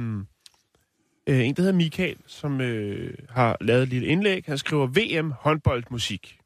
øh, 1.26 1.46
en, 1.46 1.54
der 1.54 1.62
hedder 1.62 1.76
Michael, 1.76 2.16
som 2.26 2.60
øh, 2.60 3.14
har 3.28 3.56
lavet 3.60 3.82
et 3.82 3.88
lille 3.88 4.06
indlæg. 4.06 4.44
Han 4.46 4.58
skriver 4.58 4.86
VM 4.86 5.30
håndboldmusik. 5.30 6.38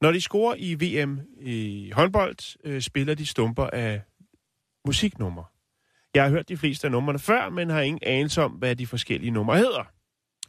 Når 0.00 0.12
de 0.12 0.20
scorer 0.20 0.54
i 0.58 0.74
VM 0.74 1.20
i 1.40 1.90
håndbold, 1.94 2.56
øh, 2.64 2.80
spiller 2.80 3.14
de 3.14 3.26
stumper 3.26 3.66
af 3.66 4.00
musiknumre. 4.86 5.44
Jeg 6.14 6.22
har 6.22 6.30
hørt 6.30 6.48
de 6.48 6.56
fleste 6.56 6.86
af 6.86 6.90
numrene 6.90 7.18
før, 7.18 7.50
men 7.50 7.70
har 7.70 7.80
ingen 7.80 8.02
anelse 8.02 8.42
om, 8.42 8.52
hvad 8.52 8.76
de 8.76 8.86
forskellige 8.86 9.30
numre 9.30 9.58
hedder. 9.58 9.84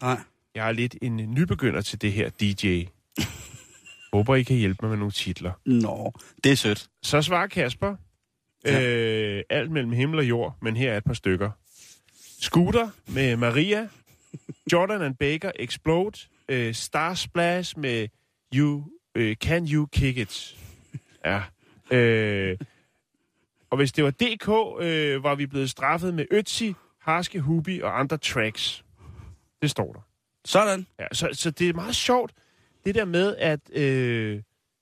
Nej. 0.01 0.19
Jeg 0.56 0.67
er 0.67 0.71
lidt 0.71 0.95
en 1.01 1.15
nybegynder 1.15 1.82
til 1.82 2.01
det 2.01 2.13
her 2.13 2.30
DJ. 2.30 2.86
Håber, 4.13 4.35
I 4.35 4.43
kan 4.43 4.55
hjælpe 4.55 4.77
mig 4.81 4.89
med 4.89 4.97
nogle 4.97 5.11
titler. 5.11 5.51
Nå, 5.65 6.13
det 6.43 6.51
er 6.51 6.55
sødt. 6.55 6.87
Så 7.03 7.21
svarer 7.21 7.47
Kasper. 7.47 7.95
Ja. 8.65 8.81
Øh, 8.81 9.43
alt 9.49 9.71
mellem 9.71 9.91
himmel 9.91 10.19
og 10.19 10.25
jord, 10.25 10.57
men 10.61 10.77
her 10.77 10.93
er 10.93 10.97
et 10.97 11.03
par 11.03 11.13
stykker. 11.13 11.51
Scooter 12.41 12.89
med 13.07 13.35
Maria. 13.35 13.89
Jordan 14.71 15.01
and 15.01 15.15
Baker 15.15 15.51
Explode. 15.55 16.19
Øh, 16.49 16.73
Star 16.73 17.13
Splash 17.13 17.79
med 17.79 18.07
You, 18.55 18.83
øh, 19.15 19.35
Can 19.35 19.67
You 19.67 19.85
Kick 19.85 20.17
It? 20.17 20.57
Ja. 21.25 21.41
Øh, 21.97 22.57
og 23.69 23.77
hvis 23.77 23.91
det 23.91 24.03
var 24.03 24.11
DK, 24.11 24.49
øh, 24.83 25.23
var 25.23 25.35
vi 25.35 25.45
blevet 25.45 25.69
straffet 25.69 26.13
med 26.13 26.25
Ötzi, 26.33 26.73
Harske 27.01 27.39
Hubi 27.39 27.79
og 27.81 27.99
andre 27.99 28.17
tracks. 28.17 28.85
Det 29.61 29.69
står 29.69 29.93
der. 29.93 29.99
Sådan. 30.45 30.87
Ja, 30.99 31.05
så, 31.11 31.29
så 31.33 31.51
det 31.51 31.69
er 31.69 31.73
meget 31.73 31.95
sjovt, 31.95 32.31
det 32.88 32.95
der 32.95 33.06
med, 33.06 33.36
at, 33.38 33.60
øh, 33.73 34.41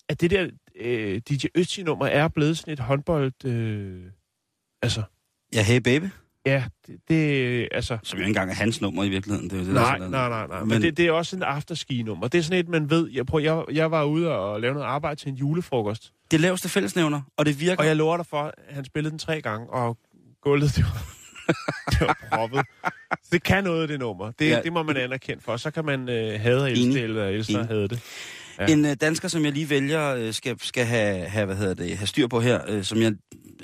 at 0.10 0.22
det 0.22 0.32
der 0.32 0.48
øh, 0.82 1.22
DJ 1.30 1.46
Ötzi-nummer 1.58 2.06
er 2.06 2.28
blevet 2.28 2.58
sådan 2.58 2.74
et 2.74 2.80
håndbold... 2.80 3.46
Øh, 3.46 4.02
altså, 4.82 5.04
Ja, 5.54 5.64
hey 5.64 5.80
baby. 5.82 6.06
ja, 6.46 6.64
det, 6.88 7.00
det 7.08 7.68
altså... 7.72 7.98
Som 8.04 8.18
jo 8.20 8.22
ikke 8.24 8.30
engang 8.30 8.50
er 8.52 8.56
hans 8.56 8.82
nummer 8.82 9.04
i 9.04 9.10
virkeligheden. 9.10 9.50
Det 9.50 9.56
er 9.56 9.60
jo 9.60 9.66
det, 9.68 9.76
der 9.76 9.82
Nej, 9.82 9.98
sådan 9.98 10.12
nej, 10.12 10.30
nej, 10.30 10.48
nej. 10.48 10.60
Men, 10.60 10.70
men 10.70 10.82
det, 10.82 10.98
det 10.98 11.08
er 11.08 11.12
også 11.12 11.36
en 11.36 11.44
afterski-nummer. 11.44 12.28
Det 12.28 12.38
er 12.38 12.42
sådan 12.42 12.60
et, 12.60 12.70
man 12.70 12.90
ved... 12.90 13.10
Jeg, 13.12 13.26
prøv, 13.26 13.42
jeg, 13.42 13.64
jeg 13.72 13.92
var 13.92 14.04
ude 14.04 14.32
og 14.40 14.62
lave 14.62 14.74
noget 14.74 14.88
arbejde 14.88 15.20
til 15.22 15.30
en 15.30 15.36
julefrokost, 15.36 16.14
Det 16.32 16.40
laveste 16.40 16.70
fællesnævner, 16.70 17.22
og 17.38 17.46
det 17.46 17.60
virker. 17.60 17.80
og 17.82 17.88
jeg 17.88 17.96
lover 17.96 18.18
dig 18.18 18.26
for, 18.26 18.42
at 18.68 18.76
han 18.76 18.86
spillede 18.86 19.12
den 19.12 19.20
tre 19.20 19.42
gange, 19.42 19.70
og 19.70 19.98
gulvet, 20.42 20.76
det 20.76 20.84
var, 20.84 21.06
det 21.92 22.02
var 22.02 22.28
proppet. 22.32 22.62
Det 23.32 23.44
kan 23.44 23.64
noget, 23.64 23.90
det 23.90 24.00
nummer. 24.00 24.32
Det, 24.40 24.50
Ja. 24.50 24.62
det 24.62 24.74
må 24.74 24.84
man 24.84 24.98
anerkende 24.98 25.42
for. 25.44 25.58
Så 25.58 25.72
kan 25.72 25.86
man 25.86 26.10
øh, 26.10 26.40
hade 26.42 26.62
og 26.64 26.72
elske 26.72 27.02
eller 27.02 27.28
elske 27.28 27.58
hade 27.58 27.88
det. 27.88 28.00
Ja. 28.60 28.66
En 28.66 28.86
øh, 28.86 28.96
dansker, 29.02 29.28
som 29.28 29.46
jeg 29.46 29.52
lige 29.54 29.70
vælger, 29.70 30.16
øh, 30.16 30.34
skal, 30.34 30.56
skal 30.62 30.86
have, 30.86 31.26
have, 31.26 31.46
hvad 31.46 31.56
hedder 31.56 31.74
det, 31.74 31.98
have 31.98 32.08
styr 32.08 32.28
på 32.28 32.40
her, 32.40 32.62
øh, 32.68 32.84
som 32.84 33.02
jeg 33.02 33.14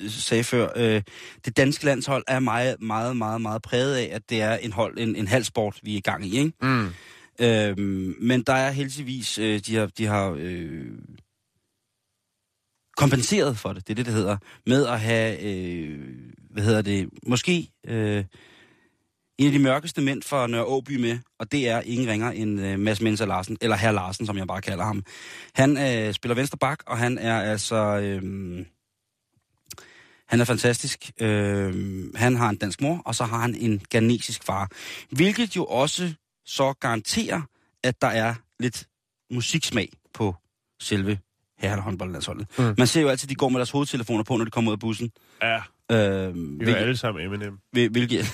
sagde 0.08 0.44
før, 0.44 0.68
øh, 0.76 1.02
det 1.44 1.56
danske 1.56 1.84
landshold 1.84 2.24
er 2.28 2.38
meget, 2.40 2.82
meget, 2.82 3.16
meget, 3.16 3.40
meget 3.40 3.62
præget 3.62 3.96
af, 3.96 4.08
at 4.12 4.22
det 4.30 4.40
er 4.42 4.56
en, 4.56 4.72
hold, 4.72 4.98
en, 4.98 5.16
en 5.16 5.28
halvsport, 5.28 5.78
vi 5.82 5.92
er 5.94 5.96
i 5.96 6.00
gang 6.00 6.26
i. 6.26 6.38
Ikke? 6.38 6.52
Mm. 6.62 6.88
Øhm, 7.40 8.14
men 8.20 8.42
der 8.42 8.52
er 8.52 8.70
heldigvis, 8.70 9.38
øh, 9.38 9.58
de 9.66 9.76
har, 9.76 9.86
de 9.86 10.06
har 10.06 10.36
øh, 10.38 10.86
kompenseret 12.96 13.58
for 13.58 13.72
det, 13.72 13.86
det 13.88 13.92
er 13.92 13.94
det, 13.94 14.06
det 14.06 14.14
hedder, 14.14 14.36
med 14.66 14.86
at 14.86 15.00
have, 15.00 15.42
øh, 15.42 15.98
hvad 16.50 16.62
hedder 16.62 16.82
det, 16.82 17.08
måske 17.26 17.68
øh, 17.86 18.24
en 19.42 19.46
af 19.46 19.52
de 19.52 19.58
mørkeste 19.58 20.00
mænd 20.00 20.22
fra 20.22 20.46
Nørre 20.46 20.64
Åby 20.64 20.96
med, 21.00 21.18
og 21.38 21.52
det 21.52 21.68
er 21.68 21.80
ingen 21.80 22.08
ringer 22.08 22.30
end 22.30 22.60
øh, 22.60 22.78
Mads 22.78 23.00
Mensa 23.00 23.24
Larsen, 23.24 23.58
eller 23.60 23.76
Herr 23.76 23.92
Larsen, 23.92 24.26
som 24.26 24.36
jeg 24.38 24.46
bare 24.46 24.60
kalder 24.60 24.84
ham. 24.84 25.04
Han 25.54 25.78
øh, 25.78 26.14
spiller 26.14 26.34
venstre 26.34 26.58
bak, 26.58 26.78
og 26.86 26.98
han 26.98 27.18
er 27.18 27.40
altså... 27.40 27.76
Øh, 27.76 28.64
han 30.28 30.40
er 30.40 30.44
fantastisk. 30.44 31.10
Øh, 31.20 32.04
han 32.14 32.36
har 32.36 32.48
en 32.48 32.56
dansk 32.56 32.80
mor, 32.80 33.02
og 33.04 33.14
så 33.14 33.24
har 33.24 33.38
han 33.38 33.54
en 33.54 33.82
ghanesisk 33.90 34.44
far. 34.44 34.68
Hvilket 35.10 35.56
jo 35.56 35.64
også 35.64 36.12
så 36.46 36.72
garanterer, 36.80 37.40
at 37.84 38.02
der 38.02 38.08
er 38.08 38.34
lidt 38.60 38.86
musiksmag 39.32 39.88
på 40.14 40.34
selve 40.80 41.18
herrehåndboldlandsholdet. 41.58 42.46
Mm. 42.58 42.74
Man 42.78 42.86
ser 42.86 43.00
jo 43.00 43.08
altid, 43.08 43.26
at 43.26 43.30
de 43.30 43.34
går 43.34 43.48
med 43.48 43.58
deres 43.58 43.70
hovedtelefoner 43.70 44.24
på, 44.24 44.36
når 44.36 44.44
de 44.44 44.50
kommer 44.50 44.70
ud 44.70 44.74
af 44.76 44.80
bussen. 44.80 45.10
Ja, 45.42 45.60
Øh, 45.92 46.34
vi 46.34 46.40
hvilket, 46.56 46.76
er 46.76 46.76
alle 46.76 46.96
sammen 46.96 47.24
Eminem. 47.24 47.58
hvil- 47.72 47.90
hvilket... 47.90 48.24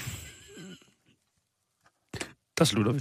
Der 2.58 2.64
slutter 2.64 2.92
vi. 2.92 3.00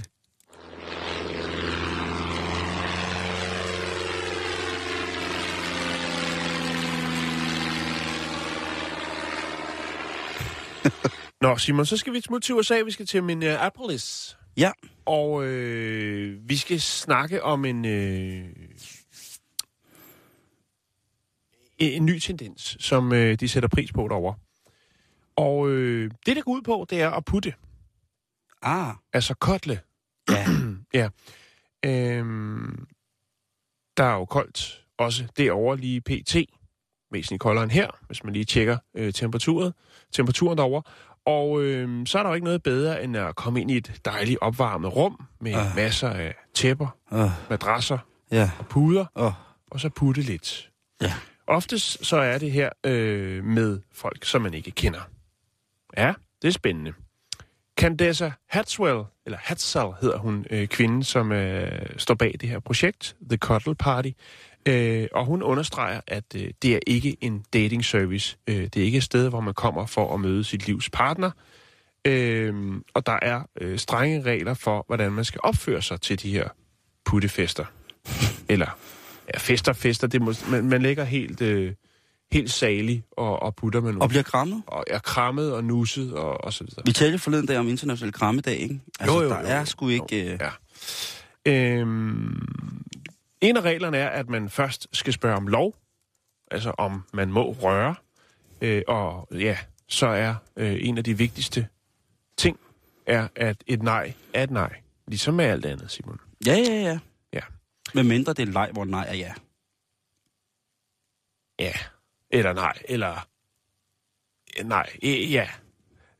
Nå, 11.42 11.56
Simon, 11.56 11.86
så 11.86 11.96
skal 11.96 12.12
vi 12.12 12.20
smutte 12.20 12.46
til 12.46 12.54
USA. 12.54 12.82
Vi 12.84 12.90
skal 12.90 13.06
til 13.06 13.24
Minneapolis. 13.24 14.36
Ja. 14.56 14.70
Og 15.06 15.44
øh, 15.44 16.48
vi 16.48 16.56
skal 16.56 16.80
snakke 16.80 17.42
om 17.42 17.64
en, 17.64 17.84
øh, 17.84 18.44
en 21.78 22.06
ny 22.06 22.18
tendens, 22.18 22.76
som 22.80 23.12
øh, 23.12 23.34
de 23.40 23.48
sætter 23.48 23.68
pris 23.68 23.92
på 23.92 24.08
derovre. 24.08 24.34
Og 25.36 25.70
øh, 25.70 26.10
det, 26.26 26.36
der 26.36 26.42
går 26.42 26.52
ud 26.52 26.62
på, 26.62 26.86
det 26.90 27.00
er 27.00 27.10
at 27.10 27.24
putte. 27.24 27.54
Ah, 28.62 28.94
Altså 29.12 29.34
kotle. 29.34 29.80
ja. 30.30 30.46
Ja. 30.94 31.08
Øhm, 31.86 32.86
der 33.96 34.04
er 34.04 34.14
jo 34.14 34.24
koldt 34.24 34.84
også 34.98 35.24
derovre 35.36 35.76
lige 35.76 36.00
pt. 36.00 36.36
Væsentligt 37.12 37.40
koldere 37.40 37.64
end 37.64 37.72
her, 37.72 37.90
hvis 38.06 38.24
man 38.24 38.32
lige 38.32 38.44
tjekker 38.44 38.78
øh, 38.94 39.12
temperaturen, 39.12 39.72
temperaturen 40.12 40.58
derovre. 40.58 40.82
Og 41.24 41.62
øh, 41.62 42.06
så 42.06 42.18
er 42.18 42.22
der 42.22 42.30
jo 42.30 42.34
ikke 42.34 42.44
noget 42.44 42.62
bedre, 42.62 43.04
end 43.04 43.16
at 43.16 43.36
komme 43.36 43.60
ind 43.60 43.70
i 43.70 43.76
et 43.76 44.00
dejligt 44.04 44.38
opvarmet 44.40 44.96
rum 44.96 45.26
med 45.40 45.54
uh. 45.54 45.76
masser 45.76 46.10
af 46.10 46.34
tæpper, 46.54 46.96
Uh, 47.12 47.30
madrasser 47.50 47.98
ja. 48.30 48.50
og 48.58 48.66
puder, 48.66 49.06
Oh. 49.14 49.32
og 49.70 49.80
så 49.80 49.88
putte 49.88 50.22
lidt. 50.22 50.70
Ja. 51.00 51.12
Oftest 51.46 52.06
så 52.06 52.16
er 52.16 52.38
det 52.38 52.52
her 52.52 52.70
øh, 52.86 53.44
med 53.44 53.80
folk, 53.92 54.24
som 54.24 54.42
man 54.42 54.54
ikke 54.54 54.70
kender. 54.70 55.00
Ja, 55.96 56.14
det 56.42 56.48
er 56.48 56.52
spændende. 56.52 56.92
Candessa 57.78 58.30
Hatswell, 58.46 59.02
eller 59.26 59.38
Hatsal 59.42 59.88
hedder 60.00 60.18
hun, 60.18 60.46
øh, 60.50 60.68
kvinden, 60.68 61.04
som 61.04 61.32
øh, 61.32 61.86
står 61.96 62.14
bag 62.14 62.34
det 62.40 62.48
her 62.48 62.58
projekt, 62.58 63.16
The 63.30 63.36
Cuddle 63.36 63.74
Party. 63.74 64.10
Øh, 64.68 65.06
og 65.12 65.26
hun 65.26 65.42
understreger, 65.42 66.00
at 66.06 66.24
øh, 66.36 66.50
det 66.62 66.74
er 66.74 66.78
ikke 66.86 67.16
en 67.20 67.44
dating 67.52 67.84
service. 67.84 68.36
Øh, 68.46 68.56
det 68.56 68.76
er 68.76 68.84
ikke 68.84 68.98
et 68.98 69.04
sted, 69.04 69.28
hvor 69.28 69.40
man 69.40 69.54
kommer 69.54 69.86
for 69.86 70.14
at 70.14 70.20
møde 70.20 70.44
sit 70.44 70.66
livs 70.66 70.90
partner. 70.90 71.30
Øh, 72.04 72.54
og 72.94 73.06
der 73.06 73.18
er 73.22 73.42
øh, 73.60 73.78
strenge 73.78 74.22
regler 74.22 74.54
for, 74.54 74.84
hvordan 74.86 75.12
man 75.12 75.24
skal 75.24 75.40
opføre 75.44 75.82
sig 75.82 76.00
til 76.00 76.22
de 76.22 76.32
her 76.32 76.48
puttefester. 77.04 77.64
Eller, 78.48 78.78
ja, 79.34 79.38
fester, 79.38 79.72
fester, 79.72 80.06
det 80.06 80.22
må, 80.22 80.32
man, 80.50 80.64
man 80.64 80.82
lægger 80.82 81.04
helt, 81.04 81.40
øh, 81.40 81.72
helt 82.32 82.50
salig 82.50 83.04
og, 83.10 83.42
og 83.42 83.54
putter 83.56 83.80
med 83.80 83.88
Og 83.88 83.94
nogen. 83.94 84.08
bliver 84.08 84.22
krammet. 84.22 84.62
Og 84.66 84.84
er 84.86 84.98
krammet 84.98 85.52
og 85.52 85.64
nusset 85.64 86.14
og, 86.14 86.44
og 86.44 86.52
så 86.52 86.64
videre. 86.64 86.82
Vi 86.86 86.92
talte 86.92 87.18
forleden 87.18 87.46
dag 87.46 87.58
om 87.58 87.68
international 87.68 88.12
krammedag, 88.12 88.56
ikke? 88.56 88.80
Altså, 89.00 89.16
Jo, 89.16 89.22
jo, 89.22 89.28
der 89.28 89.40
jo, 89.40 89.46
er 89.46 89.58
jo. 89.58 89.64
sgu 89.64 89.88
ikke... 89.88 90.32
Øh... 90.32 90.38
Ja. 90.40 90.50
Øhm, 91.46 92.48
en 93.40 93.56
af 93.56 93.60
reglerne 93.60 93.96
er, 93.96 94.08
at 94.08 94.28
man 94.28 94.48
først 94.50 94.88
skal 94.92 95.12
spørge 95.12 95.36
om 95.36 95.46
lov, 95.46 95.74
altså 96.50 96.70
om 96.78 97.04
man 97.12 97.32
må 97.32 97.52
røre, 97.52 97.94
øh, 98.60 98.82
og 98.88 99.28
ja, 99.32 99.58
så 99.88 100.06
er 100.06 100.34
øh, 100.56 100.76
en 100.80 100.98
af 100.98 101.04
de 101.04 101.18
vigtigste 101.18 101.68
ting, 102.36 102.58
er, 103.06 103.28
at 103.36 103.56
et 103.66 103.82
nej 103.82 104.12
er 104.34 104.42
et 104.42 104.50
nej. 104.50 104.80
Ligesom 105.06 105.34
med 105.34 105.44
alt 105.44 105.66
andet, 105.66 105.90
Simon. 105.90 106.20
Ja, 106.46 106.54
ja, 106.56 106.72
ja. 106.82 106.98
Ja. 107.32 107.40
Med 107.94 108.02
mindre 108.02 108.32
det 108.32 108.48
er 108.48 108.52
leg, 108.52 108.70
hvor 108.72 108.84
nej 108.84 109.06
er 109.08 109.14
ja. 109.14 109.32
Ja. 111.60 111.72
Eller 112.30 112.52
nej, 112.52 112.78
eller... 112.88 113.26
Nej, 114.64 114.90
øh, 115.02 115.32
ja. 115.32 115.48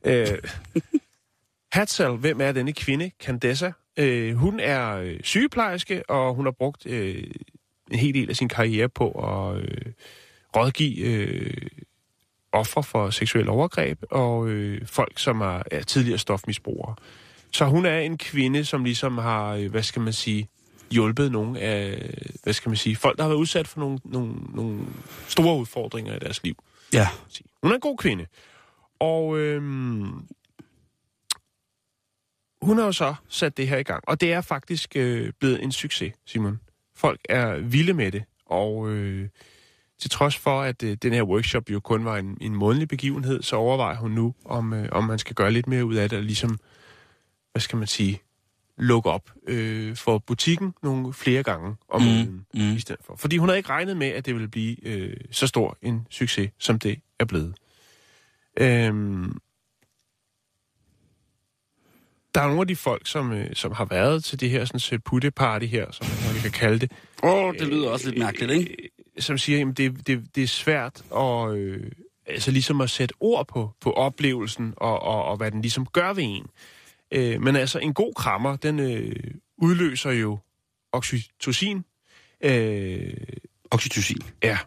Øh, 0.05 0.37
Hatsal, 1.73 2.11
hvem 2.11 2.41
er 2.41 2.51
denne 2.51 2.73
kvinde, 2.73 3.11
Candessa? 3.19 3.71
Øh, 3.97 4.35
hun 4.35 4.59
er 4.59 4.95
øh, 4.95 5.19
sygeplejerske, 5.23 6.09
og 6.09 6.35
hun 6.35 6.45
har 6.45 6.51
brugt 6.51 6.85
øh, 6.85 7.23
en 7.91 7.99
hel 7.99 8.13
del 8.13 8.29
af 8.29 8.35
sin 8.35 8.49
karriere 8.49 8.89
på 8.89 9.11
at 9.11 9.61
øh, 9.61 9.93
rådgive 10.55 10.99
øh, 10.99 11.67
ofre 12.51 12.83
for 12.83 13.09
seksuel 13.09 13.49
overgreb 13.49 14.03
og 14.11 14.47
øh, 14.47 14.87
folk, 14.87 15.19
som 15.19 15.41
er, 15.41 15.61
er 15.71 15.81
tidligere 15.81 16.17
stofmisbrugere. 16.17 16.95
Så 17.51 17.65
hun 17.65 17.85
er 17.85 17.99
en 17.99 18.17
kvinde, 18.17 18.65
som 18.65 18.83
ligesom 18.83 19.17
har, 19.17 19.53
øh, 19.53 19.71
hvad 19.71 19.83
skal 19.83 20.01
man 20.01 20.13
sige, 20.13 20.49
hjulpet 20.91 21.31
nogle 21.31 21.59
af, 21.59 22.13
hvad 22.43 22.53
skal 22.53 22.69
man 22.69 22.77
sige, 22.77 22.95
folk, 22.95 23.17
der 23.17 23.23
har 23.23 23.29
været 23.29 23.39
udsat 23.39 23.67
for 23.67 23.79
nogle, 23.79 23.99
nogle, 24.03 24.33
nogle 24.53 24.85
store 25.27 25.57
udfordringer 25.57 26.15
i 26.15 26.19
deres 26.19 26.43
liv. 26.43 26.63
Ja. 26.93 27.07
Hun 27.63 27.71
er 27.71 27.75
en 27.75 27.81
god 27.81 27.97
kvinde. 27.97 28.25
Og 28.99 29.37
øhm, 29.37 30.27
hun 32.61 32.77
har 32.77 32.85
jo 32.85 32.91
så 32.91 33.15
sat 33.29 33.57
det 33.57 33.67
her 33.67 33.77
i 33.77 33.83
gang. 33.83 34.03
Og 34.07 34.21
det 34.21 34.33
er 34.33 34.41
faktisk 34.41 34.95
øh, 34.95 35.31
blevet 35.39 35.63
en 35.63 35.71
succes, 35.71 36.13
Simon. 36.25 36.59
Folk 36.95 37.19
er 37.29 37.57
vilde 37.57 37.93
med 37.93 38.11
det. 38.11 38.23
Og 38.45 38.89
øh, 38.89 39.29
til 39.99 40.09
trods 40.09 40.37
for, 40.37 40.61
at 40.61 40.83
øh, 40.83 40.97
den 41.01 41.13
her 41.13 41.23
workshop 41.23 41.69
jo 41.69 41.79
kun 41.79 42.05
var 42.05 42.17
en, 42.17 42.37
en 42.41 42.55
månedlig 42.55 42.87
begivenhed, 42.87 43.41
så 43.41 43.55
overvejer 43.55 43.97
hun 43.97 44.11
nu, 44.11 44.35
om, 44.45 44.73
øh, 44.73 44.89
om 44.91 45.03
man 45.03 45.19
skal 45.19 45.35
gøre 45.35 45.51
lidt 45.51 45.67
mere 45.67 45.85
ud 45.85 45.95
af 45.95 46.09
det, 46.09 46.17
og 46.17 46.23
ligesom, 46.23 46.59
hvad 47.51 47.61
skal 47.61 47.77
man 47.77 47.87
sige, 47.87 48.21
lukke 48.79 49.09
op 49.09 49.31
øh, 49.47 49.95
for 49.95 50.17
butikken 50.17 50.73
nogle 50.83 51.13
flere 51.13 51.43
gange 51.43 51.75
om 51.89 52.01
Mm, 52.01 52.07
måneden 52.07 52.45
mm. 52.53 52.75
i 52.75 52.79
stedet 52.79 53.01
for. 53.05 53.15
Fordi 53.15 53.37
hun 53.37 53.49
havde 53.49 53.57
ikke 53.57 53.69
regnet 53.69 53.97
med, 53.97 54.07
at 54.07 54.25
det 54.25 54.33
ville 54.33 54.47
blive 54.47 54.87
øh, 54.87 55.17
så 55.31 55.47
stor 55.47 55.77
en 55.81 56.07
succes, 56.09 56.51
som 56.57 56.79
det 56.79 56.99
er 57.19 57.25
blevet. 57.25 57.55
Øhm, 58.59 59.37
der 62.35 62.41
er 62.41 62.47
nogle 62.47 62.61
af 62.61 62.67
de 62.67 62.75
folk, 62.75 63.07
som, 63.07 63.31
øh, 63.33 63.47
som 63.53 63.71
har 63.71 63.85
været 63.85 64.23
til 64.23 64.39
det 64.39 64.49
her 64.49 64.65
sådan, 64.65 65.01
putte-party 65.09 65.65
her, 65.65 65.91
som 65.91 66.07
man 66.33 66.41
kan 66.41 66.51
kalde 66.51 66.79
det, 66.79 66.91
Åh, 67.23 67.33
oh, 67.33 67.53
det 67.53 67.67
lyder 67.67 67.89
også 67.89 68.09
lidt 68.09 68.19
mærkeligt, 68.19 68.51
ikke? 68.51 68.75
øh, 68.83 69.21
som 69.21 69.37
siger, 69.37 69.69
at 69.69 69.77
det, 69.77 70.07
det, 70.07 70.35
det 70.35 70.43
er 70.43 70.47
svært 70.47 71.01
at, 71.15 71.55
øh, 71.55 71.91
altså 72.25 72.51
ligesom 72.51 72.81
at 72.81 72.89
sætte 72.89 73.15
ord 73.19 73.47
på, 73.47 73.71
på 73.81 73.91
oplevelsen, 73.91 74.73
og, 74.77 74.99
og, 75.01 75.23
og 75.23 75.37
hvad 75.37 75.51
den 75.51 75.61
ligesom 75.61 75.85
gør 75.85 76.13
ved 76.13 76.23
en. 76.23 76.45
Øh, 77.11 77.41
men 77.41 77.55
altså, 77.55 77.79
en 77.79 77.93
god 77.93 78.13
krammer, 78.13 78.55
den 78.55 78.79
øh, 78.79 79.15
udløser 79.57 80.11
jo 80.11 80.39
oxytocin, 80.91 81.85
øh, 82.43 83.13
Oxytocin. 83.71 84.21
ja, 84.43 84.57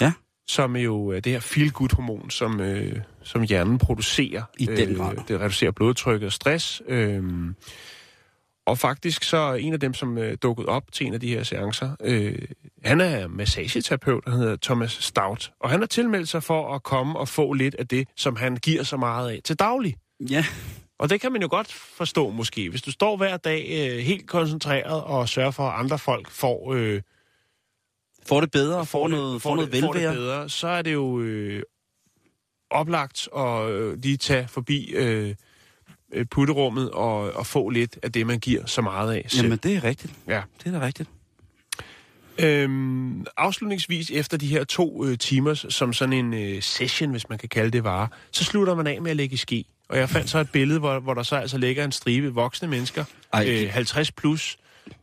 Ja. 0.00 0.12
som 0.46 0.76
jo 0.76 1.08
er 1.08 1.20
det 1.20 1.32
her 1.32 1.40
feel-good-hormon, 1.40 2.30
som, 2.30 2.60
øh, 2.60 3.00
som 3.22 3.42
hjernen 3.42 3.78
producerer. 3.78 4.42
I 4.58 4.66
den 4.66 4.94
grad. 4.94 5.16
Det 5.28 5.40
reducerer 5.40 5.70
blodtrykket 5.70 6.26
og 6.26 6.32
stress. 6.32 6.82
Øh, 6.88 7.22
og 8.66 8.78
faktisk 8.78 9.24
så 9.24 9.52
en 9.54 9.72
af 9.72 9.80
dem, 9.80 9.94
som 9.94 10.18
øh, 10.18 10.36
dukkede 10.42 10.68
op 10.68 10.92
til 10.92 11.06
en 11.06 11.14
af 11.14 11.20
de 11.20 11.28
her 11.28 11.42
seancer, 11.42 11.96
øh, 12.04 12.38
han 12.84 13.00
er 13.00 13.28
massageterapeut, 13.28 14.24
han 14.26 14.32
hedder 14.38 14.56
Thomas 14.62 14.90
Stout. 14.92 15.52
Og 15.60 15.70
han 15.70 15.80
har 15.80 15.86
tilmeldt 15.86 16.28
sig 16.28 16.42
for 16.42 16.74
at 16.74 16.82
komme 16.82 17.18
og 17.18 17.28
få 17.28 17.52
lidt 17.52 17.74
af 17.74 17.88
det, 17.88 18.08
som 18.16 18.36
han 18.36 18.56
giver 18.56 18.82
så 18.82 18.96
meget 18.96 19.30
af 19.30 19.40
til 19.44 19.56
daglig. 19.56 19.96
Ja. 20.30 20.44
Og 21.02 21.10
det 21.10 21.20
kan 21.20 21.32
man 21.32 21.42
jo 21.42 21.48
godt 21.50 21.72
forstå 21.72 22.30
måske. 22.30 22.70
Hvis 22.70 22.82
du 22.82 22.90
står 22.90 23.16
hver 23.16 23.36
dag 23.36 23.66
øh, 23.70 23.98
helt 23.98 24.28
koncentreret 24.28 25.02
og 25.04 25.28
sørger 25.28 25.50
for, 25.50 25.68
at 25.68 25.78
andre 25.78 25.98
folk 25.98 26.30
får... 26.30 26.74
Øh, 26.74 27.02
Får 28.26 28.40
det 28.40 28.50
bedre 28.50 28.78
og 28.78 28.88
får, 28.88 29.08
noget, 29.08 29.42
får, 29.42 29.56
noget 29.56 29.72
det, 29.72 29.80
får 29.80 29.92
det 29.92 30.02
velvære. 30.02 30.14
bedre, 30.14 30.48
så 30.48 30.68
er 30.68 30.82
det 30.82 30.92
jo 30.92 31.20
øh, 31.20 31.62
oplagt 32.70 33.28
at 33.36 33.70
øh, 33.70 33.98
lige 34.02 34.16
tage 34.16 34.48
forbi 34.48 34.90
øh, 34.90 35.34
øh, 36.12 36.26
putterummet 36.26 36.90
og, 36.90 37.32
og 37.32 37.46
få 37.46 37.68
lidt 37.68 37.98
af 38.02 38.12
det, 38.12 38.26
man 38.26 38.38
giver 38.38 38.66
så 38.66 38.82
meget 38.82 39.14
af 39.14 39.24
selv. 39.28 39.42
Jamen, 39.42 39.58
det 39.58 39.76
er 39.76 39.84
rigtigt. 39.84 40.12
Ja. 40.28 40.42
Det 40.64 40.74
er 40.74 40.78
da 40.78 40.86
rigtigt. 40.86 41.08
Øhm, 42.38 43.26
afslutningsvis 43.36 44.10
efter 44.10 44.36
de 44.36 44.46
her 44.46 44.64
to 44.64 45.04
øh, 45.04 45.18
timer, 45.18 45.54
som 45.54 45.92
sådan 45.92 46.12
en 46.12 46.34
øh, 46.34 46.62
session, 46.62 47.10
hvis 47.10 47.28
man 47.28 47.38
kan 47.38 47.48
kalde 47.48 47.70
det 47.70 47.84
var, 47.84 48.12
så 48.30 48.44
slutter 48.44 48.74
man 48.74 48.86
af 48.86 49.02
med 49.02 49.10
at 49.10 49.16
lægge 49.16 49.34
i 49.34 49.36
ski. 49.36 49.66
Og 49.92 49.98
jeg 49.98 50.08
fandt 50.08 50.30
så 50.30 50.38
et 50.38 50.50
billede, 50.50 50.78
hvor, 50.78 50.98
hvor 51.00 51.14
der 51.14 51.22
så 51.22 51.36
altså 51.36 51.58
ligger 51.58 51.84
en 51.84 51.92
stribe 51.92 52.34
voksne 52.34 52.68
mennesker, 52.68 53.04
Ej. 53.32 53.46
øh, 53.48 53.70
50 53.70 54.12
plus, 54.12 54.56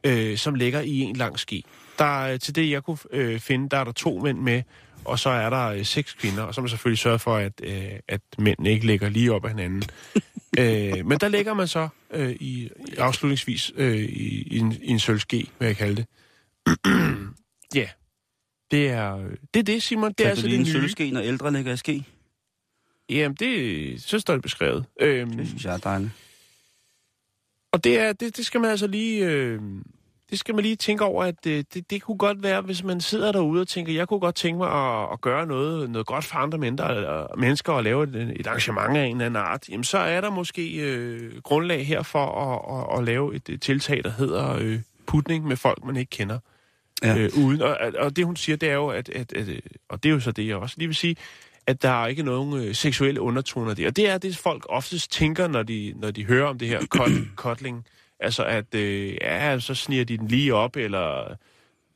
øh, 0.04 0.38
som 0.38 0.56
ligger 0.56 0.82
i 0.82 1.00
en 1.00 1.16
lang 1.16 1.40
ski. 1.40 1.66
Der, 2.00 2.24
er- 2.26 2.38
til 2.38 2.56
det, 2.56 2.70
jeg 2.70 2.84
kunne 2.84 2.98
øh, 3.12 3.40
finde, 3.40 3.70
der 3.70 3.78
er 3.78 3.84
der 3.84 3.92
to 3.92 4.20
mænd 4.20 4.40
med, 4.40 4.64
og 5.06 5.20
så 5.20 5.30
er 5.30 5.50
der 5.50 5.66
øh, 5.68 5.86
seks 5.86 6.14
kvinder, 6.14 6.44
og 6.44 6.56
så 6.56 6.62
man 6.62 6.70
selvfølgelig 6.70 7.00
sørget 7.00 7.22
for, 7.22 7.36
at, 7.36 7.54
øh, 7.64 7.84
at 8.08 8.22
mændene 8.38 8.70
ikke 8.72 8.86
ligger 8.86 9.10
lige 9.10 9.34
op 9.34 9.46
ad 9.46 9.50
hinanden. 9.50 9.84
øh, 10.60 11.06
men 11.06 11.20
der 11.20 11.28
ligger 11.28 11.54
man 11.54 11.68
så 11.68 11.88
øh, 12.14 12.32
i, 12.40 12.70
afslutningsvis 12.98 13.72
øh, 13.76 13.98
i, 13.98 14.42
i, 14.42 14.58
en, 14.58 14.72
i 14.84 14.88
en 14.92 15.00
sølvske, 15.00 15.46
vil 15.60 15.66
jeg 15.66 15.78
kalde 15.78 15.96
det. 15.96 16.06
Ja, 17.76 17.88
det 18.72 18.90
er 18.90 19.18
det, 19.54 19.60
er 19.60 19.64
det 19.64 19.84
Simon. 19.84 20.14
Det 20.18 20.26
er 20.26 20.30
altså 20.30 20.48
det 20.48 20.54
en 20.56 20.60
nye. 20.62 20.72
sølvske, 20.72 21.12
når 21.12 21.22
ældre 21.22 21.54
ligger 21.54 21.74
i 21.74 21.78
ske. 21.78 22.04
Jamen, 23.10 23.36
det, 23.36 24.02
så 24.04 24.20
står 24.20 24.34
det 24.34 24.42
beskrevet. 24.44 24.86
Øhm, 25.00 25.32
Det 25.32 25.48
synes 25.48 25.66
jeg 25.66 25.74
er 25.74 25.78
dejligt. 25.78 26.12
og 27.72 27.84
det, 27.84 28.00
er, 28.00 28.14
det, 28.14 28.38
det 28.38 28.46
skal 28.46 28.62
man 28.62 28.70
altså 28.70 28.88
lige... 28.88 29.26
Øh, 29.26 29.62
det 30.32 30.40
skal 30.40 30.56
man 30.56 30.64
lige 30.64 30.76
tænke 30.76 31.04
over, 31.04 31.24
at 31.24 31.46
øh, 31.48 31.64
det, 31.74 31.90
det 31.90 32.02
kunne 32.02 32.18
godt 32.18 32.44
være, 32.44 32.62
hvis 32.62 32.84
man 32.84 33.02
sidder 33.02 33.32
derude 33.32 33.62
og 33.62 33.68
tænker, 33.68 33.94
jeg 33.94 34.08
kunne 34.08 34.20
godt 34.20 34.36
tænke 34.36 34.58
mig 34.58 34.72
at, 34.72 35.08
at 35.14 35.22
gøre 35.22 35.46
noget, 35.46 35.90
noget 35.90 36.08
godt 36.08 36.26
for 36.26 36.38
andre 36.38 36.58
mennesker, 36.58 36.88
eller 36.88 37.28
mennesker 37.38 37.74
og 37.74 37.84
lave 37.84 38.04
et, 38.04 38.34
et 38.40 38.48
arrangement 38.48 38.98
af 38.98 39.04
en 39.04 39.12
eller 39.12 39.26
anden 39.26 39.42
art, 39.44 39.70
jamen 39.70 39.84
så 39.84 39.98
er 39.98 40.22
der 40.22 40.30
måske 40.30 40.76
øh, 40.78 41.42
grundlag 41.42 41.88
her 41.88 42.04
for 42.04 42.26
at, 42.26 42.78
at, 42.94 43.00
at 43.00 43.06
lave 43.06 43.36
et, 43.36 43.50
et 43.50 43.62
tiltag, 43.62 44.04
der 44.04 44.12
hedder 44.12 44.58
øh, 44.60 44.80
putning 45.06 45.48
med 45.48 45.58
folk, 45.58 45.84
man 45.84 45.98
ikke 45.98 46.10
kender. 46.10 46.40
Ja. 47.04 47.18
øh, 47.18 47.30
uden. 47.38 47.62
Og, 47.62 47.78
og 48.00 48.16
det 48.16 48.26
hun 48.26 48.36
siger, 48.36 48.56
det 48.56 48.70
er 48.70 48.74
jo, 48.74 48.88
at, 48.88 49.10
at, 49.10 49.34
at, 49.34 49.48
øh, 49.48 49.60
og 49.90 50.04
det 50.04 50.10
er 50.10 50.14
jo 50.14 50.20
så 50.20 50.32
det, 50.32 50.48
jeg 50.48 50.56
også 50.56 50.76
lige 50.78 50.88
vil 50.88 50.96
sige, 50.96 51.16
at 51.70 51.82
der 51.82 52.04
er 52.04 52.08
ikke 52.08 52.24
nogen 52.24 52.64
øh, 52.64 52.76
seksuelle 52.76 53.22
undertoner 53.22 53.74
der. 53.74 53.88
Og 53.88 53.96
det 53.96 54.10
er 54.10 54.18
det, 54.18 54.38
folk 54.38 54.66
oftest 54.70 55.12
tænker, 55.12 55.48
når 55.48 55.64
de, 55.64 55.94
når 55.96 56.12
de 56.12 56.26
hører 56.26 56.48
om 56.48 56.58
det 56.60 56.68
her 56.68 56.86
cuddling. 57.36 57.86
Altså 58.22 58.44
at, 58.44 58.76
øh, 58.76 59.14
ja, 59.22 59.60
så 59.60 59.76
sniger 59.76 60.04
de 60.06 60.18
den 60.18 60.28
lige 60.28 60.54
op, 60.56 60.76
eller 60.76 61.36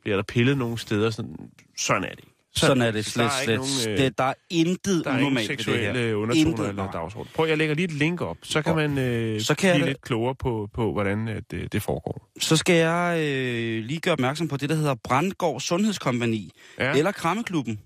bliver 0.01 0.15
der 0.15 0.23
pillet 0.23 0.57
nogle 0.57 0.77
steder. 0.77 1.09
Sådan, 1.09 1.35
sådan 1.77 2.03
er 2.03 2.09
det 2.09 2.19
ikke. 2.19 2.31
Sådan 2.55 2.81
er 2.81 2.85
det 2.91 2.93
Der 2.95 3.01
slet, 3.01 3.25
er 3.25 3.29
ikke 3.51 3.63
slet. 3.65 3.87
nogen, 3.87 3.99
øh, 3.99 4.05
det, 4.05 4.17
der 4.17 4.23
er 4.23 4.33
intet 4.49 5.05
Der 5.05 5.11
er 5.11 5.17
unormalt 5.17 5.49
ved 5.49 5.57
det 5.57 5.95
her. 5.95 6.15
undertoner 6.15 6.47
Intet, 6.49 6.69
eller 6.69 6.91
dagsorden. 6.91 7.31
Prøv, 7.35 7.47
jeg 7.47 7.57
lægger 7.57 7.75
lige 7.75 7.85
et 7.85 7.91
link 7.91 8.21
op, 8.21 8.37
så 8.43 8.61
kan 8.61 8.75
man 8.75 8.97
øh, 8.97 9.41
så 9.41 9.55
kan 9.55 9.69
jeg 9.69 9.75
blive 9.75 9.85
da- 9.85 9.89
lidt 9.89 10.01
klogere 10.01 10.35
på, 10.35 10.69
på 10.73 10.91
hvordan 10.91 11.27
at, 11.27 11.43
øh, 11.53 11.67
det 11.71 11.81
foregår. 11.81 12.29
Så 12.39 12.57
skal 12.57 12.75
jeg 12.75 13.17
øh, 13.19 13.83
lige 13.85 13.99
gøre 13.99 14.11
opmærksom 14.13 14.47
på 14.47 14.57
det, 14.57 14.69
der 14.69 14.75
hedder 14.75 14.95
Brandgård 15.03 15.61
Sundhedskompagni. 15.61 16.51
Ja. 16.79 16.85
Ja. 16.91 16.97
Eller 16.97 17.11
Krammeklubben. 17.11 17.79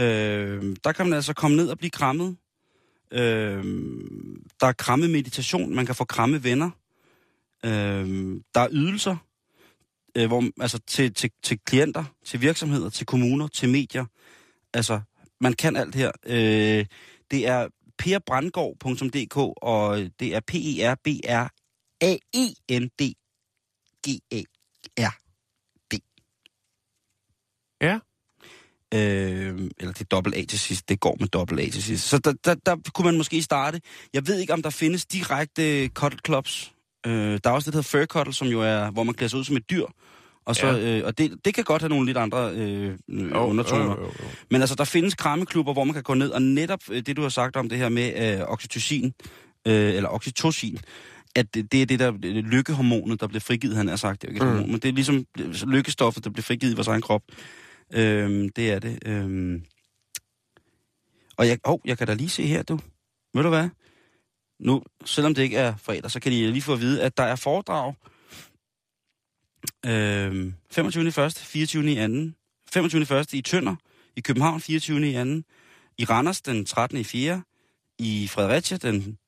Øh, 0.00 0.76
der 0.84 0.92
kan 0.92 1.06
man 1.06 1.12
altså 1.14 1.34
komme 1.34 1.56
ned 1.56 1.68
og 1.68 1.78
blive 1.78 1.90
krammet. 1.90 2.36
Øh, 3.10 3.64
der 4.60 4.66
er 4.66 4.72
krammemeditation. 4.72 5.74
Man 5.74 5.86
kan 5.86 5.94
få 5.94 6.04
kramme 6.04 6.44
venner. 6.44 6.70
Øh, 7.64 8.40
der 8.54 8.60
er 8.60 8.68
ydelser. 8.70 9.16
Øh, 10.16 10.26
hvor, 10.26 10.44
altså 10.60 10.78
til, 10.86 11.14
til, 11.14 11.30
til 11.42 11.58
klienter, 11.58 12.04
til 12.24 12.40
virksomheder, 12.40 12.90
til 12.90 13.06
kommuner, 13.06 13.48
til 13.48 13.68
medier. 13.68 14.04
Altså, 14.74 15.00
man 15.40 15.52
kan 15.52 15.76
alt 15.76 15.94
her. 15.94 16.12
Øh, 16.26 16.86
det 17.30 17.46
er 17.46 17.68
perbrandgaard.dk, 17.98 19.36
og 19.56 19.98
det 20.20 20.34
er 20.34 20.40
p 20.40 20.54
e 20.54 20.92
r 20.92 20.94
b 21.04 21.06
r 21.28 21.48
a 22.00 22.16
e 22.32 22.78
n 22.80 22.88
d 22.88 23.14
g 24.06 24.08
a 24.32 24.42
r 24.98 25.14
d 25.92 25.94
Ja. 27.80 27.98
Øh, 28.94 29.00
eller 29.80 29.92
det 29.92 30.00
er 30.00 30.04
dobbelt 30.10 30.36
A 30.36 30.44
til 30.48 30.58
sidst. 30.58 30.88
Det 30.88 31.00
går 31.00 31.16
med 31.20 31.28
dobbelt 31.28 31.60
A 31.60 31.68
til 31.70 31.82
sidst. 31.82 32.08
Så 32.08 32.18
der, 32.18 32.32
der, 32.44 32.54
der 32.66 32.76
kunne 32.94 33.04
man 33.06 33.16
måske 33.16 33.42
starte. 33.42 33.80
Jeg 34.14 34.26
ved 34.26 34.38
ikke, 34.38 34.52
om 34.52 34.62
der 34.62 34.70
findes 34.70 35.06
direkte 35.06 35.88
cuddle 35.88 36.18
clubs. 36.26 36.72
Øh, 37.06 37.12
der 37.44 37.50
er 37.50 37.54
også 37.54 37.66
det, 37.70 37.72
der 37.74 37.78
hedder 37.78 37.88
fur 37.98 38.04
cuddle, 38.06 38.32
som 38.34 38.48
jo 38.48 38.60
er, 38.60 38.90
hvor 38.90 39.02
man 39.04 39.14
klæder 39.14 39.28
sig 39.28 39.38
ud 39.38 39.44
som 39.44 39.56
et 39.56 39.70
dyr. 39.70 39.84
Og, 40.46 40.56
så, 40.56 40.66
Ja. 40.66 40.98
øh, 40.98 41.06
og 41.06 41.18
det, 41.18 41.32
det 41.44 41.54
kan 41.54 41.64
godt 41.64 41.82
have 41.82 41.88
nogle 41.88 42.06
lidt 42.06 42.16
andre 42.18 42.50
øh, 42.54 42.94
Jo, 43.08 43.46
undertoner. 43.46 43.84
jo, 43.84 43.90
jo, 43.90 44.04
jo. 44.06 44.24
Men 44.50 44.60
altså, 44.60 44.74
der 44.76 44.84
findes 44.84 45.14
krammeklubber, 45.14 45.72
hvor 45.72 45.84
man 45.84 45.94
kan 45.94 46.02
gå 46.02 46.14
ned, 46.14 46.30
og 46.30 46.42
netop 46.42 46.80
øh, 46.90 47.02
det, 47.06 47.16
du 47.16 47.22
har 47.22 47.28
sagt 47.28 47.56
om 47.56 47.68
det 47.68 47.78
her 47.78 47.88
med 47.88 48.34
øh, 48.40 48.40
oxytocin, 48.48 49.12
øh, 49.66 49.94
eller 49.94 50.08
oxytocin, 50.08 50.78
at 51.36 51.54
det, 51.54 51.72
det 51.72 51.82
er 51.82 51.86
det 51.86 51.98
der 51.98 52.06
er 52.06 52.12
lykkehormonet, 52.42 53.20
der 53.20 53.26
bliver 53.26 53.40
frigivet, 53.40 53.76
han 53.76 53.88
har 53.88 53.96
sagt. 53.96 54.22
Det 54.22 54.28
er 54.28 54.32
jo 54.32 54.34
ikke 54.34 54.44
Mm. 54.46 54.52
hormon, 54.52 54.70
men 54.70 54.80
det 54.80 54.88
er 54.88 54.92
ligesom 54.92 55.24
lykkestoffet, 55.66 56.24
der 56.24 56.30
bliver 56.30 56.42
frigivet 56.44 56.72
i 56.72 56.76
vores 56.76 56.88
egen 56.88 57.02
krop. 57.02 57.22
Øhm, 57.92 58.48
det 58.48 58.70
er 58.70 58.78
det. 58.78 58.98
Øhm. 59.06 59.64
Og 61.36 61.46
jeg, 61.48 61.58
oh, 61.64 61.78
jeg 61.84 61.98
kan 61.98 62.06
da 62.06 62.14
lige 62.14 62.28
se 62.28 62.46
her, 62.46 62.62
du. 62.62 62.80
Ved 63.34 63.42
du 63.42 63.48
hvad? 63.48 63.68
Nu, 64.60 64.82
selvom 65.04 65.34
det 65.34 65.42
ikke 65.42 65.56
er 65.56 65.76
fredag, 65.76 66.10
så 66.10 66.20
kan 66.20 66.32
de 66.32 66.50
lige 66.50 66.62
få 66.62 66.72
at 66.72 66.80
vide, 66.80 67.02
at 67.02 67.16
der 67.16 67.22
er 67.22 67.36
foredrag 67.36 67.94
øhm, 69.86 70.54
25. 70.70 71.06
1. 71.06 71.32
24. 71.38 71.92
i 71.92 71.94
2. 71.94 72.32
25. 72.72 73.20
1. 73.20 73.32
i 73.32 73.42
Tønder, 73.42 73.76
i 74.16 74.20
København 74.20 74.60
24. 74.60 75.10
i 75.10 75.14
2. 75.14 75.42
i 75.98 76.04
Randers 76.04 76.42
den 76.42 76.66
13. 76.66 76.98
i 76.98 77.04
4. 77.04 77.42
i 77.98 78.28
Fredericia 78.28 78.76
den 78.76 79.18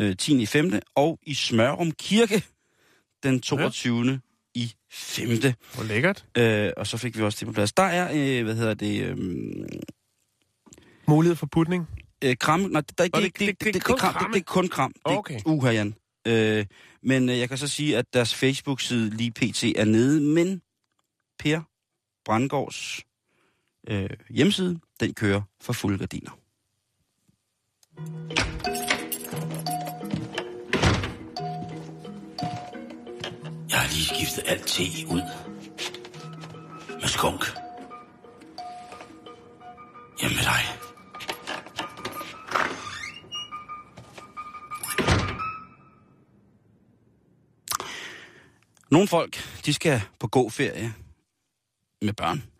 øh, 0.00 0.16
10. 0.16 0.42
i 0.42 0.46
5. 0.46 0.80
og 0.94 1.18
i 1.22 1.34
Smørum 1.34 1.92
Kirke 1.92 2.44
den 3.22 3.40
22. 3.40 4.10
Ja. 4.10 4.18
5. 4.98 5.28
Hvor 5.74 5.84
lækkert. 5.84 6.26
Øh, 6.38 6.70
og 6.76 6.86
så 6.86 6.96
fik 6.98 7.16
vi 7.18 7.22
også 7.22 7.36
det 7.40 7.46
på 7.46 7.52
plads. 7.52 7.72
Der 7.72 7.82
er, 7.82 8.08
øh, 8.38 8.44
hvad 8.44 8.54
hedder 8.56 8.74
det, 8.74 9.02
øh, 9.02 9.16
Mulighed 11.08 11.36
for 11.36 11.46
putning. 11.46 11.88
øh, 12.24 12.36
kram, 12.36 12.60
nej, 12.60 12.80
det, 12.80 12.98
der, 12.98 13.04
er 13.04 13.18
ikke, 13.18 13.18
det- 13.18 13.38
det, 13.38 13.40
det- 13.48 13.60
det, 13.60 13.74
det, 13.74 13.82
kram, 13.98 14.14
det, 14.24 14.34
det 14.34 14.40
er 14.40 14.44
kun 14.44 14.68
kram. 14.68 14.92
Det, 14.92 15.00
Okay. 15.18 15.40
Uha, 15.46 15.70
Jan. 15.72 15.94
Øh, 16.26 16.66
men 17.02 17.28
øh, 17.28 17.38
jeg 17.38 17.48
kan 17.48 17.58
så 17.58 17.68
sige, 17.68 17.96
at 17.98 18.04
deres 18.12 18.34
Facebook-side 18.34 19.10
lige 19.10 19.30
pt. 19.32 19.64
er 19.64 19.84
nede, 19.84 20.20
men 20.20 20.62
Per 21.38 21.60
Brandgaards 22.24 23.00
øh, 23.88 24.10
hjemmeside, 24.30 24.78
den 25.00 25.14
kører 25.14 25.42
for 25.60 25.72
fulde 25.72 25.98
gardiner. 25.98 26.30
Jeg 33.76 33.84
har 33.84 33.90
lige 33.90 34.04
skiftet 34.04 34.44
alt 34.46 34.66
te 34.66 34.82
ud 35.08 35.22
med 37.00 37.08
skunk. 37.08 37.42
Hjemme 40.20 40.36
med 40.36 40.44
dig. 40.44 40.62
Nogle 48.90 49.08
folk, 49.08 49.36
de 49.66 49.74
skal 49.74 50.02
på 50.20 50.28
gåferie 50.28 50.94
med 52.02 52.12
børn. 52.12 52.55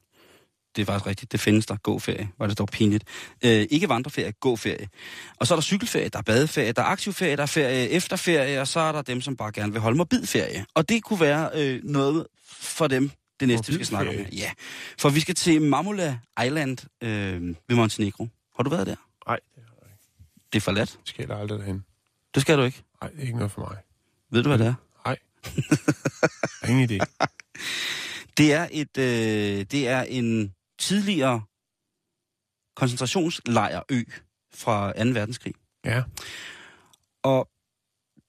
Det 0.76 0.82
er 0.82 0.86
faktisk 0.86 1.06
rigtigt, 1.06 1.32
det 1.32 1.40
findes 1.40 1.66
der. 1.66 1.76
Gåferie, 1.76 2.28
var 2.38 2.46
det 2.46 2.58
dog 2.58 2.68
pinligt. 2.68 3.04
Øh, 3.44 3.66
ikke 3.70 3.88
vandreferie, 3.88 4.32
gåferie. 4.32 4.88
Og 5.36 5.46
så 5.46 5.54
er 5.54 5.56
der 5.56 5.62
cykelferie, 5.62 6.08
der 6.08 6.18
er 6.18 6.22
badeferie, 6.22 6.72
der 6.72 6.82
er 6.82 6.86
aktivferie, 6.86 7.36
der 7.36 7.42
er 7.42 7.46
ferie 7.46 7.88
efter 7.90 8.16
ferie, 8.16 8.60
og 8.60 8.68
så 8.68 8.80
er 8.80 8.92
der 8.92 9.02
dem, 9.02 9.20
som 9.20 9.36
bare 9.36 9.52
gerne 9.52 9.72
vil 9.72 9.80
holde 9.80 9.96
mobilferie. 9.96 10.66
Og 10.74 10.88
det 10.88 11.02
kunne 11.02 11.20
være 11.20 11.50
øh, 11.54 11.80
noget 11.84 12.26
for 12.50 12.86
dem, 12.86 13.10
det 13.40 13.48
næste, 13.48 13.66
vi 13.68 13.74
skal 13.74 13.86
snakke 13.86 14.10
om. 14.10 14.16
Ja, 14.32 14.50
for 14.98 15.08
vi 15.10 15.20
skal 15.20 15.34
til 15.34 15.62
Mamula 15.62 16.18
Island 16.46 16.78
øh, 17.02 17.42
ved 17.68 17.76
Montenegro. 17.76 18.28
Har 18.56 18.62
du 18.62 18.70
været 18.70 18.86
der? 18.86 18.96
Nej, 19.28 19.38
Det 20.52 20.58
er 20.58 20.60
forladt. 20.60 20.90
det 20.90 21.08
skal 21.08 21.26
jeg 21.28 21.38
aldrig 21.38 21.58
derhen. 21.58 21.84
Det 22.34 22.42
skal 22.42 22.58
du 22.58 22.62
ikke. 22.62 22.82
Nej, 23.02 23.10
det 23.10 23.18
er 23.18 23.22
ikke 23.22 23.36
noget 23.36 23.52
for 23.52 23.60
mig. 23.60 23.76
Ved 24.32 24.42
du, 24.42 24.48
hvad 24.48 24.58
det 24.58 24.66
er? 24.66 24.74
Nej. 25.06 25.16
Ingen 26.70 26.90
idé. 26.90 27.04
Det 28.38 28.52
er 28.52 28.68
et, 28.70 28.98
øh, 28.98 29.64
det 29.70 29.88
er 29.88 30.02
en 30.02 30.52
tidligere 30.78 31.42
koncentrationslejrø 32.76 34.02
fra 34.54 34.92
2. 35.04 35.10
verdenskrig. 35.10 35.54
Ja. 35.84 36.02
Og 37.22 37.48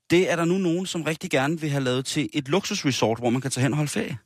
det 0.09 0.31
er 0.31 0.35
der 0.35 0.45
nu 0.45 0.57
nogen, 0.57 0.85
som 0.85 1.03
rigtig 1.03 1.29
gerne 1.29 1.59
vil 1.61 1.69
have 1.69 1.83
lavet 1.83 2.05
til 2.05 2.29
et 2.33 2.47
luksusresort, 2.47 3.19
hvor 3.19 3.29
man 3.29 3.41
kan 3.41 3.51
tage 3.51 3.61
hen 3.61 3.73
og 3.73 3.77
holde 3.77 3.91
ferie. 3.91 4.17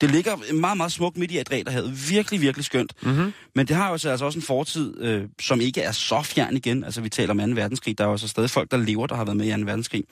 Det 0.00 0.10
ligger 0.10 0.52
meget, 0.52 0.76
meget 0.76 0.92
smukt 0.92 1.16
midt 1.16 1.30
i 1.30 1.38
Adriaterhavet. 1.38 2.10
Virkelig, 2.10 2.40
virkelig 2.40 2.64
skønt. 2.64 2.92
Mm-hmm. 3.02 3.32
Men 3.54 3.68
det 3.68 3.76
har 3.76 3.90
jo 3.90 3.98
så 3.98 4.10
altså 4.10 4.24
også 4.24 4.38
en 4.38 4.42
fortid, 4.42 5.00
øh, 5.00 5.28
som 5.40 5.60
ikke 5.60 5.80
er 5.80 5.92
så 5.92 6.22
fjern 6.22 6.56
igen. 6.56 6.84
Altså, 6.84 7.00
vi 7.00 7.08
taler 7.08 7.30
om 7.30 7.38
2. 7.38 7.44
verdenskrig. 7.54 7.98
Der 7.98 8.04
er 8.04 8.08
jo 8.08 8.16
så 8.16 8.28
stadig 8.28 8.50
folk, 8.50 8.70
der 8.70 8.76
lever, 8.76 9.06
der 9.06 9.14
har 9.14 9.24
været 9.24 9.36
med 9.36 9.46
i 9.46 9.60
2. 9.60 9.66
verdenskrig. 9.66 10.04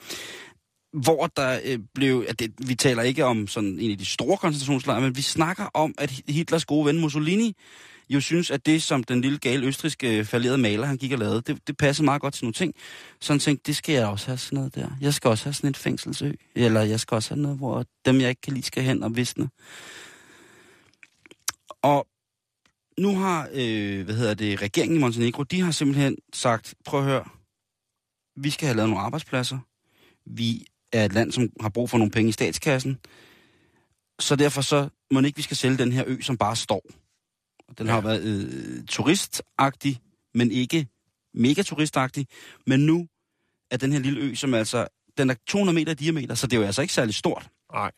Hvor 1.03 1.27
der 1.27 1.59
øh, 1.65 1.79
blev... 1.93 2.25
At 2.27 2.39
det, 2.39 2.53
vi 2.67 2.75
taler 2.75 3.03
ikke 3.03 3.25
om 3.25 3.47
sådan 3.47 3.79
en 3.79 3.91
af 3.91 3.97
de 3.97 4.05
store 4.05 4.37
koncentrationslejre, 4.37 5.01
men 5.01 5.15
vi 5.15 5.21
snakker 5.21 5.65
om, 5.73 5.95
at 5.97 6.21
Hitlers 6.27 6.65
gode 6.65 6.85
ven 6.85 6.99
Mussolini 6.99 7.55
jo 8.09 8.21
synes, 8.21 8.51
at 8.51 8.65
det, 8.65 8.83
som 8.83 9.03
den 9.03 9.21
lille 9.21 9.37
gale 9.37 9.67
østriske 9.67 10.17
øh, 10.17 10.25
falderede 10.25 10.57
maler, 10.57 10.85
han 10.87 10.97
gik 10.97 11.11
og 11.11 11.17
lavede, 11.17 11.41
det, 11.41 11.67
det 11.67 11.77
passer 11.77 12.03
meget 12.03 12.21
godt 12.21 12.33
til 12.33 12.45
nogle 12.45 12.53
ting. 12.53 12.73
Så 13.21 13.33
han 13.33 13.39
tænkte, 13.39 13.63
det 13.67 13.75
skal 13.75 13.95
jeg 13.95 14.07
også 14.07 14.27
have 14.27 14.37
sådan 14.37 14.55
noget 14.57 14.75
der. 14.75 14.89
Jeg 15.01 15.13
skal 15.13 15.29
også 15.29 15.43
have 15.43 15.53
sådan 15.53 15.69
et 15.69 15.77
fængselsø. 15.77 16.31
Eller 16.55 16.81
jeg 16.81 16.99
skal 16.99 17.15
også 17.15 17.33
have 17.33 17.41
noget, 17.41 17.57
hvor 17.57 17.85
dem, 18.05 18.21
jeg 18.21 18.29
ikke 18.29 18.41
kan 18.41 18.53
lide, 18.53 18.65
skal 18.65 18.83
hen 18.83 19.03
og 19.03 19.15
visne. 19.15 19.49
Og 21.81 22.07
nu 22.99 23.15
har, 23.15 23.49
øh, 23.53 24.05
hvad 24.05 24.15
hedder 24.15 24.33
det, 24.33 24.61
regeringen 24.61 24.97
i 24.97 25.01
Montenegro, 25.01 25.43
de 25.43 25.61
har 25.61 25.71
simpelthen 25.71 26.17
sagt, 26.33 26.75
prøv 26.85 26.99
at 26.99 27.05
høre, 27.05 27.25
vi 28.35 28.49
skal 28.49 28.67
have 28.67 28.75
lavet 28.75 28.89
nogle 28.89 29.03
arbejdspladser. 29.03 29.59
Vi 30.25 30.65
er 30.95 31.05
et 31.05 31.13
land, 31.13 31.31
som 31.31 31.49
har 31.61 31.69
brug 31.69 31.89
for 31.89 31.97
nogle 31.97 32.11
penge 32.11 32.29
i 32.29 32.31
statskassen. 32.31 32.99
Så 34.19 34.35
derfor 34.35 34.61
så 34.61 34.89
må 35.11 35.19
ikke, 35.19 35.35
vi 35.35 35.41
skal 35.41 35.57
sælge 35.57 35.77
den 35.77 35.91
her 35.91 36.03
ø, 36.07 36.21
som 36.21 36.37
bare 36.37 36.55
står. 36.55 36.81
Den 37.77 37.87
ja. 37.87 37.93
har 37.93 38.01
været 38.01 38.21
øh, 38.23 38.85
turistagtig, 38.85 39.99
men 40.33 40.51
ikke 40.51 40.87
mega 41.33 41.61
turistagtig. 41.61 42.27
Men 42.67 42.79
nu 42.79 43.07
er 43.71 43.77
den 43.77 43.91
her 43.91 43.99
lille 43.99 44.21
ø, 44.21 44.35
som 44.35 44.53
altså, 44.53 44.87
den 45.17 45.29
er 45.29 45.35
200 45.47 45.75
meter 45.75 45.91
i 45.91 45.95
diameter, 45.95 46.35
så 46.35 46.47
det 46.47 46.53
er 46.55 46.59
jo 46.59 46.65
altså 46.65 46.81
ikke 46.81 46.93
særlig 46.93 47.15
stort. 47.15 47.49
Nej. 47.73 47.91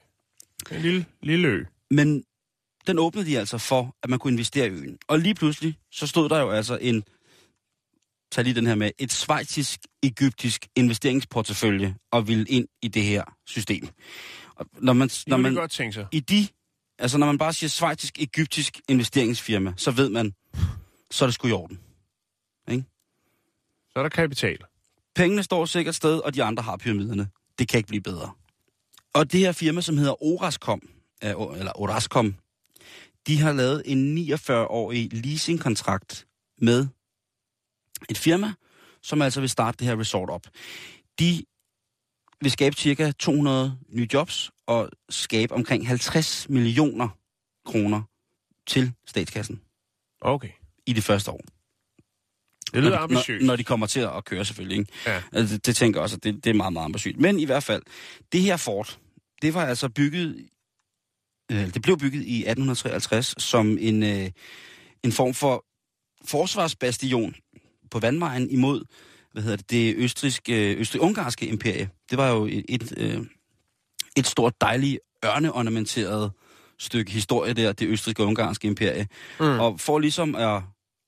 En 0.71 0.81
lille, 0.81 1.05
lille 1.21 1.47
ø. 1.47 1.63
Men 1.91 2.23
den 2.87 2.99
åbnede 2.99 3.25
de 3.25 3.39
altså 3.39 3.57
for, 3.57 3.95
at 4.03 4.09
man 4.09 4.19
kunne 4.19 4.33
investere 4.33 4.67
i 4.67 4.69
øen. 4.69 4.97
Og 5.07 5.19
lige 5.19 5.35
pludselig, 5.35 5.77
så 5.91 6.07
stod 6.07 6.29
der 6.29 6.39
jo 6.39 6.49
altså 6.49 6.77
en, 6.81 7.03
tag 8.32 8.43
lige 8.43 8.55
den 8.55 8.67
her 8.67 8.75
med, 8.75 8.91
et 8.97 9.11
svejtisk-egyptisk 9.11 10.67
investeringsportefølje 10.75 11.95
og 12.11 12.28
ville 12.28 12.45
ind 12.45 12.67
i 12.82 12.88
det 12.88 13.03
her 13.03 13.23
system. 13.45 13.88
Og 14.55 14.65
når 14.73 14.93
man, 14.93 15.09
når 15.28 15.38
man, 15.38 15.53
godt 15.53 15.71
tænke 15.71 15.93
sig. 15.93 16.07
I 16.11 16.19
de, 16.19 16.47
altså 16.99 17.17
når 17.17 17.28
man 17.28 17.38
bare 17.38 17.53
siger 17.53 17.69
svejtisk-egyptisk 17.69 18.80
investeringsfirma, 18.89 19.73
så 19.78 19.91
ved 19.91 20.09
man, 20.09 20.34
så 21.11 21.25
er 21.25 21.28
det 21.28 21.34
sgu 21.34 21.47
i 21.47 21.51
orden. 21.51 21.80
Ikke? 22.71 22.84
Så 23.91 23.99
er 23.99 24.03
der 24.03 24.09
kapital. 24.09 24.57
Pengene 25.15 25.43
står 25.43 25.65
sikkert 25.65 25.95
sted, 25.95 26.19
og 26.19 26.36
de 26.36 26.43
andre 26.43 26.63
har 26.63 26.78
pyramiderne. 26.78 27.30
Det 27.59 27.67
kan 27.67 27.78
ikke 27.78 27.88
blive 27.88 28.01
bedre. 28.01 28.32
Og 29.13 29.32
det 29.32 29.39
her 29.39 29.51
firma, 29.51 29.82
som 29.82 29.97
hedder 29.97 30.23
Orascom, 30.23 30.82
eller 31.21 31.71
Orascom, 31.75 32.36
de 33.28 33.38
har 33.38 33.53
lavet 33.53 33.84
en 33.86 34.17
49-årig 34.17 35.09
leasingkontrakt 35.13 36.28
med 36.57 36.88
firma, 38.15 38.53
som 39.03 39.21
altså 39.21 39.39
vil 39.39 39.49
starte 39.49 39.77
det 39.77 39.87
her 39.87 39.99
resort 39.99 40.29
op. 40.29 40.47
De 41.19 41.43
vil 42.41 42.51
skabe 42.51 42.75
cirka 42.75 43.11
200 43.11 43.77
nye 43.89 44.07
jobs 44.13 44.51
og 44.67 44.89
skabe 45.09 45.53
omkring 45.53 45.87
50 45.87 46.49
millioner 46.49 47.09
kroner 47.65 48.01
til 48.67 48.93
statskassen. 49.07 49.61
Okay. 50.21 50.49
I 50.85 50.93
det 50.93 51.03
første 51.03 51.31
år. 51.31 51.41
Det 52.73 52.83
lyder 52.83 52.97
ambitiøst. 52.97 53.41
Når, 53.41 53.47
når 53.47 53.55
de 53.55 53.63
kommer 53.63 53.87
til 53.87 53.99
at 53.99 54.25
køre 54.25 54.45
selvfølgelig. 54.45 54.77
Ikke? 54.77 54.91
Ja. 55.05 55.23
Altså, 55.33 55.55
det, 55.55 55.65
det 55.65 55.75
tænker 55.75 55.99
jeg 55.99 56.03
også, 56.03 56.15
at 56.15 56.23
det, 56.23 56.43
det 56.43 56.49
er 56.49 56.53
meget, 56.53 56.73
meget 56.73 56.85
ambitiøst. 56.85 57.17
Men 57.17 57.39
i 57.39 57.45
hvert 57.45 57.63
fald, 57.63 57.83
det 58.31 58.41
her 58.41 58.57
fort, 58.57 58.99
det 59.41 59.53
var 59.53 59.65
altså 59.65 59.89
bygget, 59.89 60.47
øh, 61.51 61.73
det 61.73 61.81
blev 61.81 61.97
bygget 61.97 62.21
i 62.21 62.37
1853 62.37 63.35
som 63.37 63.77
en, 63.81 64.03
øh, 64.03 64.31
en 65.03 65.11
form 65.11 65.33
for 65.33 65.65
forsvarsbastion 66.25 67.35
på 67.91 67.99
vandvejen 67.99 68.49
imod 68.49 68.83
hvad 69.38 69.43
hedder 69.43 69.57
det, 69.57 69.69
det 69.71 69.95
østriske, 69.97 70.71
øh, 70.71 70.79
østrig-ungarske 70.79 71.47
imperie. 71.47 71.89
Det 72.09 72.17
var 72.17 72.29
jo 72.29 72.45
et, 72.45 72.65
et, 72.69 72.93
øh, 72.97 73.25
et 74.17 74.27
stort 74.27 74.53
dejligt 74.61 74.99
ørneornamenteret 75.25 76.31
stykke 76.79 77.11
historie 77.11 77.53
der, 77.53 77.71
det 77.71 77.88
østrigske 77.88 78.23
ungarske 78.23 78.67
imperie. 78.67 79.07
Mm. 79.39 79.45
Og 79.45 79.79
for 79.79 79.99
ligesom 79.99 80.35
at, 80.35 80.61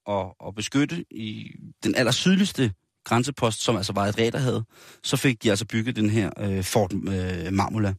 at, 0.09 0.25
at 0.47 0.55
beskytte 0.55 1.05
i 1.11 1.51
den 1.83 1.95
aller 1.95 2.11
sydligste 2.11 2.73
grænsepost, 3.05 3.61
som 3.61 3.75
altså 3.75 3.93
var 3.93 4.05
et 4.05 4.17
ræd, 4.17 4.39
havde, 4.39 4.63
så 5.03 5.17
fik 5.17 5.43
de 5.43 5.49
altså 5.49 5.65
bygget 5.65 5.95
den 5.95 6.09
her 6.09 6.29
øh, 6.39 6.63
Fort 6.63 6.93
øh, 6.93 7.53
Marmula. 7.53 7.93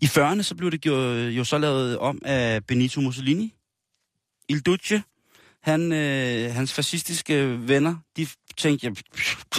I 0.00 0.04
40'erne 0.04 0.42
så 0.42 0.54
blev 0.54 0.70
det 0.70 0.86
jo, 0.86 0.94
jo 1.14 1.44
så 1.44 1.58
lavet 1.58 1.98
om 1.98 2.18
af 2.24 2.66
Benito 2.66 3.00
Mussolini. 3.00 3.54
Il 4.48 4.60
Duce, 4.60 5.02
han, 5.62 5.92
øh, 5.92 6.54
hans 6.54 6.72
fascistiske 6.72 7.68
venner, 7.68 7.96
de 8.16 8.26
tænkte, 8.56 8.86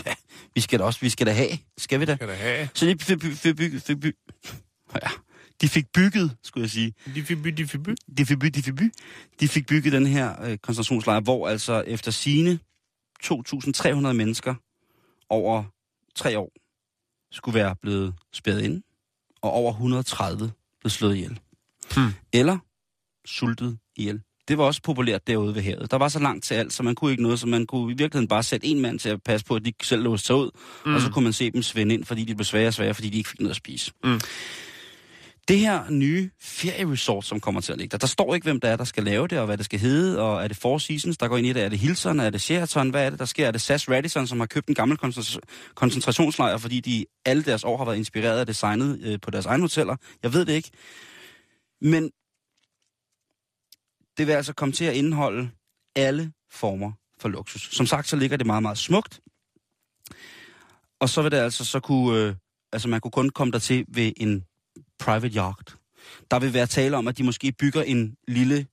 ja, 0.06 0.14
vi 0.56 0.62
skal 0.62 0.80
da 0.80 0.84
også, 0.84 1.00
vi 1.00 1.10
skal 1.10 1.28
da 1.28 1.32
have, 1.32 1.58
skal 1.78 2.00
vi 2.00 2.06
da? 2.06 2.16
Skal 2.16 2.28
da 2.28 2.34
have. 2.34 2.70
Så 2.74 2.86
de 2.86 2.96
fik, 3.00 3.22
fik, 3.22 3.34
fik, 3.34 3.58
fik, 3.58 3.82
fik, 3.82 4.14
ja, 4.96 5.10
de 5.62 5.70
fik 5.70 5.86
bygget, 5.94 6.38
skulle 6.44 6.64
jeg 6.64 6.70
sige. 6.70 6.94
De 7.16 7.24
fik 7.24 7.44
by, 7.44 7.50
de 7.50 7.68
fik 7.68 7.84
by. 7.84 7.96
De 8.18 8.26
fik, 8.26 8.40
by, 8.40 8.48
de 8.48 8.64
fik, 8.64 8.76
by. 8.76 8.92
De 9.40 9.48
fik 9.48 9.68
bygget 9.68 9.94
den 9.94 10.08
her 10.08 10.44
øh, 10.44 10.58
koncentrationslejr, 10.58 11.20
hvor 11.20 11.48
altså 11.48 11.84
efter 11.88 12.12
sine 12.12 12.60
2.300 13.24 14.14
mennesker 14.14 14.56
over 15.30 15.64
tre 16.16 16.40
år 16.40 16.52
skulle 17.32 17.56
være 17.56 17.76
blevet 17.82 18.14
spærret 18.34 18.62
ind, 18.62 18.84
og 19.42 19.52
over 19.52 19.72
130 19.72 20.52
blev 20.80 20.90
slået 20.90 21.16
ihjel. 21.16 21.40
Hmm. 21.96 22.14
Eller 22.34 22.58
sultet 23.26 23.78
ihjel. 23.96 24.22
Det 24.48 24.58
var 24.58 24.64
også 24.64 24.82
populært 24.82 25.28
derude 25.28 25.56
ved 25.56 25.62
havet. 25.62 25.92
Der 25.92 25.98
var 25.98 26.08
så 26.08 26.20
langt 26.20 26.46
til 26.46 26.56
alt, 26.56 26.74
så 26.74 26.84
man 26.84 26.96
kunne 26.96 27.12
ikke 27.12 27.24
noget, 27.24 27.40
så 27.40 27.48
man 27.48 27.66
kunne 27.66 27.94
i 27.94 27.96
virkeligheden 27.98 28.28
bare 28.28 28.44
sætte 28.44 28.68
en 28.68 28.80
mand 28.80 29.00
til 29.00 29.10
at 29.10 29.24
passe 29.24 29.46
på, 29.46 29.56
at 29.56 29.66
de 29.66 29.74
selv 29.84 30.04
låste 30.04 30.28
sig 30.28 30.36
ud, 30.36 30.50
mm. 30.86 30.96
og 30.96 31.02
så 31.02 31.10
kunne 31.10 31.24
man 31.24 31.34
se 31.34 31.52
dem 31.52 31.62
svinde 31.62 31.96
ind, 31.96 32.06
fordi 32.06 32.24
de 32.24 32.36
blev 32.36 32.46
sværere 32.46 32.68
og 32.68 32.74
sværere, 32.74 32.94
fordi 32.94 33.10
de 33.10 33.18
ikke 33.18 33.30
fik 33.30 33.40
noget 33.40 33.50
at 33.50 33.56
spise. 33.56 33.92
Mm. 34.04 34.20
Det 35.48 35.60
her 35.60 35.90
nye 35.90 36.30
ferieresort, 36.42 37.26
som 37.26 37.40
kommer 37.40 37.62
til 37.62 37.72
at 37.72 37.78
ligge 37.78 37.92
der, 37.92 37.98
der 37.98 38.08
står 38.08 38.36
ikke, 38.36 38.46
hvem 38.46 38.60
der 38.60 38.70
er, 38.70 38.76
der 38.76 38.84
skal 38.84 39.04
lave 39.04 39.28
det, 39.28 39.40
og 39.40 39.46
hvad 39.46 39.58
det 39.58 39.66
skal 39.66 39.80
hedde, 39.80 40.22
og 40.22 40.44
er 40.44 40.48
det 40.48 40.58
Four 40.58 40.78
Seasons, 40.78 41.18
der 41.18 41.28
går 41.28 41.38
ind 41.38 41.48
i 41.48 41.54
det, 41.54 41.64
er 41.64 41.70
det 41.70 41.80
Hilton, 41.80 42.20
er 42.20 42.30
det 42.30 42.42
Sheraton, 42.42 42.90
hvad 42.90 43.06
er 43.06 43.10
det, 43.10 43.20
der 43.20 43.26
sker? 43.26 43.48
Er 43.48 43.52
det 43.52 43.62
SAS 43.62 43.90
Radisson, 43.90 44.28
som 44.28 44.40
har 44.40 44.48
købt 44.48 44.68
en 44.68 44.76
gammel 44.76 44.98
koncentrationslejr, 45.76 46.58
fordi 46.58 46.80
de 46.80 47.06
alle 47.26 47.44
deres 47.44 47.64
år 47.64 47.78
har 47.78 47.86
været 47.86 47.98
inspireret 47.98 48.40
af 48.40 48.46
designet 48.46 49.00
øh, 49.04 49.20
på 49.22 49.32
deres 49.32 49.46
egne 49.46 49.64
hoteller? 49.64 49.96
Jeg 50.24 50.34
ved 50.34 50.46
det 50.46 50.54
ikke. 50.54 50.72
Men 51.82 52.12
det 54.18 54.28
vil 54.28 54.34
altså 54.34 54.54
komme 54.54 54.74
til 54.74 54.86
at 54.86 54.96
indeholde 54.96 55.50
alle 55.96 56.34
former 56.52 56.92
for 57.20 57.30
luksus. 57.30 57.70
Som 57.72 57.86
sagt, 57.86 58.08
så 58.08 58.16
ligger 58.16 58.38
det 58.38 58.46
meget, 58.46 58.62
meget 58.62 58.78
smukt. 58.78 59.20
Og 61.00 61.10
så 61.10 61.22
vil 61.22 61.32
det 61.32 61.38
altså 61.38 61.66
så 61.66 61.80
kunne, 61.80 62.20
øh, 62.20 62.36
altså 62.74 62.88
man 62.88 63.02
kunne 63.02 63.12
kun 63.12 63.30
komme 63.30 63.52
der 63.52 63.60
til 63.60 63.86
ved 63.88 64.12
en 64.18 64.44
private 65.00 65.36
yacht. 65.38 65.76
Der 66.32 66.40
vil 66.40 66.54
være 66.54 66.68
tale 66.68 66.98
om, 66.98 67.08
at 67.08 67.18
de 67.18 67.24
måske 67.24 67.52
bygger 67.52 67.82
en 67.82 68.16
lille 68.28 68.68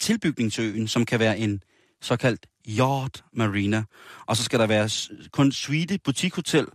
tilbygning 0.00 0.52
til 0.52 0.64
øen, 0.64 0.88
som 0.88 1.04
kan 1.04 1.20
være 1.20 1.38
en 1.38 1.62
såkaldt 2.02 2.46
yacht 2.68 3.24
marina. 3.32 3.84
Og 4.26 4.36
så 4.36 4.42
skal 4.42 4.58
der 4.58 4.66
være 4.66 4.90
kun 5.30 5.52
suite 5.52 5.98
boutique 6.04 6.36
hotel 6.36 6.66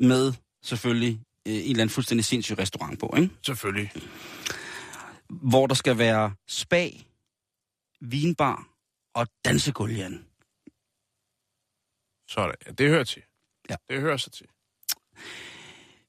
med 0.00 0.32
selvfølgelig 0.62 1.20
øh, 1.48 1.54
en 1.54 1.60
eller 1.60 1.70
anden 1.70 1.90
fuldstændig 1.90 2.24
sindssyg 2.24 2.58
restaurant 2.58 2.98
på, 3.00 3.14
ikke? 3.16 3.30
Selvfølgelig. 3.42 3.92
Hvor 5.28 5.66
der 5.66 5.74
skal 5.74 5.98
være 5.98 6.32
spa, 6.48 6.88
vinbar 8.00 8.68
og 9.14 9.26
dansegulv, 9.44 9.92
Jan. 9.92 10.26
Sådan. 12.28 12.76
Det 12.78 12.88
hører 12.88 13.04
til. 13.04 13.22
Ja. 13.70 13.76
Det 13.90 14.00
hører 14.00 14.16
sig 14.16 14.32
til. 14.32 14.46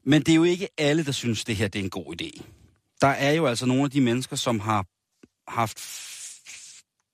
Men 0.03 0.21
det 0.21 0.31
er 0.31 0.35
jo 0.35 0.43
ikke 0.43 0.67
alle, 0.77 1.05
der 1.05 1.11
synes, 1.11 1.45
det 1.45 1.55
her 1.55 1.67
det 1.67 1.79
er 1.79 1.83
en 1.83 1.89
god 1.89 2.21
idé. 2.21 2.43
Der 3.01 3.07
er 3.07 3.31
jo 3.31 3.45
altså 3.45 3.65
nogle 3.65 3.83
af 3.83 3.91
de 3.91 4.01
mennesker, 4.01 4.35
som 4.35 4.59
har 4.59 4.85
haft 5.47 5.79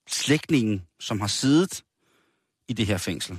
slægtningen, 0.08 0.86
som 1.00 1.20
har 1.20 1.26
siddet 1.26 1.84
i 2.68 2.72
det 2.72 2.86
her 2.86 2.98
fængsel. 2.98 3.38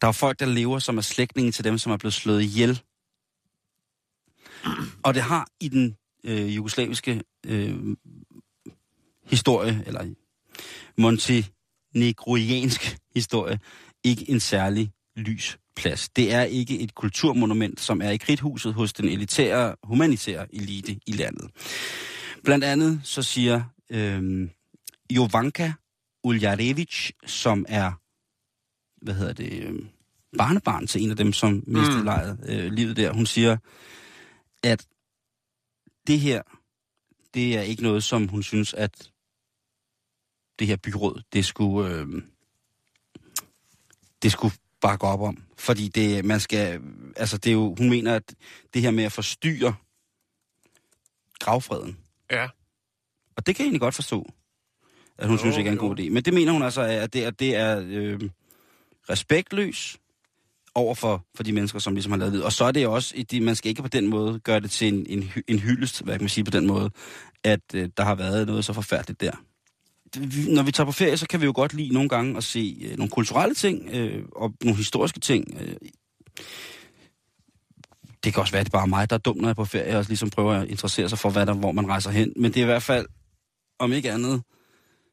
Der 0.00 0.08
er 0.08 0.12
folk, 0.12 0.40
der 0.40 0.46
lever, 0.46 0.78
som 0.78 0.98
er 0.98 1.02
slægtningen 1.02 1.52
til 1.52 1.64
dem, 1.64 1.78
som 1.78 1.92
er 1.92 1.96
blevet 1.96 2.14
slået 2.14 2.42
ihjel. 2.42 2.82
Og 5.02 5.14
det 5.14 5.22
har 5.22 5.48
i 5.60 5.68
den 5.68 5.96
øh, 6.24 6.56
jugoslaviske 6.56 7.22
øh, 7.46 7.96
historie, 9.24 9.82
eller 9.86 10.14
montenegroiansk 10.98 12.96
historie, 13.14 13.58
ikke 14.04 14.30
en 14.30 14.40
særlig 14.40 14.92
lys 15.16 15.58
plads. 15.76 16.08
Det 16.08 16.32
er 16.32 16.42
ikke 16.42 16.80
et 16.80 16.94
kulturmonument, 16.94 17.80
som 17.80 18.02
er 18.02 18.10
i 18.10 18.16
kridthuset 18.16 18.74
hos 18.74 18.92
den 18.92 19.08
elitære, 19.08 19.76
humanitære 19.82 20.54
elite 20.54 21.00
i 21.06 21.12
landet. 21.12 21.50
Blandt 22.44 22.64
andet 22.64 23.00
så 23.04 23.22
siger 23.22 23.62
øh, 23.90 24.48
Jovanka 25.10 25.72
Uljarevic, 26.24 27.10
som 27.26 27.66
er, 27.68 27.92
hvad 29.04 29.14
hedder 29.14 29.32
det, 29.32 29.52
øh, 29.52 29.82
barnebarn 30.38 30.86
til 30.86 31.02
en 31.02 31.10
af 31.10 31.16
dem, 31.16 31.32
som 31.32 31.64
mistede 31.66 31.98
mm. 31.98 32.04
lejet, 32.04 32.38
øh, 32.48 32.72
livet 32.72 32.96
der. 32.96 33.12
Hun 33.12 33.26
siger, 33.26 33.56
at 34.62 34.86
det 36.06 36.20
her, 36.20 36.42
det 37.34 37.56
er 37.56 37.62
ikke 37.62 37.82
noget, 37.82 38.04
som 38.04 38.28
hun 38.28 38.42
synes, 38.42 38.74
at 38.74 39.09
det 40.60 40.66
her 40.66 40.76
byråd, 40.76 41.22
det 41.32 41.44
skulle, 41.44 41.94
øh, 41.94 42.06
det 44.22 44.32
skulle 44.32 44.54
bakke 44.80 45.06
op 45.06 45.20
om. 45.20 45.42
Fordi 45.58 45.88
det, 45.88 46.24
man 46.24 46.40
skal, 46.40 46.80
altså 47.16 47.36
det 47.38 47.50
er 47.50 47.54
jo, 47.54 47.74
hun 47.78 47.90
mener, 47.90 48.14
at 48.14 48.34
det 48.74 48.82
her 48.82 48.90
med 48.90 49.04
at 49.04 49.12
forstyrre 49.12 49.74
gravfreden. 51.40 51.98
Ja. 52.30 52.48
Og 53.36 53.46
det 53.46 53.56
kan 53.56 53.62
jeg 53.62 53.66
egentlig 53.66 53.80
godt 53.80 53.94
forstå, 53.94 54.30
at 55.18 55.26
hun 55.26 55.36
jo, 55.36 55.40
synes 55.40 55.56
ikke 55.56 55.68
er 55.68 55.72
en 55.72 55.78
god 55.78 55.98
idé. 56.00 56.10
Men 56.10 56.22
det 56.22 56.34
mener 56.34 56.52
hun 56.52 56.62
altså, 56.62 56.82
at 56.82 57.12
det, 57.12 57.22
at 57.22 57.40
det 57.40 57.56
er 57.56 57.82
øh, 57.86 58.20
respektløs 59.10 59.98
over 60.74 60.94
for, 60.94 61.26
for 61.34 61.42
de 61.42 61.52
mennesker, 61.52 61.78
som 61.78 61.94
ligesom 61.94 62.12
har 62.12 62.18
lavet 62.18 62.32
det. 62.32 62.44
Og 62.44 62.52
så 62.52 62.64
er 62.64 62.72
det 62.72 62.86
også, 62.86 63.24
det, 63.30 63.42
man 63.42 63.56
skal 63.56 63.68
ikke 63.68 63.82
på 63.82 63.88
den 63.88 64.06
måde 64.06 64.40
gøre 64.40 64.60
det 64.60 64.70
til 64.70 64.88
en, 64.88 65.06
en, 65.06 65.32
en 65.48 65.58
hyldest, 65.58 66.02
hvad 66.02 66.14
kan 66.14 66.22
man 66.22 66.28
sige 66.28 66.44
på 66.44 66.50
den 66.50 66.66
måde, 66.66 66.90
at 67.44 67.60
øh, 67.74 67.88
der 67.96 68.04
har 68.04 68.14
været 68.14 68.46
noget 68.46 68.64
så 68.64 68.72
forfærdeligt 68.72 69.20
der. 69.20 69.32
Når 70.48 70.62
vi 70.62 70.72
tager 70.72 70.84
på 70.84 70.92
ferie, 70.92 71.16
så 71.16 71.26
kan 71.26 71.40
vi 71.40 71.44
jo 71.44 71.52
godt 71.54 71.74
lide 71.74 71.94
nogle 71.94 72.08
gange 72.08 72.36
at 72.36 72.44
se 72.44 72.76
øh, 72.82 72.96
nogle 72.96 73.10
kulturelle 73.10 73.54
ting 73.54 73.88
øh, 73.92 74.24
og 74.32 74.52
nogle 74.64 74.76
historiske 74.76 75.20
ting. 75.20 75.44
Øh. 75.60 75.74
Det 78.24 78.34
kan 78.34 78.40
også 78.40 78.52
være, 78.52 78.60
at 78.60 78.66
det 78.66 78.72
bare 78.72 78.82
er 78.82 78.86
mig, 78.86 79.10
der 79.10 79.16
er 79.16 79.20
dum, 79.20 79.36
når 79.36 79.44
jeg 79.44 79.50
er 79.50 79.54
på 79.54 79.64
ferie, 79.64 79.98
og 79.98 80.04
ligesom 80.08 80.30
prøver 80.30 80.52
at 80.52 80.68
interessere 80.68 81.08
sig 81.08 81.18
for, 81.18 81.30
hvad 81.30 81.46
der, 81.46 81.54
hvor 81.54 81.72
man 81.72 81.88
rejser 81.88 82.10
hen. 82.10 82.32
Men 82.36 82.52
det 82.52 82.56
er 82.56 82.62
i 82.62 82.66
hvert 82.66 82.82
fald, 82.82 83.06
om 83.78 83.92
ikke 83.92 84.12
andet, 84.12 84.42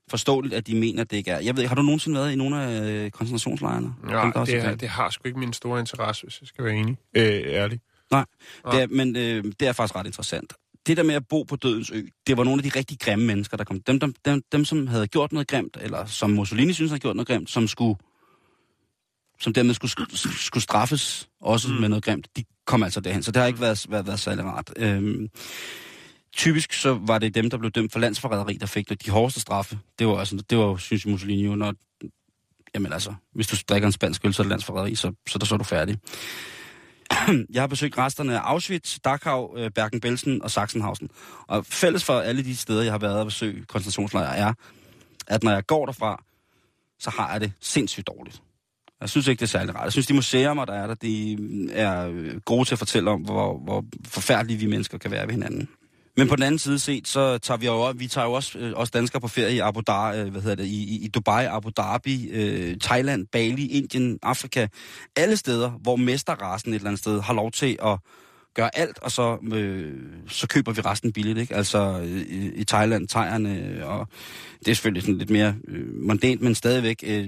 forståeligt, 0.09 0.55
at 0.55 0.67
de 0.67 0.75
mener, 0.75 1.01
at 1.01 1.11
det 1.11 1.17
ikke 1.17 1.31
er. 1.31 1.39
Jeg 1.39 1.55
ved 1.55 1.63
ikke, 1.63 1.69
har 1.69 1.75
du 1.75 1.81
nogensinde 1.81 2.19
været 2.19 2.31
i 2.31 2.35
nogle 2.35 2.63
af 2.63 2.81
øh, 2.81 3.11
koncentrationslejrene? 3.11 3.93
Dem, 4.01 4.09
Ja, 4.09 4.31
også 4.31 4.53
det, 4.53 4.65
er, 4.65 4.75
det 4.75 4.89
har 4.89 5.09
sgu 5.09 5.27
ikke 5.27 5.39
min 5.39 5.53
store 5.53 5.79
interesse, 5.79 6.23
hvis 6.23 6.41
jeg 6.41 6.47
skal 6.47 6.63
være 6.63 6.73
enig. 6.73 6.97
Øh, 7.13 7.23
ærlig. 7.45 7.79
Nej, 8.11 8.25
Nej. 8.65 8.73
det 8.75 8.83
er, 8.83 8.87
men 8.87 9.15
øh, 9.15 9.43
det 9.59 9.67
er 9.67 9.73
faktisk 9.73 9.95
ret 9.95 10.05
interessant. 10.05 10.53
Det 10.87 10.97
der 10.97 11.03
med 11.03 11.15
at 11.15 11.27
bo 11.27 11.43
på 11.43 11.55
dødens 11.55 11.91
ø, 11.91 12.01
det 12.27 12.37
var 12.37 12.43
nogle 12.43 12.59
af 12.59 12.71
de 12.71 12.79
rigtig 12.79 12.99
grimme 12.99 13.25
mennesker, 13.25 13.57
der 13.57 13.63
kom. 13.63 13.81
Dem, 13.81 13.99
dem, 13.99 14.13
dem, 14.25 14.41
dem 14.51 14.65
som 14.65 14.87
havde 14.87 15.07
gjort 15.07 15.31
noget 15.31 15.47
grimt, 15.47 15.77
eller 15.81 16.05
som 16.05 16.29
Mussolini 16.29 16.73
synes 16.73 16.91
havde 16.91 16.99
gjort 16.99 17.15
noget 17.15 17.27
grimt, 17.27 17.49
som 17.49 17.67
skulle 17.67 17.97
som 19.39 19.53
dermed 19.53 19.73
skulle, 19.73 19.93
skulle 20.37 20.63
straffes 20.63 21.29
også 21.41 21.67
mm. 21.67 21.73
med 21.73 21.89
noget 21.89 22.03
grimt, 22.03 22.27
de 22.37 22.43
kom 22.65 22.83
altså 22.83 22.99
derhen. 22.99 23.23
Så 23.23 23.31
det 23.31 23.39
har 23.39 23.47
ikke 23.47 23.61
været, 23.61 23.85
været, 23.89 24.07
været 24.07 24.19
særlig 24.19 24.45
rart. 24.45 24.73
Øhm, 24.75 25.27
typisk 26.33 26.73
så 26.73 26.99
var 27.01 27.17
det 27.17 27.35
dem, 27.35 27.49
der 27.49 27.57
blev 27.57 27.71
dømt 27.71 27.91
for 27.91 27.99
landsforræderi, 27.99 28.53
der 28.53 28.65
fik 28.65 29.05
de 29.05 29.11
hårdeste 29.11 29.39
straffe. 29.39 29.79
Det 29.99 30.07
var, 30.07 30.17
altså, 30.17 30.43
det 30.49 30.57
var 30.57 30.77
synes 30.77 31.05
jeg, 31.05 31.11
Mussolini 31.11 31.45
jo, 31.45 31.55
når, 31.55 31.73
jamen 32.75 32.93
altså, 32.93 33.13
hvis 33.33 33.47
du 33.47 33.55
drikker 33.69 33.87
en 33.87 33.91
spansk 33.91 34.25
øl, 34.25 34.33
så 34.33 34.41
er 34.41 34.43
det 34.43 34.49
landsforræderi, 34.49 34.95
så, 34.95 35.11
så 35.27 35.37
der 35.37 35.45
så 35.45 35.55
er 35.55 35.57
du 35.57 35.63
færdig. 35.63 35.97
Jeg 37.53 37.61
har 37.61 37.67
besøgt 37.67 37.97
resterne 37.97 38.39
af 38.39 38.41
Auschwitz, 38.43 38.99
Dachau, 38.99 39.57
øh, 39.57 39.71
Bergen-Belsen 39.75 40.41
og 40.43 40.51
Sachsenhausen. 40.51 41.09
Og 41.47 41.65
fælles 41.65 42.03
for 42.03 42.19
alle 42.19 42.43
de 42.43 42.55
steder, 42.55 42.83
jeg 42.83 42.93
har 42.93 42.99
været 42.99 43.19
og 43.19 43.25
besøgt 43.25 43.67
koncentrationslejre, 43.67 44.37
er, 44.37 44.53
at 45.27 45.43
når 45.43 45.51
jeg 45.51 45.65
går 45.65 45.85
derfra, 45.85 46.23
så 46.99 47.09
har 47.09 47.31
jeg 47.31 47.41
det 47.41 47.51
sindssygt 47.61 48.07
dårligt. 48.07 48.41
Jeg 49.01 49.09
synes 49.09 49.27
ikke, 49.27 49.39
det 49.39 49.45
er 49.45 49.59
særlig 49.59 49.75
rart. 49.75 49.83
Jeg 49.83 49.91
synes, 49.91 50.07
de 50.07 50.13
museer, 50.13 50.53
der 50.53 50.73
er 50.73 50.87
der, 50.87 50.93
de 50.93 51.37
er 51.71 52.07
øh, 52.07 52.41
gode 52.45 52.65
til 52.65 52.75
at 52.75 52.79
fortælle 52.79 53.11
om, 53.11 53.21
hvor, 53.21 53.57
hvor 53.57 53.85
forfærdelige 54.05 54.59
vi 54.59 54.65
mennesker 54.65 54.97
kan 54.97 55.11
være 55.11 55.27
ved 55.27 55.33
hinanden. 55.33 55.69
Men 56.17 56.27
på 56.27 56.35
den 56.35 56.43
anden 56.43 56.59
side 56.59 56.79
set, 56.79 57.07
så 57.07 57.37
tager 57.37 57.57
vi 57.57 57.65
jo, 57.65 57.91
vi 57.95 58.07
tager 58.07 58.25
jo 58.27 58.33
også, 58.33 58.57
øh, 58.59 58.73
også 58.75 58.91
danskere 58.91 59.21
på 59.21 59.27
ferie 59.27 59.55
i 59.55 59.59
Abu 59.59 59.81
Dhabi, 59.87 60.17
øh, 60.19 60.31
hvad 60.31 60.41
hedder 60.41 60.55
det, 60.55 60.65
i, 60.65 61.05
i- 61.05 61.07
Dubai, 61.07 61.45
Abu 61.45 61.69
Dhabi, 61.77 62.27
øh, 62.29 62.77
Thailand, 62.81 63.27
Bali, 63.31 63.67
Indien, 63.67 64.19
Afrika. 64.23 64.67
Alle 65.15 65.37
steder, 65.37 65.69
hvor 65.69 65.95
mesterrasen 65.95 66.71
et 66.71 66.75
eller 66.75 66.87
andet 66.89 66.99
sted 66.99 67.21
har 67.21 67.33
lov 67.33 67.51
til 67.51 67.77
at 67.85 67.97
gøre 68.57 68.77
alt, 68.77 68.99
og 69.01 69.11
så, 69.11 69.37
øh, 69.53 69.93
så 70.27 70.47
køber 70.47 70.71
vi 70.71 70.81
resten 70.81 71.11
billigt, 71.11 71.37
ikke? 71.37 71.55
Altså 71.55 71.99
i, 72.29 72.51
i 72.55 72.63
Thailand, 72.63 73.07
thaierne, 73.07 73.81
og 73.85 74.07
det 74.59 74.71
er 74.71 74.75
selvfølgelig 74.75 75.03
sådan 75.03 75.17
lidt 75.17 75.29
mere 75.29 75.55
øh, 75.67 75.85
mondænt, 76.07 76.41
men 76.41 76.55
stadigvæk, 76.55 77.03
øh, 77.07 77.27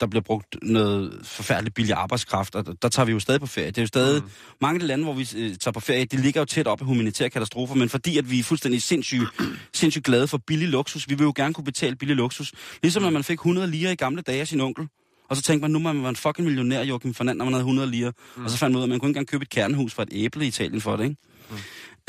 der 0.00 0.06
bliver 0.06 0.22
brugt 0.22 0.56
noget 0.62 1.20
forfærdeligt 1.22 1.74
billig 1.74 1.94
arbejdskraft, 1.94 2.54
og 2.54 2.66
der, 2.66 2.72
der 2.82 2.88
tager 2.88 3.06
vi 3.06 3.12
jo 3.12 3.20
stadig 3.20 3.40
på 3.40 3.46
ferie. 3.46 3.66
Det 3.66 3.78
er 3.78 3.82
jo 3.82 3.86
stadig, 3.86 4.22
mm. 4.22 4.30
mange 4.60 4.74
af 4.76 4.80
de 4.80 4.86
lande, 4.86 5.04
hvor 5.04 5.14
vi 5.14 5.28
øh, 5.36 5.56
tager 5.56 5.72
på 5.72 5.80
ferie, 5.80 6.04
de 6.04 6.16
ligger 6.16 6.40
jo 6.40 6.44
tæt 6.44 6.66
op 6.66 6.80
af 6.80 6.86
humanitære 6.86 7.30
katastrofer, 7.30 7.74
men 7.74 7.88
fordi 7.88 8.18
at 8.18 8.30
vi 8.30 8.38
er 8.38 8.42
fuldstændig 8.42 8.82
sindssygt, 8.82 9.28
sindssygt 9.72 10.04
glade 10.04 10.26
for 10.26 10.38
billig 10.46 10.68
luksus, 10.68 11.08
vi 11.08 11.14
vil 11.14 11.24
jo 11.24 11.32
gerne 11.36 11.54
kunne 11.54 11.64
betale 11.64 11.96
billig 11.96 12.16
luksus. 12.16 12.52
Ligesom 12.82 13.02
når 13.02 13.10
man 13.10 13.24
fik 13.24 13.38
100 13.38 13.70
lire 13.70 13.92
i 13.92 13.96
gamle 13.96 14.22
dage 14.22 14.40
af 14.40 14.48
sin 14.48 14.60
onkel, 14.60 14.88
og 15.30 15.36
så 15.36 15.42
tænkte 15.42 15.62
man, 15.62 15.70
nu 15.70 15.78
man 15.78 16.00
være 16.00 16.08
en 16.08 16.16
fucking 16.16 16.46
millionær, 16.46 16.82
Joachim 16.82 17.14
Fernand, 17.14 17.38
når 17.38 17.44
man 17.44 17.54
havde 17.54 17.62
100 17.62 17.90
lire. 17.90 18.12
Mm. 18.36 18.44
Og 18.44 18.50
så 18.50 18.56
fandt 18.56 18.72
man 18.72 18.76
ud 18.76 18.82
af, 18.82 18.86
at 18.86 18.88
man 18.88 18.98
kunne 19.00 19.08
ikke 19.08 19.18
engang 19.18 19.28
købe 19.28 19.42
et 19.42 19.48
kernehus 19.48 19.94
for 19.94 20.02
et 20.02 20.08
æble 20.12 20.44
i 20.44 20.48
Italien 20.48 20.80
for 20.80 20.96
det, 20.96 21.04
ikke? 21.04 21.16
Mm. 21.50 21.56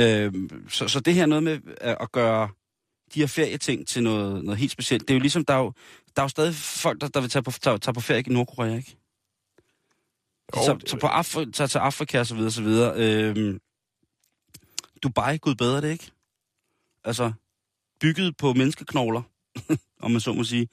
Øhm, 0.05 0.69
så, 0.69 0.88
så 0.88 0.99
det 0.99 1.13
her 1.13 1.26
noget 1.26 1.43
med 1.43 1.59
at, 1.82 1.97
at 2.01 2.11
gøre 2.11 2.49
de 3.13 3.19
her 3.19 3.28
ferieting 3.28 3.88
til 3.88 4.03
noget, 4.03 4.43
noget 4.43 4.59
helt 4.59 4.72
specielt, 4.72 5.01
det 5.01 5.09
er 5.09 5.15
jo 5.15 5.19
ligesom, 5.19 5.45
der 5.45 5.53
er 5.53 5.57
jo, 5.57 5.74
der 6.15 6.22
er 6.22 6.24
jo 6.24 6.30
stadig 6.30 6.55
folk, 6.55 7.01
der, 7.01 7.07
der 7.07 7.22
vil 7.22 7.30
tage 7.30 7.43
på, 7.43 7.51
tage, 7.51 7.78
tage 7.78 7.93
på 7.93 8.01
ferie 8.01 8.24
i 8.28 8.30
Nordkorea, 8.30 8.76
ikke? 8.76 8.97
Jo, 10.55 10.63
så, 10.63 10.80
så 10.86 10.97
på 10.97 11.07
Afri, 11.07 11.51
tager 11.51 11.67
til 11.67 11.78
Afrika 11.78 12.19
og 12.19 12.28
så 12.28 12.36
videre, 12.36 12.51
så 12.51 12.61
videre. 12.61 12.93
Øhm, 12.97 13.59
Dubai, 15.03 15.38
gud 15.38 15.55
bedre 15.55 15.82
det, 15.82 15.91
ikke? 15.91 16.11
Altså, 17.03 17.32
bygget 17.99 18.38
på 18.38 18.53
menneskeknogler, 18.53 19.22
om 20.03 20.11
man 20.11 20.22
så 20.22 20.34
må 20.34 20.43
sige. 20.43 20.67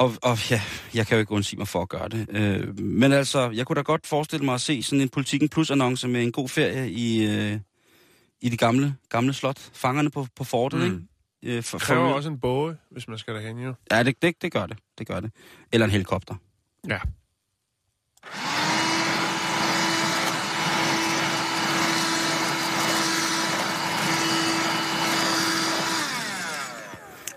Og, 0.00 0.12
og 0.22 0.50
ja, 0.50 0.60
jeg 0.94 1.06
kan 1.06 1.16
jo 1.16 1.20
ikke 1.20 1.32
undsige 1.32 1.58
mig 1.58 1.68
for 1.68 1.82
at 1.82 1.88
gøre 1.88 2.08
det. 2.08 2.26
Øh, 2.30 2.78
men 2.78 3.12
altså, 3.12 3.50
jeg 3.50 3.66
kunne 3.66 3.76
da 3.76 3.82
godt 3.82 4.06
forestille 4.06 4.44
mig 4.44 4.54
at 4.54 4.60
se 4.60 4.82
sådan 4.82 5.00
en 5.00 5.08
Politikken 5.08 5.48
Plus-annonce 5.48 6.08
med 6.08 6.22
en 6.22 6.32
god 6.32 6.48
ferie 6.48 6.90
i, 6.90 7.24
øh, 7.26 7.60
i 8.40 8.48
det 8.48 8.58
gamle, 8.58 8.94
gamle 9.08 9.32
slot. 9.32 9.58
Fangerne 9.72 10.10
på, 10.10 10.26
på 10.36 10.44
fortet, 10.44 10.80
Mm. 10.80 10.84
ikke? 11.42 11.56
Øh, 11.58 11.62
for, 11.62 11.78
kræver 11.78 12.08
for, 12.08 12.14
også 12.14 12.28
en 12.28 12.40
båge, 12.40 12.76
hvis 12.90 13.08
man 13.08 13.18
skal 13.18 13.34
derhen, 13.34 13.58
jo. 13.58 13.74
Ja, 13.90 14.02
det, 14.02 14.22
det, 14.22 14.42
det 14.42 14.52
gør 14.52 14.66
det. 14.66 14.78
Det 14.98 15.06
gør 15.06 15.20
det. 15.20 15.30
Eller 15.72 15.84
en 15.86 15.90
helikopter. 15.90 16.34
Ja. 16.88 16.98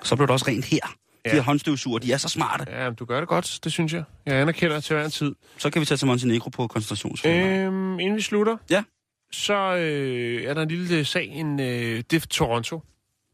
Så 0.04 0.16
blev 0.16 0.28
det 0.28 0.34
også 0.34 0.46
rent 0.48 0.66
her. 0.66 1.03
Ja. 1.26 1.32
De 1.32 1.36
her 1.36 1.42
håndstøvsuger, 1.44 2.00
de 2.00 2.14
er 2.14 2.18
så 2.18 2.30
smarte. 2.30 2.66
Ja, 2.72 2.90
men 2.90 2.96
du 2.96 3.06
gør 3.06 3.20
det 3.20 3.30
godt, 3.30 3.60
det 3.64 3.72
synes 3.72 3.94
jeg. 3.94 4.04
Jeg 4.26 4.36
anerkender 4.36 4.80
til 4.80 4.96
hver 4.96 5.06
en 5.06 5.12
tid. 5.12 5.36
Så 5.58 5.70
kan 5.70 5.80
vi 5.80 5.86
tage 5.86 5.98
til 5.98 6.08
Montenegro 6.08 6.50
på 6.50 6.68
koncentrationsfælder. 6.68 7.68
Øhm, 7.68 8.00
inden 8.00 8.16
vi 8.16 8.22
slutter, 8.22 8.58
Ja. 8.70 8.84
så 9.32 9.76
øh, 9.76 10.44
er 10.44 10.54
der 10.54 10.62
en 10.62 10.70
lille 10.70 10.98
øh, 10.98 11.06
sag. 11.06 11.26
En, 11.28 11.60
øh, 11.60 12.04
det 12.12 12.14
er 12.14 12.20
Toronto. 12.30 12.82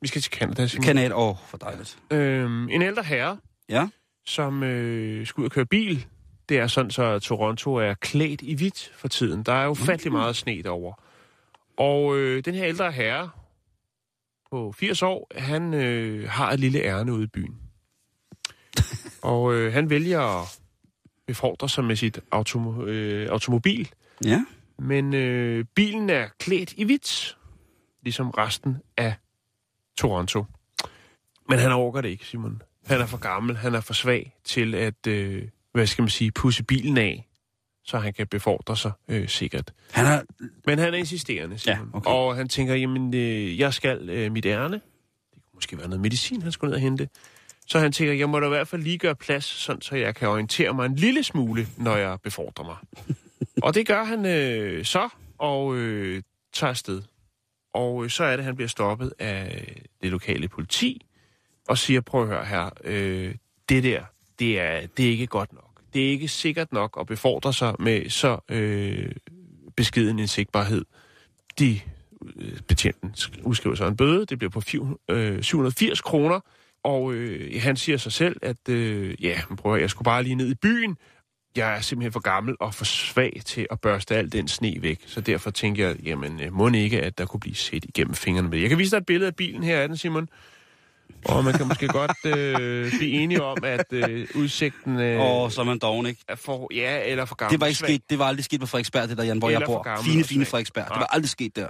Vi 0.01 0.07
skal 0.07 0.21
til 0.21 0.31
Canada, 0.31 0.67
Simon. 0.67 0.83
Kanal, 0.83 1.13
åh, 1.13 1.29
oh, 1.29 1.35
for 1.47 1.57
dejligt. 1.57 1.97
Øhm, 2.11 2.69
en 2.69 2.81
ældre 2.81 3.03
herre, 3.03 3.37
Ja, 3.69 3.87
som 4.25 4.63
øh, 4.63 5.27
skal 5.27 5.41
ud 5.41 5.45
og 5.45 5.51
køre 5.51 5.65
bil. 5.65 6.05
Det 6.49 6.57
er 6.57 6.67
sådan, 6.67 6.91
så 6.91 7.19
Toronto 7.19 7.75
er 7.75 7.93
klædt 7.93 8.41
i 8.41 8.55
hvidt 8.55 8.91
for 8.95 9.07
tiden. 9.07 9.43
Der 9.43 9.53
er 9.53 9.63
jo 9.63 9.69
ufattelig 9.69 10.11
meget 10.11 10.35
sne 10.35 10.63
derovre. 10.63 10.93
Og 11.77 12.17
øh, 12.17 12.45
den 12.45 12.55
her 12.55 12.65
ældre 12.65 12.91
herre 12.91 13.29
på 14.51 14.71
80 14.79 15.01
år, 15.03 15.31
han 15.35 15.73
øh, 15.73 16.29
har 16.29 16.51
et 16.51 16.59
lille 16.59 16.79
ærne 16.81 17.13
ude 17.13 17.23
i 17.23 17.27
byen. 17.27 17.55
og 19.21 19.53
øh, 19.53 19.73
han 19.73 19.89
vælger 19.89 20.41
at 20.41 20.59
befordre 21.27 21.69
sig 21.69 21.83
med 21.83 21.95
sit 21.95 22.19
automo- 22.35 22.83
øh, 22.83 23.29
automobil. 23.29 23.89
ja. 24.25 24.45
Men 24.81 25.13
øh, 25.13 25.65
bilen 25.75 26.09
er 26.09 26.27
klædt 26.39 26.73
i 26.77 26.83
hvidt, 26.83 27.37
ligesom 28.03 28.29
resten 28.29 28.77
af 28.97 29.13
Toronto. 29.97 30.45
Men 31.49 31.59
han 31.59 31.71
overgår 31.71 32.01
det 32.01 32.09
ikke, 32.09 32.25
Simon. 32.25 32.61
Han 32.85 33.01
er 33.01 33.05
for 33.05 33.17
gammel, 33.17 33.57
han 33.57 33.75
er 33.75 33.81
for 33.81 33.93
svag 33.93 34.35
til 34.43 34.75
at, 34.75 35.07
øh, 35.07 35.43
hvad 35.71 35.87
skal 35.87 36.01
man 36.01 36.09
sige, 36.09 36.31
pusse 36.31 36.63
bilen 36.63 36.97
af, 36.97 37.27
så 37.83 37.97
han 37.97 38.13
kan 38.13 38.27
befordre 38.27 38.77
sig 38.77 38.91
øh, 39.07 39.27
sikkert. 39.27 39.73
Han 39.91 40.05
er... 40.05 40.21
Men 40.65 40.79
han 40.79 40.93
er 40.93 40.97
insisterende, 40.97 41.57
Simon. 41.57 41.89
Ja, 41.93 41.97
okay. 41.97 42.09
Og 42.11 42.35
han 42.35 42.49
tænker, 42.49 42.75
jamen, 42.75 43.13
øh, 43.13 43.59
jeg 43.59 43.73
skal 43.73 44.09
øh, 44.09 44.31
mit 44.31 44.45
ærne. 44.45 44.75
Det 44.75 45.43
kunne 45.43 45.51
måske 45.53 45.77
være 45.77 45.87
noget 45.87 46.01
medicin, 46.01 46.41
han 46.41 46.51
skulle 46.51 46.69
ned 46.69 46.75
og 46.75 46.81
hente. 46.81 47.09
Så 47.69 47.79
han 47.79 47.91
tænker, 47.91 48.13
jeg 48.13 48.29
må 48.29 48.39
da 48.39 48.45
i 48.45 48.49
hvert 48.49 48.67
fald 48.67 48.81
lige 48.81 48.97
gøre 48.97 49.15
plads, 49.15 49.45
sådan, 49.45 49.81
så 49.81 49.95
jeg 49.95 50.15
kan 50.15 50.27
orientere 50.27 50.73
mig 50.73 50.85
en 50.85 50.95
lille 50.95 51.23
smule, 51.23 51.67
når 51.77 51.95
jeg 51.95 52.17
befordrer 52.23 52.65
mig. 52.65 52.75
og 53.65 53.75
det 53.75 53.87
gør 53.87 54.03
han 54.03 54.25
øh, 54.25 54.85
så, 54.85 55.09
og 55.37 55.75
øh, 55.75 56.21
tager 56.53 56.69
afsted. 56.69 57.01
Og 57.73 58.03
øh, 58.03 58.09
så 58.09 58.23
er 58.23 58.35
det, 58.35 58.45
han 58.45 58.55
bliver 58.55 58.67
stoppet 58.67 59.13
af 59.19 59.75
det 60.01 60.11
lokale 60.11 60.47
politi, 60.47 61.05
og 61.67 61.77
siger, 61.77 62.01
prøv 62.01 62.21
at 62.21 62.27
høre 62.27 62.45
her, 62.45 62.69
øh, 62.83 63.35
det 63.69 63.83
der, 63.83 64.03
det 64.39 64.59
er, 64.59 64.87
det 64.97 65.05
er 65.05 65.09
ikke 65.09 65.27
godt 65.27 65.53
nok. 65.53 65.81
Det 65.93 66.05
er 66.05 66.09
ikke 66.09 66.27
sikkert 66.27 66.73
nok 66.73 66.97
at 66.99 67.07
befordre 67.07 67.53
sig 67.53 67.75
med 67.79 68.09
så 68.09 68.37
øh, 68.49 69.11
beskeden 69.75 70.19
en 70.19 70.27
sigtbarhed. 70.27 70.85
De 71.59 71.79
øh, 72.35 72.59
betjenten 72.67 73.13
sk- 73.17 73.41
udskriver 73.43 73.75
sig 73.75 73.87
en 73.87 73.97
bøde, 73.97 74.25
det 74.25 74.37
bliver 74.37 74.51
på 74.51 74.61
400, 74.61 74.99
øh, 75.09 75.43
780 75.43 76.01
kroner, 76.01 76.39
og 76.83 77.13
øh, 77.13 77.61
han 77.61 77.77
siger 77.77 77.97
sig 77.97 78.11
selv, 78.11 78.35
at 78.41 78.69
øh, 78.69 79.23
ja, 79.23 79.41
prøv 79.57 79.75
at, 79.75 79.81
jeg 79.81 79.89
skulle 79.89 80.05
bare 80.05 80.23
lige 80.23 80.35
ned 80.35 80.51
i 80.51 80.55
byen. 80.55 80.97
Jeg 81.55 81.75
er 81.77 81.81
simpelthen 81.81 82.13
for 82.13 82.19
gammel 82.19 82.55
og 82.59 82.73
for 82.73 82.85
svag 82.85 83.41
til 83.45 83.67
at 83.71 83.81
børste 83.81 84.15
al 84.15 84.31
den 84.31 84.47
sne 84.47 84.77
væk, 84.81 85.03
så 85.05 85.21
derfor 85.21 85.51
tænker 85.51 85.87
jeg, 85.87 85.95
jamen 86.03 86.41
øh, 86.41 86.53
må 86.53 86.69
ikke, 86.69 87.01
at 87.01 87.17
der 87.17 87.25
kunne 87.25 87.39
blive 87.39 87.55
set 87.55 87.85
igennem 87.85 88.13
fingrene 88.13 88.49
med. 88.49 88.59
Jeg 88.59 88.69
kan 88.69 88.77
vise 88.77 88.91
dig 88.91 88.97
et 88.97 89.05
billede 89.05 89.27
af 89.27 89.35
bilen 89.35 89.63
her, 89.63 89.77
er 89.77 89.87
den, 89.87 89.97
Simon. 89.97 90.29
Og 91.25 91.43
man 91.43 91.53
kan 91.53 91.67
måske 91.67 91.87
godt 91.87 92.25
øh, 92.25 92.91
blive 92.97 93.11
enige 93.11 93.43
om, 93.43 93.57
at 93.63 93.85
øh, 93.91 94.27
udsigten 94.35 94.99
øh, 94.99 95.21
Åh, 95.21 95.51
så 95.51 95.61
er 95.61 95.65
man 95.65 95.79
doven, 95.79 96.05
ikke? 96.05 96.21
er 96.27 96.35
for, 96.35 96.73
ja, 96.73 97.01
eller 97.05 97.25
for 97.25 97.35
gammel. 97.35 97.51
Det 97.51 97.61
var 97.61 97.67
ikke 97.67 97.79
sket, 97.79 98.01
det 98.09 98.19
var 98.19 98.25
aldrig 98.25 98.45
sket 98.45 98.59
på 98.59 98.65
Frederiksberg, 98.65 99.09
det 99.09 99.17
der, 99.17 99.23
Jan, 99.23 99.37
hvor 99.37 99.47
Eller 99.47 99.59
jeg 99.59 99.65
bor. 99.65 100.01
Fine, 100.03 100.23
fine. 100.23 100.45
Frederiksberg. 100.45 100.85
Det 100.85 100.99
var 100.99 101.09
aldrig 101.11 101.29
sket 101.29 101.55
der. 101.55 101.69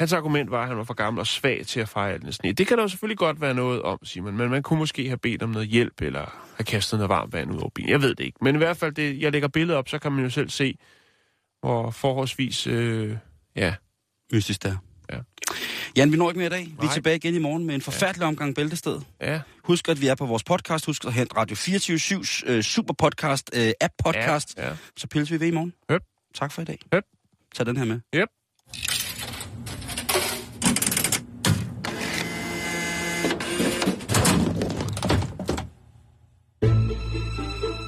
Hans 0.00 0.12
argument 0.12 0.50
var, 0.50 0.62
at 0.62 0.68
han 0.68 0.76
var 0.76 0.84
for 0.84 0.94
gammel 0.94 1.20
og 1.20 1.26
svag 1.26 1.66
til 1.66 1.80
at 1.80 1.88
fejre 1.88 2.18
den 2.18 2.32
sne. 2.32 2.52
Det 2.52 2.66
kan 2.66 2.76
der 2.76 2.84
jo 2.84 2.88
selvfølgelig 2.88 3.18
godt 3.18 3.40
være 3.40 3.54
noget 3.54 3.82
om, 3.82 3.98
siger 4.04 4.24
man, 4.24 4.36
men 4.36 4.50
man 4.50 4.62
kunne 4.62 4.78
måske 4.78 5.06
have 5.06 5.18
bedt 5.18 5.42
om 5.42 5.50
noget 5.50 5.68
hjælp, 5.68 6.02
eller 6.02 6.52
have 6.56 6.64
kastet 6.64 6.98
noget 6.98 7.08
varmt 7.08 7.32
vand 7.32 7.52
ud 7.52 7.58
over 7.58 7.70
bilen. 7.74 7.90
Jeg 7.90 8.02
ved 8.02 8.14
det 8.14 8.24
ikke. 8.24 8.38
Men 8.42 8.54
i 8.54 8.58
hvert 8.58 8.76
fald, 8.76 8.92
det, 8.92 9.20
jeg 9.20 9.32
lægger 9.32 9.48
billedet 9.48 9.76
op, 9.76 9.88
så 9.88 9.98
kan 9.98 10.12
man 10.12 10.24
jo 10.24 10.30
selv 10.30 10.50
se, 10.50 10.78
hvor 11.60 11.90
forholdsvis, 11.90 12.66
øh, 12.66 13.16
ja... 13.56 13.74
Østisk 14.32 14.62
der. 14.62 14.76
Ja. 15.12 15.18
Jan, 15.96 16.12
vi 16.12 16.16
når 16.16 16.30
ikke 16.30 16.38
mere 16.38 16.46
i 16.46 16.50
dag. 16.50 16.66
Vi 16.80 16.86
er 16.86 16.92
tilbage 16.92 17.16
igen 17.16 17.34
i 17.34 17.38
morgen 17.38 17.66
med 17.66 17.74
en 17.74 17.80
forfærdelig 17.80 18.22
ja. 18.22 18.28
omgang 18.28 18.54
Bæltested. 18.54 19.00
Ja. 19.20 19.40
Husk, 19.64 19.88
at 19.88 20.00
vi 20.00 20.06
er 20.06 20.14
på 20.14 20.26
vores 20.26 20.44
podcast. 20.44 20.86
Husk 20.86 21.04
at 21.04 21.12
hente 21.12 21.36
Radio 21.36 21.56
24-7's 21.56 22.50
øh, 22.50 22.62
super 22.62 22.94
podcast, 22.94 23.50
øh, 23.54 23.72
app 23.80 23.92
podcast. 24.04 24.54
Ja. 24.56 24.68
Ja. 24.68 24.76
Så 24.96 25.06
pilles 25.06 25.30
vi 25.30 25.40
ved 25.40 25.46
i 25.46 25.50
morgen. 25.50 25.72
Yep. 25.92 26.02
Tak 26.34 26.52
for 26.52 26.62
i 26.62 26.64
dag. 26.64 26.78
Yep. 26.94 27.04
Tag 27.54 27.66
den 27.66 27.76
her 27.76 27.84
med. 27.84 28.00
Yep. 28.14 28.28